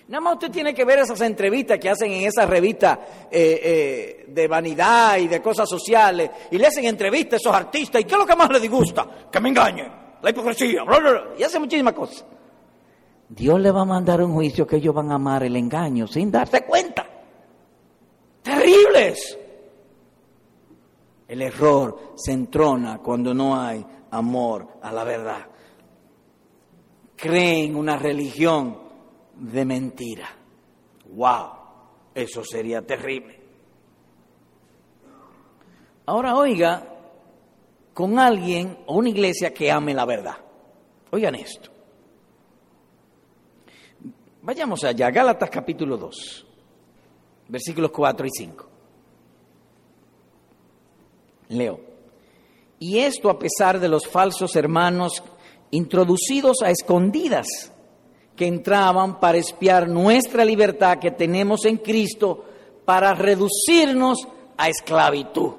Nada 0.09 0.21
más 0.21 0.33
usted 0.33 0.49
tiene 0.49 0.73
que 0.73 0.83
ver 0.85 0.97
esas 0.97 1.21
entrevistas 1.21 1.77
que 1.77 1.87
hacen 1.87 2.11
en 2.11 2.27
esas 2.27 2.49
revistas 2.49 2.97
eh, 3.29 3.61
eh, 3.63 4.25
de 4.27 4.47
vanidad 4.47 5.19
y 5.19 5.27
de 5.27 5.39
cosas 5.39 5.69
sociales, 5.69 6.31
y 6.49 6.57
le 6.57 6.65
hacen 6.65 6.85
entrevistas 6.85 7.33
a 7.33 7.37
esos 7.37 7.53
artistas, 7.53 8.01
¿y 8.01 8.05
qué 8.05 8.13
es 8.13 8.17
lo 8.19 8.25
que 8.25 8.35
más 8.35 8.49
le 8.49 8.59
disgusta? 8.59 9.07
Que 9.31 9.39
me 9.39 9.49
engañen, 9.49 9.87
la 10.19 10.29
hipocresía, 10.31 10.83
bla, 10.83 10.97
bla, 10.97 11.11
bla, 11.11 11.23
y 11.37 11.43
hace 11.43 11.59
muchísimas 11.59 11.93
cosas. 11.93 12.25
Dios 13.29 13.59
le 13.59 13.69
va 13.69 13.81
a 13.81 13.85
mandar 13.85 14.23
un 14.23 14.33
juicio 14.33 14.65
que 14.65 14.77
ellos 14.77 14.95
van 14.95 15.11
a 15.11 15.15
amar 15.15 15.43
el 15.43 15.55
engaño 15.55 16.07
sin 16.07 16.31
darse 16.31 16.63
cuenta. 16.63 17.05
Terribles. 18.41 19.37
El 21.27 21.43
error 21.43 22.13
se 22.15 22.31
entrona 22.31 22.97
cuando 22.97 23.35
no 23.35 23.61
hay 23.61 23.85
amor 24.09 24.79
a 24.81 24.91
la 24.91 25.03
verdad. 25.03 25.45
Creen 27.15 27.75
una 27.75 27.95
religión 27.95 28.88
de 29.39 29.65
mentira. 29.65 30.29
¡Wow! 31.13 31.51
Eso 32.13 32.43
sería 32.43 32.81
terrible. 32.81 33.39
Ahora 36.05 36.35
oiga 36.35 36.95
con 37.93 38.17
alguien 38.17 38.77
o 38.87 38.97
una 38.97 39.09
iglesia 39.09 39.53
que 39.53 39.71
ame 39.71 39.93
la 39.93 40.05
verdad. 40.05 40.37
Oigan 41.11 41.35
esto. 41.35 41.69
Vayamos 44.41 44.83
allá, 44.83 45.11
Gálatas 45.11 45.49
capítulo 45.49 45.97
2, 45.97 46.45
versículos 47.49 47.91
4 47.91 48.25
y 48.25 48.29
5. 48.31 48.69
Leo. 51.49 51.79
Y 52.79 52.99
esto 52.99 53.29
a 53.29 53.37
pesar 53.37 53.79
de 53.79 53.89
los 53.89 54.07
falsos 54.07 54.55
hermanos 54.55 55.23
introducidos 55.71 56.61
a 56.63 56.71
escondidas 56.71 57.73
que 58.39 58.47
entraban 58.47 59.19
para 59.19 59.37
espiar 59.37 59.89
nuestra 59.89 60.45
libertad 60.45 60.99
que 60.99 61.11
tenemos 61.11 61.65
en 61.65 61.75
Cristo 61.75 62.45
para 62.85 63.13
reducirnos 63.13 64.25
a 64.55 64.69
esclavitud, 64.69 65.55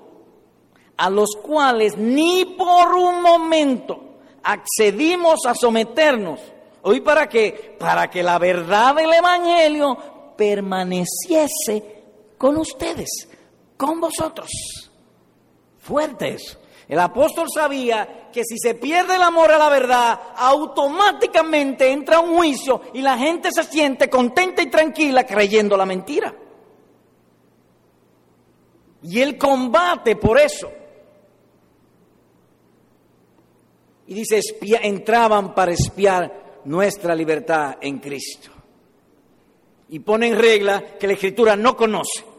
a 0.96 1.10
los 1.10 1.36
cuales 1.42 1.98
ni 1.98 2.46
por 2.46 2.94
un 2.94 3.20
momento 3.20 4.00
accedimos 4.42 5.44
a 5.44 5.54
someternos 5.54 6.40
¿Hoy 6.82 7.00
para 7.00 7.28
qué? 7.28 7.76
Para 7.78 8.08
que 8.08 8.22
la 8.22 8.38
verdad 8.38 8.94
del 8.94 9.12
Evangelio 9.12 9.96
permaneciese 10.36 12.02
con 12.38 12.56
ustedes, 12.56 13.28
con 13.76 14.00
vosotros. 14.00 14.50
Fuerte 15.78 16.28
eso. 16.34 16.58
El 16.90 16.98
apóstol 16.98 17.46
sabía 17.54 18.28
que 18.32 18.42
si 18.42 18.58
se 18.58 18.74
pierde 18.74 19.14
el 19.14 19.22
amor 19.22 19.52
a 19.52 19.58
la 19.58 19.68
verdad, 19.68 20.18
automáticamente 20.34 21.88
entra 21.88 22.18
un 22.18 22.34
juicio 22.34 22.82
y 22.92 23.00
la 23.00 23.16
gente 23.16 23.52
se 23.52 23.62
siente 23.62 24.10
contenta 24.10 24.60
y 24.60 24.66
tranquila 24.66 25.24
creyendo 25.24 25.76
la 25.76 25.86
mentira. 25.86 26.34
Y 29.04 29.20
él 29.20 29.38
combate 29.38 30.16
por 30.16 30.40
eso. 30.40 30.68
Y 34.08 34.14
dice, 34.14 34.40
entraban 34.82 35.54
para 35.54 35.70
espiar 35.70 36.60
nuestra 36.64 37.14
libertad 37.14 37.76
en 37.80 38.00
Cristo. 38.00 38.50
Y 39.90 40.00
pone 40.00 40.26
en 40.26 40.36
regla 40.40 40.98
que 40.98 41.06
la 41.06 41.12
Escritura 41.12 41.54
no 41.54 41.76
conoce. 41.76 42.29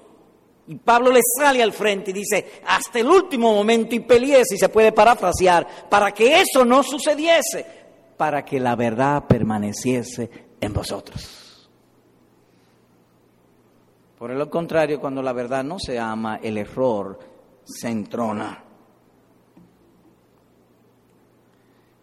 Y 0.71 0.75
Pablo 0.77 1.11
le 1.11 1.19
sale 1.37 1.61
al 1.61 1.73
frente 1.73 2.11
y 2.11 2.13
dice, 2.13 2.61
hasta 2.65 2.97
el 2.97 3.07
último 3.07 3.53
momento 3.53 3.93
y 3.93 3.99
peleé, 3.99 4.45
si 4.45 4.57
se 4.57 4.69
puede 4.69 4.93
parafrasear, 4.93 5.89
para 5.89 6.13
que 6.13 6.39
eso 6.39 6.63
no 6.63 6.81
sucediese, 6.81 7.65
para 8.15 8.45
que 8.45 8.57
la 8.57 8.77
verdad 8.77 9.25
permaneciese 9.27 10.29
en 10.61 10.71
vosotros. 10.71 11.69
Por 14.17 14.31
el 14.31 14.49
contrario, 14.49 14.97
cuando 15.01 15.21
la 15.21 15.33
verdad 15.33 15.61
no 15.61 15.77
se 15.77 15.99
ama, 15.99 16.39
el 16.41 16.57
error 16.57 17.19
se 17.65 17.89
entrona. 17.89 18.63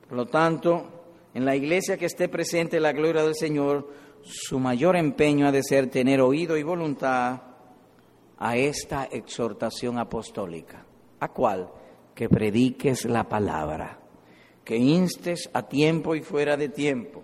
Por 0.06 0.14
lo 0.14 0.26
tanto, 0.26 1.06
en 1.32 1.46
la 1.46 1.56
iglesia 1.56 1.96
que 1.96 2.04
esté 2.04 2.28
presente 2.28 2.80
la 2.80 2.92
gloria 2.92 3.22
del 3.22 3.34
Señor, 3.34 3.90
su 4.22 4.58
mayor 4.58 4.94
empeño 4.94 5.48
ha 5.48 5.52
de 5.52 5.62
ser 5.62 5.88
tener 5.88 6.20
oído 6.20 6.58
y 6.58 6.62
voluntad 6.62 7.47
a 8.39 8.57
esta 8.57 9.05
exhortación 9.05 9.99
apostólica. 9.99 10.84
¿A 11.20 11.28
cuál? 11.28 11.68
Que 12.14 12.28
prediques 12.28 13.05
la 13.05 13.28
palabra, 13.28 13.99
que 14.64 14.76
instes 14.76 15.51
a 15.53 15.62
tiempo 15.62 16.14
y 16.14 16.22
fuera 16.22 16.57
de 16.57 16.68
tiempo, 16.68 17.22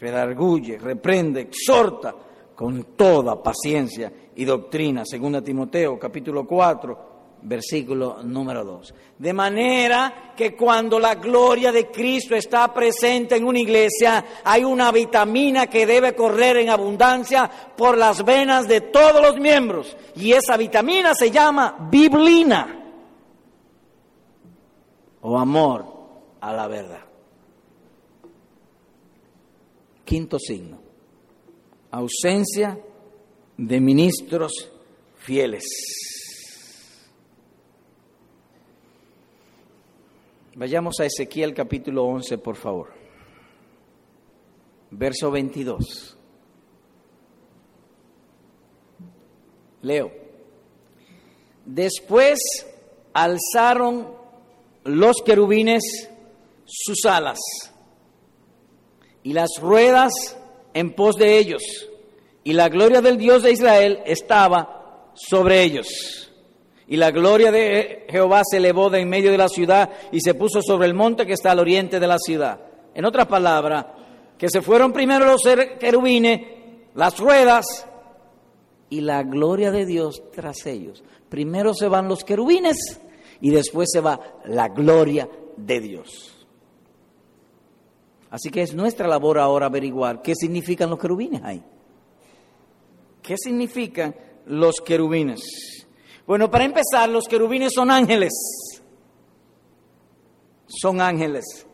redarguye, 0.00 0.78
reprende, 0.78 1.42
exhorta 1.42 2.14
con 2.54 2.84
toda 2.96 3.42
paciencia 3.42 4.12
y 4.36 4.44
doctrina, 4.44 5.02
según 5.04 5.42
Timoteo 5.42 5.98
capítulo 5.98 6.46
4, 6.46 7.11
versículo 7.42 8.22
número 8.22 8.64
2. 8.64 8.94
De 9.18 9.32
manera 9.32 10.32
que 10.36 10.54
cuando 10.56 10.98
la 10.98 11.16
gloria 11.16 11.72
de 11.72 11.90
Cristo 11.90 12.34
está 12.34 12.72
presente 12.72 13.36
en 13.36 13.44
una 13.44 13.60
iglesia, 13.60 14.24
hay 14.44 14.64
una 14.64 14.90
vitamina 14.92 15.66
que 15.66 15.86
debe 15.86 16.14
correr 16.14 16.58
en 16.58 16.70
abundancia 16.70 17.50
por 17.76 17.98
las 17.98 18.24
venas 18.24 18.68
de 18.68 18.80
todos 18.80 19.20
los 19.20 19.38
miembros. 19.38 19.96
Y 20.16 20.32
esa 20.32 20.56
vitamina 20.56 21.14
se 21.14 21.30
llama 21.30 21.88
biblina 21.90 22.78
o 25.20 25.38
amor 25.38 25.86
a 26.40 26.52
la 26.52 26.66
verdad. 26.68 27.02
Quinto 30.04 30.38
signo, 30.38 30.80
ausencia 31.90 32.78
de 33.56 33.80
ministros 33.80 34.52
fieles. 35.16 36.11
Vayamos 40.54 41.00
a 41.00 41.06
Ezequiel 41.06 41.54
capítulo 41.54 42.04
11, 42.04 42.36
por 42.36 42.56
favor. 42.56 42.92
Verso 44.90 45.30
22. 45.30 46.18
Leo. 49.80 50.12
Después 51.64 52.38
alzaron 53.14 54.14
los 54.84 55.22
querubines 55.24 55.82
sus 56.66 57.04
alas 57.06 57.38
y 59.22 59.32
las 59.32 59.50
ruedas 59.60 60.12
en 60.74 60.94
pos 60.94 61.16
de 61.16 61.38
ellos, 61.38 61.62
y 62.44 62.52
la 62.52 62.68
gloria 62.68 63.00
del 63.00 63.16
Dios 63.16 63.42
de 63.42 63.52
Israel 63.52 64.00
estaba 64.04 65.12
sobre 65.14 65.62
ellos. 65.62 66.31
Y 66.88 66.96
la 66.96 67.10
gloria 67.10 67.50
de 67.50 68.06
Jehová 68.10 68.42
se 68.48 68.58
elevó 68.58 68.90
de 68.90 69.00
en 69.00 69.08
medio 69.08 69.30
de 69.30 69.38
la 69.38 69.48
ciudad 69.48 69.90
y 70.10 70.20
se 70.20 70.34
puso 70.34 70.60
sobre 70.62 70.86
el 70.86 70.94
monte 70.94 71.26
que 71.26 71.32
está 71.32 71.52
al 71.52 71.60
oriente 71.60 72.00
de 72.00 72.06
la 72.06 72.18
ciudad. 72.18 72.60
En 72.94 73.04
otras 73.04 73.26
palabras, 73.26 73.86
que 74.36 74.48
se 74.50 74.60
fueron 74.60 74.92
primero 74.92 75.24
los 75.24 75.42
querubines, 75.78 76.40
las 76.94 77.18
ruedas 77.18 77.86
y 78.90 79.00
la 79.00 79.22
gloria 79.22 79.70
de 79.70 79.86
Dios 79.86 80.22
tras 80.32 80.66
ellos. 80.66 81.02
Primero 81.28 81.72
se 81.74 81.88
van 81.88 82.08
los 82.08 82.24
querubines 82.24 82.76
y 83.40 83.50
después 83.50 83.88
se 83.92 84.00
va 84.00 84.20
la 84.44 84.68
gloria 84.68 85.28
de 85.56 85.80
Dios. 85.80 86.46
Así 88.30 88.50
que 88.50 88.62
es 88.62 88.74
nuestra 88.74 89.06
labor 89.06 89.38
ahora 89.38 89.66
averiguar 89.66 90.22
qué 90.22 90.34
significan 90.34 90.90
los 90.90 90.98
querubines 90.98 91.42
ahí. 91.44 91.62
¿Qué 93.22 93.36
significan 93.36 94.14
los 94.46 94.76
querubines? 94.80 95.81
Bueno, 96.32 96.50
para 96.50 96.64
empezar, 96.64 97.10
los 97.10 97.24
querubines 97.28 97.74
son 97.74 97.90
ángeles. 97.90 98.32
Son 100.66 100.98
ángeles. 100.98 101.66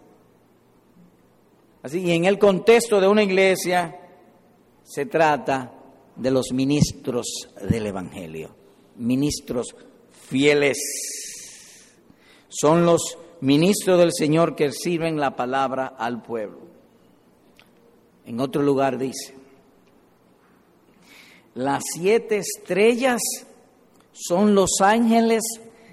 Así, 1.81 2.01
y 2.01 2.11
en 2.11 2.25
el 2.25 2.41
contexto 2.41 3.01
de 3.01 3.07
una 3.07 3.23
iglesia 3.23 4.01
se 4.83 5.07
trata 5.07 5.73
de 6.17 6.33
los 6.33 6.51
ministros 6.53 7.51
del 7.71 7.87
Evangelio, 7.87 8.53
ministros 8.97 9.77
fieles. 10.11 10.79
Son 12.49 12.85
los 12.85 13.17
ministros 13.41 13.97
del 13.97 14.13
Señor 14.13 14.57
que 14.57 14.73
sirven 14.73 15.21
la 15.21 15.37
palabra 15.37 15.95
al 15.97 16.21
pueblo. 16.21 16.63
En 18.27 18.41
otro 18.41 18.63
lugar 18.63 18.99
dice, 18.99 19.37
las 21.55 21.85
siete 21.95 22.39
estrellas 22.39 23.23
son 24.27 24.55
los 24.55 24.81
ángeles 24.81 25.43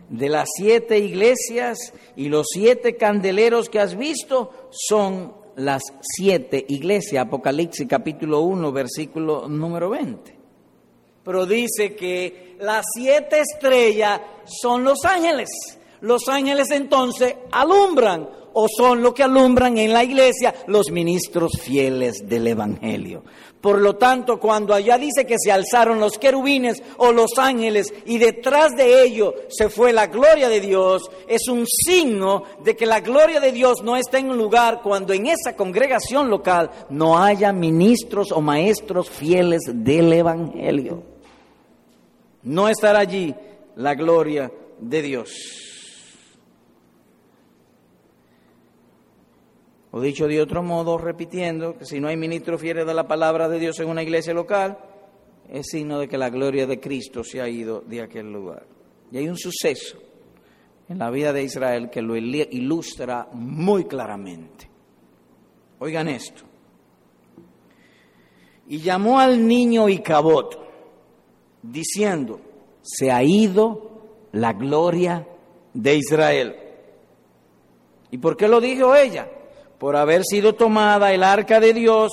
de 0.10 0.30
las 0.30 0.50
siete 0.56 1.00
iglesias 1.00 1.94
y 2.16 2.30
los 2.30 2.48
siete 2.52 2.96
candeleros 2.96 3.70
que 3.70 3.80
has 3.80 3.96
visto 3.96 4.70
son 4.72 5.34
las 5.56 5.84
siete 6.02 6.66
iglesias. 6.68 7.26
Apocalipsis 7.26 7.88
capítulo 7.88 8.42
1, 8.42 8.72
versículo 8.72 9.48
número 9.48 9.90
20. 9.90 10.36
pero 11.24 11.46
dice 11.46 11.96
que 11.96 12.56
las 12.60 12.86
siete 12.96 13.40
estrellas 13.40 14.22
son 14.46 14.84
los 14.84 15.04
ángeles. 15.06 15.50
Los 16.02 16.28
ángeles 16.28 16.72
entonces 16.72 17.36
alumbran 17.52 18.28
o 18.58 18.68
son 18.70 19.02
lo 19.02 19.14
que 19.14 19.24
alumbran 19.24 19.78
en 19.78 19.92
la 19.92 20.04
iglesia 20.04 20.56
los 20.68 20.90
ministros 20.90 21.60
fieles 21.60 22.28
del 22.28 22.48
Evangelio. 22.48 23.24
Por 23.60 23.82
lo 23.82 23.96
tanto, 23.96 24.40
cuando 24.40 24.74
allá 24.74 24.98
dice 24.98 25.26
que 25.26 25.36
se 25.38 25.52
alzaron 25.52 26.00
los 26.00 26.18
querubines 26.18 26.82
o 26.98 27.12
los 27.12 27.38
ángeles 27.38 27.94
y 28.06 28.18
detrás 28.18 28.74
de 28.78 29.04
ello 29.04 29.34
se 29.50 29.70
fue 29.70 29.92
la 29.92 30.08
gloria 30.08 30.48
de 30.48 30.62
Dios, 30.62 31.10
es 31.28 31.48
un 31.50 31.66
signo 31.66 32.44
de 32.64 32.76
que 32.76 32.86
la 32.86 33.02
gloria 33.02 33.40
de 33.40 33.52
Dios 33.52 33.82
no 33.84 33.98
está 33.98 34.20
en 34.20 34.30
un 34.30 34.38
lugar 34.38 34.82
cuando 34.82 35.14
en 35.14 35.26
esa 35.26 35.56
congregación 35.56 36.30
local 36.30 36.70
no 36.90 37.18
haya 37.18 37.52
ministros 37.52 38.32
o 38.32 38.40
maestros 38.40 39.10
fieles 39.10 39.64
del 39.66 40.14
Evangelio. 40.14 41.04
No 42.44 42.70
estará 42.70 43.00
allí 43.00 43.36
la 43.76 43.96
gloria 43.96 44.50
de 44.80 45.02
Dios. 45.02 45.66
O 49.96 50.02
dicho 50.02 50.28
de 50.28 50.42
otro 50.42 50.62
modo, 50.62 50.98
repitiendo, 50.98 51.78
que 51.78 51.86
si 51.86 52.02
no 52.02 52.10
hay 52.10 52.18
ministro 52.18 52.58
fiel 52.58 52.86
de 52.86 52.94
la 52.94 53.08
palabra 53.08 53.48
de 53.48 53.60
Dios 53.60 53.80
en 53.80 53.88
una 53.88 54.04
iglesia 54.04 54.34
local, 54.34 54.78
es 55.50 55.68
signo 55.68 56.00
de 56.00 56.10
que 56.10 56.18
la 56.18 56.30
gloria 56.30 56.68
de 56.68 56.82
Cristo 56.82 57.24
se 57.24 57.40
ha 57.40 57.48
ido 57.48 57.80
de 57.80 58.02
aquel 58.02 58.30
lugar. 58.30 58.66
Y 59.10 59.20
hay 59.20 59.30
un 59.30 59.38
suceso 59.38 59.98
en 60.90 61.00
la 61.00 61.10
vida 61.10 61.32
de 61.32 61.44
Israel 61.44 61.90
que 61.90 62.02
lo 62.02 62.18
ilustra 62.18 63.30
muy 63.32 63.86
claramente. 63.86 64.70
Oigan 65.80 66.10
esto. 66.10 66.44
Y 68.68 68.80
llamó 68.80 69.18
al 69.18 69.48
niño 69.48 69.88
Icabot, 69.88 70.60
diciendo, 71.62 72.42
se 72.82 73.12
ha 73.12 73.24
ido 73.24 74.02
la 74.34 74.52
gloria 74.52 75.26
de 75.74 75.96
Israel. 75.96 76.56
¿Y 78.12 78.18
por 78.18 78.36
qué 78.36 78.50
lo 78.50 78.60
dijo 78.60 78.94
ella? 78.94 79.30
Por 79.78 79.96
haber 79.96 80.24
sido 80.24 80.56
tomada 80.56 81.14
el 81.14 81.24
arca 81.24 81.60
de 81.60 81.74
Dios 81.74 82.12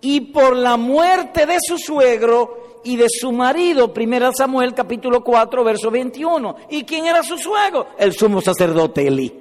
y 0.00 0.20
por 0.20 0.56
la 0.56 0.76
muerte 0.76 1.46
de 1.46 1.58
su 1.60 1.78
suegro 1.78 2.80
y 2.84 2.96
de 2.96 3.06
su 3.08 3.32
marido. 3.32 3.92
Primera 3.92 4.30
Samuel 4.32 4.74
capítulo 4.74 5.24
4, 5.24 5.64
verso 5.64 5.90
21. 5.90 6.56
¿Y 6.70 6.84
quién 6.84 7.06
era 7.06 7.22
su 7.22 7.38
suegro? 7.38 7.88
El 7.98 8.12
sumo 8.12 8.40
sacerdote 8.40 9.06
Elí. 9.06 9.40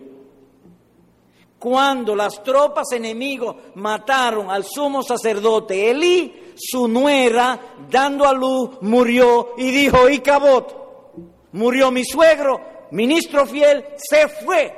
Cuando 1.60 2.16
las 2.16 2.44
tropas 2.44 2.92
enemigos 2.92 3.56
mataron 3.76 4.50
al 4.52 4.66
sumo 4.66 5.02
sacerdote 5.02 5.92
Elí, 5.92 6.54
su 6.56 6.88
nuera, 6.88 7.60
dando 7.90 8.26
a 8.26 8.34
luz, 8.34 8.82
murió 8.82 9.54
y 9.58 9.72
dijo, 9.72 10.10
Icabot, 10.10 11.14
murió 11.54 11.90
mi 11.90 12.04
suegro, 12.04 12.60
ministro 12.92 13.46
fiel, 13.46 13.86
se 13.96 14.28
fue 14.28 14.74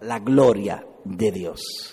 la 0.00 0.18
gloria 0.20 0.86
de 1.04 1.32
Dios. 1.32 1.91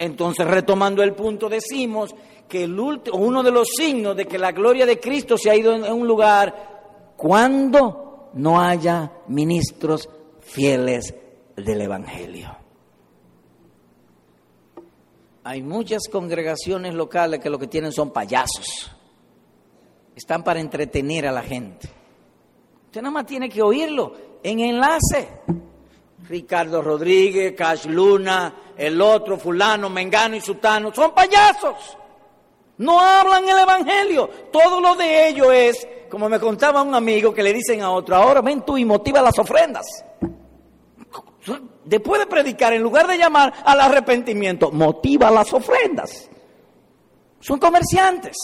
Entonces, 0.00 0.46
retomando 0.46 1.02
el 1.02 1.12
punto, 1.12 1.50
decimos 1.50 2.14
que 2.48 2.64
el 2.64 2.80
uno 2.80 3.42
de 3.42 3.50
los 3.50 3.68
signos 3.68 4.16
de 4.16 4.24
que 4.24 4.38
la 4.38 4.50
gloria 4.50 4.86
de 4.86 4.98
Cristo 4.98 5.36
se 5.36 5.50
ha 5.50 5.54
ido 5.54 5.74
en 5.74 5.84
un 5.92 6.08
lugar 6.08 7.12
cuando 7.18 8.30
no 8.32 8.58
haya 8.58 9.12
ministros 9.28 10.08
fieles 10.40 11.14
del 11.54 11.82
Evangelio. 11.82 12.56
Hay 15.44 15.62
muchas 15.62 16.08
congregaciones 16.10 16.94
locales 16.94 17.40
que 17.40 17.50
lo 17.50 17.58
que 17.58 17.66
tienen 17.66 17.92
son 17.92 18.10
payasos. 18.10 18.90
Están 20.16 20.42
para 20.42 20.60
entretener 20.60 21.26
a 21.26 21.32
la 21.32 21.42
gente. 21.42 21.90
Usted 22.86 23.02
nada 23.02 23.12
más 23.12 23.26
tiene 23.26 23.50
que 23.50 23.60
oírlo 23.60 24.14
en 24.42 24.60
enlace. 24.60 25.28
Ricardo 26.28 26.82
Rodríguez, 26.82 27.54
Cash 27.56 27.86
Luna, 27.86 28.54
el 28.76 29.00
otro, 29.00 29.38
fulano, 29.38 29.90
mengano 29.90 30.36
y 30.36 30.40
sutano, 30.40 30.92
son 30.94 31.12
payasos. 31.12 31.96
No 32.78 32.98
hablan 32.98 33.48
el 33.48 33.58
Evangelio. 33.58 34.28
Todo 34.50 34.80
lo 34.80 34.94
de 34.96 35.28
ellos 35.28 35.48
es, 35.52 35.88
como 36.08 36.28
me 36.28 36.40
contaba 36.40 36.82
un 36.82 36.94
amigo 36.94 37.34
que 37.34 37.42
le 37.42 37.52
dicen 37.52 37.82
a 37.82 37.90
otro, 37.90 38.16
ahora 38.16 38.40
ven 38.40 38.62
tú 38.64 38.78
y 38.78 38.84
motiva 38.84 39.20
las 39.20 39.38
ofrendas. 39.38 39.86
Después 41.84 42.20
de 42.20 42.26
predicar, 42.26 42.72
en 42.72 42.82
lugar 42.82 43.06
de 43.06 43.18
llamar 43.18 43.52
al 43.64 43.80
arrepentimiento, 43.80 44.70
motiva 44.70 45.30
las 45.30 45.52
ofrendas. 45.52 46.30
Son 47.40 47.58
comerciantes. 47.58 48.36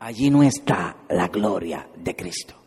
Allí 0.00 0.28
no 0.28 0.42
está 0.42 0.96
la 1.08 1.28
gloria 1.28 1.88
de 1.96 2.14
Cristo. 2.14 2.63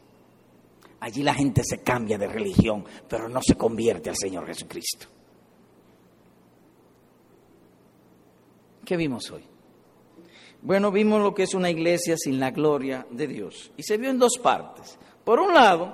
Allí 1.00 1.24
la 1.24 1.34
gente 1.34 1.62
se 1.64 1.84
cambia 1.84 2.18
de 2.18 2.28
religión, 2.28 2.84
pero 3.08 3.30
no 3.30 3.42
se 3.42 3.56
convierte 3.56 4.10
al 4.10 4.18
Señor 4.18 4.48
Jesucristo. 4.48 5.08
¿Qué 8.84 8.98
vimos 8.98 9.30
hoy? 9.32 9.44
Bueno, 10.62 10.92
vimos 10.92 11.22
lo 11.22 11.36
que 11.36 11.44
es 11.44 11.54
una 11.54 11.70
iglesia 11.70 12.16
sin 12.18 12.40
la 12.40 12.52
gloria 12.52 13.06
de 13.12 13.28
Dios. 13.28 13.72
Y 13.78 13.84
se 13.84 13.98
vio 13.98 14.10
en 14.10 14.18
dos 14.18 14.40
partes. 14.42 14.98
Por 15.24 15.40
un 15.40 15.54
lado, 15.54 15.94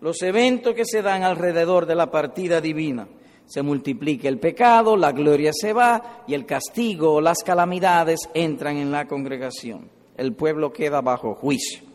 los 0.00 0.20
eventos 0.22 0.74
que 0.74 0.84
se 0.84 1.02
dan 1.02 1.22
alrededor 1.22 1.86
de 1.86 1.94
la 1.94 2.10
partida 2.10 2.60
divina. 2.60 3.06
Se 3.46 3.62
multiplica 3.62 4.28
el 4.28 4.38
pecado, 4.38 4.96
la 4.96 5.12
gloria 5.12 5.52
se 5.52 5.72
va 5.72 6.24
y 6.26 6.34
el 6.34 6.46
castigo 6.46 7.12
o 7.14 7.20
las 7.20 7.42
calamidades 7.44 8.28
entran 8.32 8.78
en 8.78 8.90
la 8.90 9.06
congregación. 9.06 9.90
El 10.16 10.34
pueblo 10.34 10.72
queda 10.72 11.02
bajo 11.02 11.34
juicio. 11.34 11.93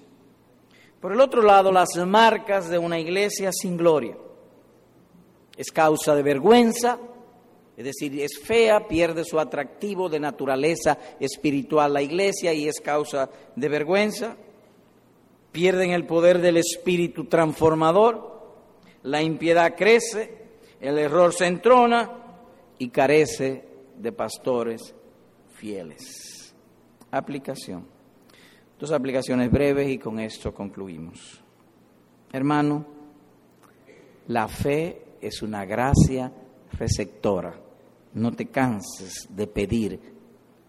Por 1.00 1.14
el 1.14 1.22
otro 1.22 1.42
lado, 1.42 1.72
las 1.72 1.96
marcas 2.06 2.70
de 2.70 2.78
una 2.78 3.00
iglesia 3.00 3.52
sin 3.54 3.78
gloria. 3.78 4.18
Es 5.56 5.72
causa 5.72 6.16
de 6.16 6.24
vergüenza, 6.24 7.00
es 7.78 7.86
decir, 7.86 8.20
es 8.22 8.40
fea, 8.44 8.88
pierde 8.88 9.24
su 9.24 9.40
atractivo 9.40 10.10
de 10.10 10.20
naturaleza 10.20 10.98
espiritual 11.20 11.94
la 11.94 12.02
iglesia 12.02 12.54
y 12.54 12.68
es 12.68 12.82
causa 12.82 13.30
de 13.56 13.70
vergüenza. 13.70 14.36
Pierden 15.54 15.92
el 15.92 16.06
poder 16.06 16.40
del 16.40 16.58
espíritu 16.58 17.26
transformador, 17.26 18.54
la 19.04 19.22
impiedad 19.22 19.76
crece, 19.78 20.40
el 20.82 20.98
error 20.98 21.34
se 21.34 21.48
entrona 21.48 22.12
y 22.78 22.90
carece 22.90 23.64
de 23.98 24.12
pastores 24.12 24.94
fieles. 25.56 26.54
Aplicación. 27.12 27.99
Dos 28.80 28.92
aplicaciones 28.92 29.52
breves 29.52 29.90
y 29.90 29.98
con 29.98 30.20
esto 30.20 30.54
concluimos. 30.54 31.44
Hermano, 32.32 32.86
la 34.28 34.48
fe 34.48 35.18
es 35.20 35.42
una 35.42 35.66
gracia 35.66 36.32
receptora. 36.74 37.60
No 38.14 38.32
te 38.32 38.48
canses 38.48 39.28
de 39.30 39.48
pedir 39.48 40.00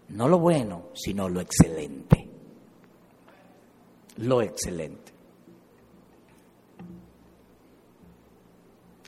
no 0.09 0.27
lo 0.27 0.39
bueno, 0.39 0.89
sino 0.93 1.29
lo 1.29 1.39
excelente. 1.39 2.27
Lo 4.17 4.41
excelente. 4.41 5.11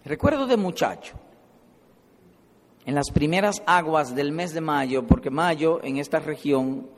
Recuerdo 0.05 0.47
de 0.47 0.57
muchacho, 0.57 1.15
en 2.85 2.95
las 2.95 3.09
primeras 3.11 3.61
aguas 3.65 4.15
del 4.15 4.31
mes 4.31 4.53
de 4.53 4.61
mayo, 4.61 5.05
porque 5.05 5.29
mayo 5.29 5.83
en 5.83 5.97
esta 5.97 6.19
región 6.19 6.89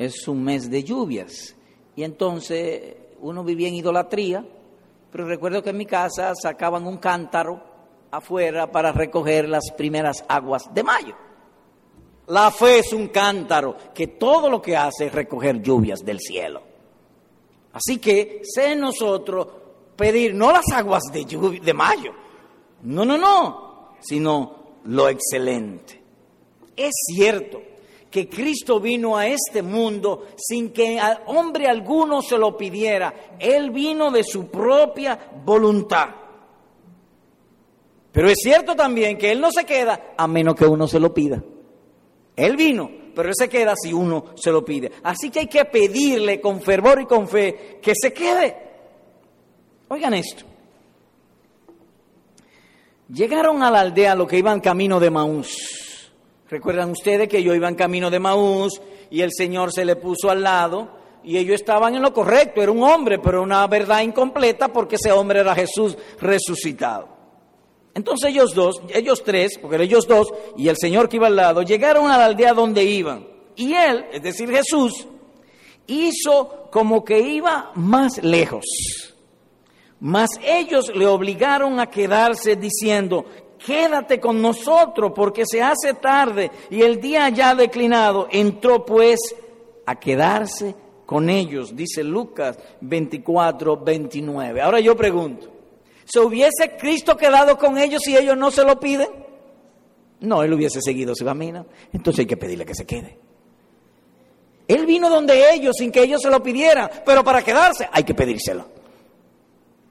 es 0.00 0.26
un 0.28 0.42
mes 0.42 0.70
de 0.70 0.82
lluvias. 0.82 1.54
Y 1.94 2.04
entonces 2.04 2.96
uno 3.20 3.44
vivía 3.44 3.68
en 3.68 3.74
idolatría, 3.74 4.44
pero 5.12 5.26
recuerdo 5.26 5.62
que 5.62 5.70
en 5.70 5.76
mi 5.76 5.86
casa 5.86 6.32
sacaban 6.34 6.86
un 6.86 6.96
cántaro 6.96 7.62
afuera 8.10 8.70
para 8.70 8.92
recoger 8.92 9.48
las 9.48 9.70
primeras 9.76 10.24
aguas 10.26 10.72
de 10.72 10.82
mayo. 10.82 11.14
La 12.28 12.50
fe 12.50 12.78
es 12.78 12.92
un 12.92 13.08
cántaro 13.08 13.76
que 13.92 14.06
todo 14.06 14.48
lo 14.48 14.62
que 14.62 14.76
hace 14.76 15.06
es 15.06 15.12
recoger 15.12 15.60
lluvias 15.60 16.00
del 16.04 16.18
cielo. 16.18 16.62
Así 17.72 17.98
que 17.98 18.40
sé 18.42 18.74
nosotros 18.74 19.46
pedir 19.96 20.34
no 20.34 20.50
las 20.50 20.70
aguas 20.72 21.02
de, 21.12 21.24
de 21.62 21.74
mayo, 21.74 22.12
no, 22.84 23.04
no, 23.04 23.18
no, 23.18 23.96
sino 24.00 24.78
lo 24.84 25.08
excelente. 25.08 26.02
Es 26.74 26.92
cierto, 27.06 27.60
que 28.10 28.28
Cristo 28.28 28.80
vino 28.80 29.16
a 29.16 29.26
este 29.26 29.62
mundo 29.62 30.26
sin 30.36 30.72
que 30.72 30.98
a 30.98 31.22
hombre 31.26 31.68
alguno 31.68 32.22
se 32.22 32.36
lo 32.36 32.56
pidiera. 32.56 33.36
Él 33.38 33.70
vino 33.70 34.10
de 34.10 34.24
su 34.24 34.48
propia 34.48 35.18
voluntad. 35.44 36.08
Pero 38.12 38.28
es 38.28 38.38
cierto 38.42 38.74
también 38.74 39.16
que 39.16 39.30
Él 39.30 39.40
no 39.40 39.52
se 39.52 39.64
queda 39.64 40.14
a 40.16 40.26
menos 40.26 40.56
que 40.56 40.66
uno 40.66 40.88
se 40.88 40.98
lo 40.98 41.14
pida. 41.14 41.42
Él 42.34 42.56
vino, 42.56 42.90
pero 43.14 43.28
Él 43.28 43.34
se 43.36 43.48
queda 43.48 43.74
si 43.80 43.92
uno 43.92 44.26
se 44.34 44.50
lo 44.50 44.64
pide. 44.64 44.90
Así 45.04 45.30
que 45.30 45.40
hay 45.40 45.46
que 45.46 45.64
pedirle 45.66 46.40
con 46.40 46.60
fervor 46.60 47.00
y 47.00 47.06
con 47.06 47.28
fe 47.28 47.78
que 47.80 47.92
se 47.94 48.12
quede. 48.12 48.56
Oigan 49.88 50.14
esto. 50.14 50.44
Llegaron 53.08 53.62
a 53.62 53.70
la 53.70 53.80
aldea 53.80 54.14
los 54.14 54.28
que 54.28 54.38
iban 54.38 54.60
camino 54.60 54.98
de 54.98 55.10
Maús. 55.10 55.79
Recuerdan 56.50 56.90
ustedes 56.90 57.28
que 57.28 57.44
yo 57.44 57.54
iba 57.54 57.68
en 57.68 57.76
camino 57.76 58.10
de 58.10 58.18
Maús 58.18 58.80
y 59.08 59.20
el 59.20 59.30
Señor 59.32 59.72
se 59.72 59.84
le 59.84 59.94
puso 59.94 60.30
al 60.30 60.42
lado 60.42 60.88
y 61.22 61.36
ellos 61.36 61.54
estaban 61.54 61.94
en 61.94 62.02
lo 62.02 62.12
correcto, 62.12 62.60
era 62.60 62.72
un 62.72 62.82
hombre, 62.82 63.20
pero 63.20 63.42
una 63.42 63.64
verdad 63.68 64.00
incompleta 64.02 64.66
porque 64.66 64.96
ese 64.96 65.12
hombre 65.12 65.40
era 65.40 65.54
Jesús 65.54 65.96
resucitado. 66.18 67.08
Entonces 67.94 68.30
ellos 68.30 68.52
dos, 68.52 68.82
ellos 68.92 69.22
tres, 69.22 69.58
porque 69.60 69.76
eran 69.76 69.86
ellos 69.86 70.08
dos 70.08 70.26
y 70.56 70.66
el 70.66 70.76
Señor 70.76 71.08
que 71.08 71.16
iba 71.16 71.28
al 71.28 71.36
lado, 71.36 71.62
llegaron 71.62 72.10
a 72.10 72.18
la 72.18 72.24
aldea 72.24 72.52
donde 72.52 72.82
iban. 72.82 73.28
Y 73.54 73.74
él, 73.74 74.06
es 74.12 74.22
decir, 74.22 74.50
Jesús, 74.50 75.06
hizo 75.86 76.68
como 76.72 77.04
que 77.04 77.20
iba 77.20 77.70
más 77.76 78.24
lejos. 78.24 78.64
Mas 80.00 80.30
ellos 80.42 80.90
le 80.94 81.06
obligaron 81.06 81.78
a 81.78 81.90
quedarse 81.90 82.56
diciendo, 82.56 83.26
quédate 83.64 84.18
con 84.20 84.40
nosotros 84.40 85.12
porque 85.14 85.44
se 85.46 85.62
hace 85.62 85.94
tarde 85.94 86.50
y 86.70 86.82
el 86.82 87.00
día 87.00 87.28
ya 87.28 87.54
declinado. 87.54 88.28
Entró 88.30 88.84
pues 88.84 89.34
a 89.86 89.98
quedarse 89.98 90.74
con 91.06 91.28
ellos, 91.28 91.74
dice 91.74 92.04
Lucas 92.04 92.58
24, 92.80 93.76
29. 93.78 94.60
Ahora 94.60 94.80
yo 94.80 94.96
pregunto, 94.96 95.48
¿se 96.04 96.20
hubiese 96.20 96.76
Cristo 96.78 97.16
quedado 97.16 97.58
con 97.58 97.78
ellos 97.78 98.00
si 98.04 98.16
ellos 98.16 98.36
no 98.36 98.50
se 98.50 98.64
lo 98.64 98.78
piden? 98.78 99.08
No, 100.20 100.42
él 100.42 100.52
hubiese 100.52 100.80
seguido 100.80 101.14
su 101.14 101.24
camino. 101.24 101.66
Entonces 101.92 102.20
hay 102.20 102.26
que 102.26 102.36
pedirle 102.36 102.64
que 102.64 102.74
se 102.74 102.86
quede. 102.86 103.18
Él 104.68 104.86
vino 104.86 105.10
donde 105.10 105.52
ellos 105.52 105.74
sin 105.76 105.90
que 105.90 106.02
ellos 106.02 106.22
se 106.22 106.30
lo 106.30 106.40
pidieran, 106.42 106.88
pero 107.04 107.24
para 107.24 107.42
quedarse 107.42 107.88
hay 107.90 108.04
que 108.04 108.14
pedírselo. 108.14 108.66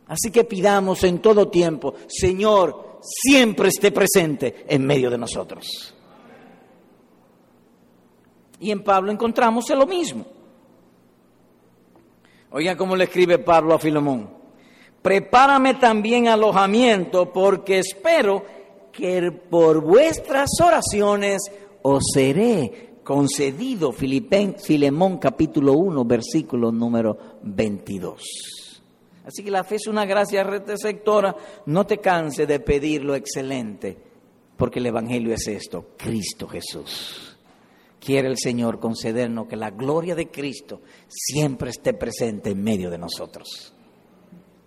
Así 0.08 0.32
que 0.32 0.46
pidamos 0.46 1.04
en 1.04 1.20
todo 1.20 1.50
tiempo, 1.50 1.96
Señor, 2.08 2.89
siempre 3.02 3.70
esté 3.70 3.92
presente 3.92 4.66
en 4.68 4.86
medio 4.86 5.10
de 5.10 5.18
nosotros. 5.18 5.94
Y 8.60 8.72
en 8.72 8.84
Pablo 8.84 9.12
encontramos 9.12 9.70
lo 9.70 9.86
mismo. 9.86 10.26
Oiga 12.52 12.76
cómo 12.76 12.96
le 12.96 13.06
escribe 13.06 13.40
Pablo 13.40 13.76
a 13.76 13.80
Filemón. 13.80 14.30
Prepárame 15.02 15.76
también 15.76 16.28
alojamiento 16.28 17.32
porque 17.32 17.80
espero 17.80 18.44
que 18.92 19.32
por 19.32 19.82
vuestras 19.82 20.50
oraciones 20.62 21.40
os 21.84 22.04
seré 22.14 22.98
concedido. 23.04 23.94
Filemón 23.94 25.18
capítulo 25.20 25.74
1 25.74 26.06
versículo 26.06 26.72
número 26.72 27.18
22. 27.44 28.69
Así 29.30 29.44
que 29.44 29.52
la 29.52 29.64
fe 29.64 29.76
es 29.76 29.88
una 29.88 30.06
gracia 30.06 30.44
receptora. 30.44 31.36
No 31.68 31.86
te 31.86 32.00
canses 32.00 32.48
de 32.48 32.60
pedir 32.60 33.04
lo 33.04 33.16
excelente, 33.16 33.96
porque 34.58 34.80
el 34.80 34.88
Evangelio 34.88 35.34
es 35.34 35.48
esto, 35.48 35.92
Cristo 35.98 36.48
Jesús 36.48 37.30
quiere 38.00 38.28
el 38.28 38.38
Señor 38.38 38.80
concedernos 38.80 39.48
que 39.48 39.56
la 39.56 39.70
gloria 39.72 40.16
de 40.16 40.30
Cristo 40.30 40.82
siempre 41.08 41.70
esté 41.70 41.94
presente 41.94 42.52
en 42.52 42.64
medio 42.64 42.90
de 42.90 42.98
nosotros. 42.98 43.74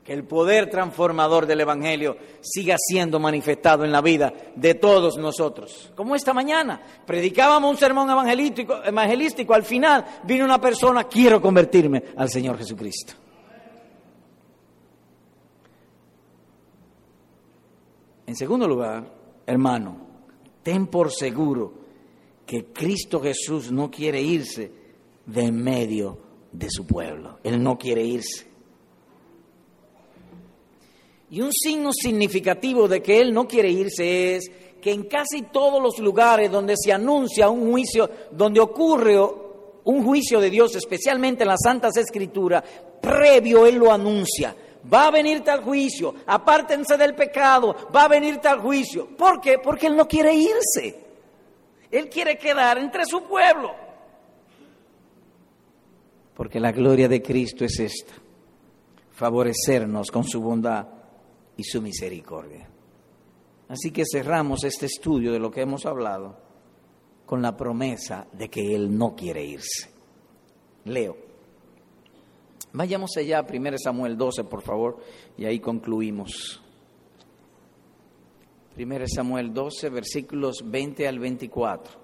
Que 0.04 0.12
el 0.12 0.24
poder 0.24 0.68
transformador 0.68 1.46
del 1.46 1.60
Evangelio 1.60 2.16
siga 2.40 2.76
siendo 2.76 3.20
manifestado 3.20 3.84
en 3.84 3.92
la 3.92 4.00
vida 4.00 4.32
de 4.56 4.74
todos 4.74 5.16
nosotros. 5.16 5.92
Como 5.94 6.16
esta 6.16 6.34
mañana, 6.34 6.82
predicábamos 7.06 7.70
un 7.70 7.76
sermón 7.76 8.10
evangelístico, 8.10 8.82
evangelístico, 8.84 9.54
al 9.54 9.62
final 9.62 10.04
vino 10.24 10.44
una 10.44 10.60
persona, 10.60 11.04
quiero 11.04 11.40
convertirme 11.40 12.02
al 12.16 12.28
Señor 12.28 12.58
Jesucristo. 12.58 13.14
En 18.32 18.36
segundo 18.36 18.66
lugar, 18.66 19.04
hermano, 19.44 19.94
ten 20.62 20.86
por 20.86 21.12
seguro 21.12 21.70
que 22.46 22.72
Cristo 22.72 23.20
Jesús 23.20 23.70
no 23.70 23.90
quiere 23.90 24.22
irse 24.22 24.72
de 25.26 25.42
en 25.42 25.62
medio 25.62 26.16
de 26.50 26.70
su 26.70 26.86
pueblo. 26.86 27.40
Él 27.44 27.62
no 27.62 27.76
quiere 27.76 28.02
irse. 28.02 28.46
Y 31.28 31.42
un 31.42 31.52
signo 31.52 31.90
significativo 31.92 32.88
de 32.88 33.02
que 33.02 33.20
Él 33.20 33.34
no 33.34 33.46
quiere 33.46 33.68
irse 33.68 34.36
es 34.36 34.50
que 34.80 34.92
en 34.92 35.02
casi 35.02 35.42
todos 35.52 35.82
los 35.82 35.98
lugares 35.98 36.50
donde 36.50 36.76
se 36.82 36.90
anuncia 36.90 37.50
un 37.50 37.70
juicio, 37.70 38.08
donde 38.30 38.60
ocurre 38.60 39.20
un 39.84 40.04
juicio 40.06 40.40
de 40.40 40.48
Dios, 40.48 40.74
especialmente 40.74 41.42
en 41.42 41.48
las 41.48 41.60
Santas 41.62 41.98
Escrituras, 41.98 42.64
previo 42.98 43.66
Él 43.66 43.74
lo 43.74 43.92
anuncia. 43.92 44.56
Va 44.90 45.06
a 45.06 45.10
venir 45.10 45.42
tal 45.42 45.62
juicio, 45.62 46.14
apártense 46.26 46.96
del 46.96 47.14
pecado, 47.14 47.76
va 47.94 48.04
a 48.04 48.08
venir 48.08 48.38
tal 48.38 48.60
juicio. 48.60 49.08
¿Por 49.16 49.40
qué? 49.40 49.58
Porque 49.58 49.86
Él 49.86 49.96
no 49.96 50.08
quiere 50.08 50.34
irse. 50.34 50.98
Él 51.90 52.08
quiere 52.08 52.38
quedar 52.38 52.78
entre 52.78 53.04
su 53.04 53.22
pueblo. 53.22 53.74
Porque 56.34 56.58
la 56.58 56.72
gloria 56.72 57.08
de 57.08 57.22
Cristo 57.22 57.64
es 57.64 57.78
esta, 57.78 58.14
favorecernos 59.12 60.10
con 60.10 60.24
su 60.24 60.40
bondad 60.40 60.86
y 61.56 61.62
su 61.62 61.82
misericordia. 61.82 62.68
Así 63.68 63.90
que 63.90 64.04
cerramos 64.10 64.64
este 64.64 64.86
estudio 64.86 65.32
de 65.32 65.38
lo 65.38 65.50
que 65.50 65.60
hemos 65.60 65.86
hablado 65.86 66.36
con 67.26 67.40
la 67.40 67.56
promesa 67.56 68.26
de 68.32 68.48
que 68.48 68.74
Él 68.74 68.96
no 68.96 69.14
quiere 69.14 69.44
irse. 69.44 69.90
Leo. 70.84 71.16
Vayamos 72.72 73.16
allá 73.18 73.40
a 73.40 73.46
1 73.48 73.78
Samuel 73.78 74.16
12, 74.16 74.44
por 74.44 74.62
favor, 74.62 74.98
y 75.36 75.44
ahí 75.44 75.60
concluimos. 75.60 76.62
1 78.76 79.04
Samuel 79.06 79.52
12, 79.52 79.90
versículos 79.90 80.62
20 80.64 81.06
al 81.06 81.18
24. 81.18 82.00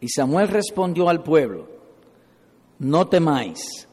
Y 0.00 0.08
Samuel 0.08 0.48
respondió 0.48 1.08
al 1.08 1.22
pueblo, 1.22 1.68
no 2.78 3.08
temáis. 3.08 3.88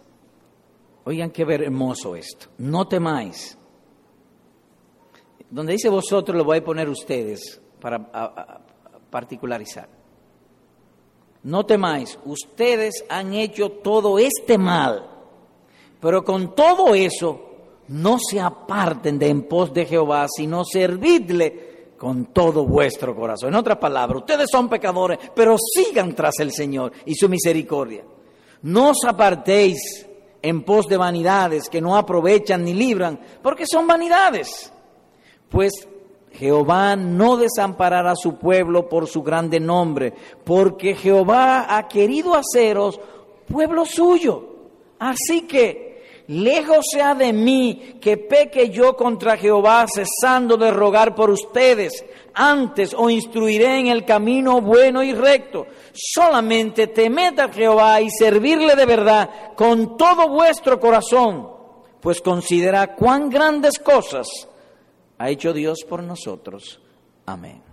Oigan 1.04 1.32
qué 1.32 1.42
hermoso 1.42 2.16
esto, 2.16 2.48
no 2.60 2.88
temáis. 2.88 3.58
Donde 5.50 5.74
dice 5.74 5.90
vosotros 5.90 6.38
lo 6.38 6.44
voy 6.44 6.60
a 6.60 6.64
poner 6.64 6.88
ustedes 6.88 7.60
para 7.80 8.00
particularizar. 9.10 10.01
No 11.44 11.66
temáis, 11.66 12.20
ustedes 12.26 13.04
han 13.10 13.34
hecho 13.34 13.70
todo 13.70 14.20
este 14.20 14.58
mal, 14.58 15.08
pero 16.00 16.24
con 16.24 16.54
todo 16.54 16.94
eso 16.94 17.52
no 17.88 18.18
se 18.20 18.39
aparten 18.39 19.18
de 19.18 19.30
en 19.30 19.44
pos 19.44 19.74
de 19.74 19.86
Jehová, 19.86 20.28
sino 20.30 20.64
servidle 20.64 21.94
con 21.98 22.26
todo 22.28 22.66
vuestro 22.66 23.16
corazón. 23.16 23.50
En 23.50 23.56
otras 23.56 23.78
palabras, 23.78 24.22
ustedes 24.22 24.50
son 24.52 24.70
pecadores, 24.70 25.20
pero 25.36 25.56
sigan 25.58 26.16
tras 26.16 26.39
el 26.39 26.52
Señor 26.52 26.92
y 27.06 27.16
su 27.16 27.28
misericordia. 27.28 28.04
No 28.64 28.89
os 28.89 29.04
apartéis 29.06 30.08
en 30.42 30.64
pos 30.64 30.88
de 30.88 30.98
vanidades 30.98 31.70
que 31.70 31.82
no 31.82 31.96
aprovechan 31.96 32.64
ni 32.64 32.74
libran, 32.74 33.20
porque 33.42 33.66
son 33.68 33.88
vanidades. 33.88 34.72
Pues 35.50 35.88
Jehová 36.34 36.96
no 36.96 37.38
desamparará 37.38 38.12
a 38.12 38.16
su 38.16 38.36
pueblo 38.38 38.88
por 38.88 39.08
su 39.08 39.22
grande 39.24 39.60
nombre, 39.60 40.14
porque 40.44 40.96
Jehová 40.96 41.76
ha 41.76 41.88
querido 41.88 42.34
haceros 42.36 43.00
pueblo 43.48 43.86
suyo. 43.86 44.48
Así 45.00 45.42
que 45.42 45.92
Lejos 46.32 46.86
sea 46.90 47.14
de 47.14 47.34
mí 47.34 47.98
que 48.00 48.16
peque 48.16 48.70
yo 48.70 48.96
contra 48.96 49.36
Jehová, 49.36 49.86
cesando 49.94 50.56
de 50.56 50.72
rogar 50.72 51.14
por 51.14 51.30
ustedes. 51.30 52.06
Antes 52.34 52.94
os 52.94 53.12
instruiré 53.12 53.80
en 53.80 53.88
el 53.88 54.06
camino 54.06 54.62
bueno 54.62 55.04
y 55.04 55.14
recto. 55.14 55.68
Solamente 55.92 56.88
temed 56.88 57.38
a 57.38 57.50
Jehová 57.50 58.00
y 58.00 58.10
servirle 58.10 58.78
de 58.78 58.86
verdad 58.86 59.30
con 59.56 59.98
todo 59.98 60.30
vuestro 60.30 60.80
corazón, 60.80 61.50
pues 62.00 62.22
considera 62.22 62.96
cuán 62.96 63.30
grandes 63.30 63.78
cosas 63.78 64.28
ha 65.22 65.30
hecho 65.30 65.53
Dios 65.53 65.84
por 65.88 66.01
nosotros. 66.01 66.82
Amén. 67.28 67.70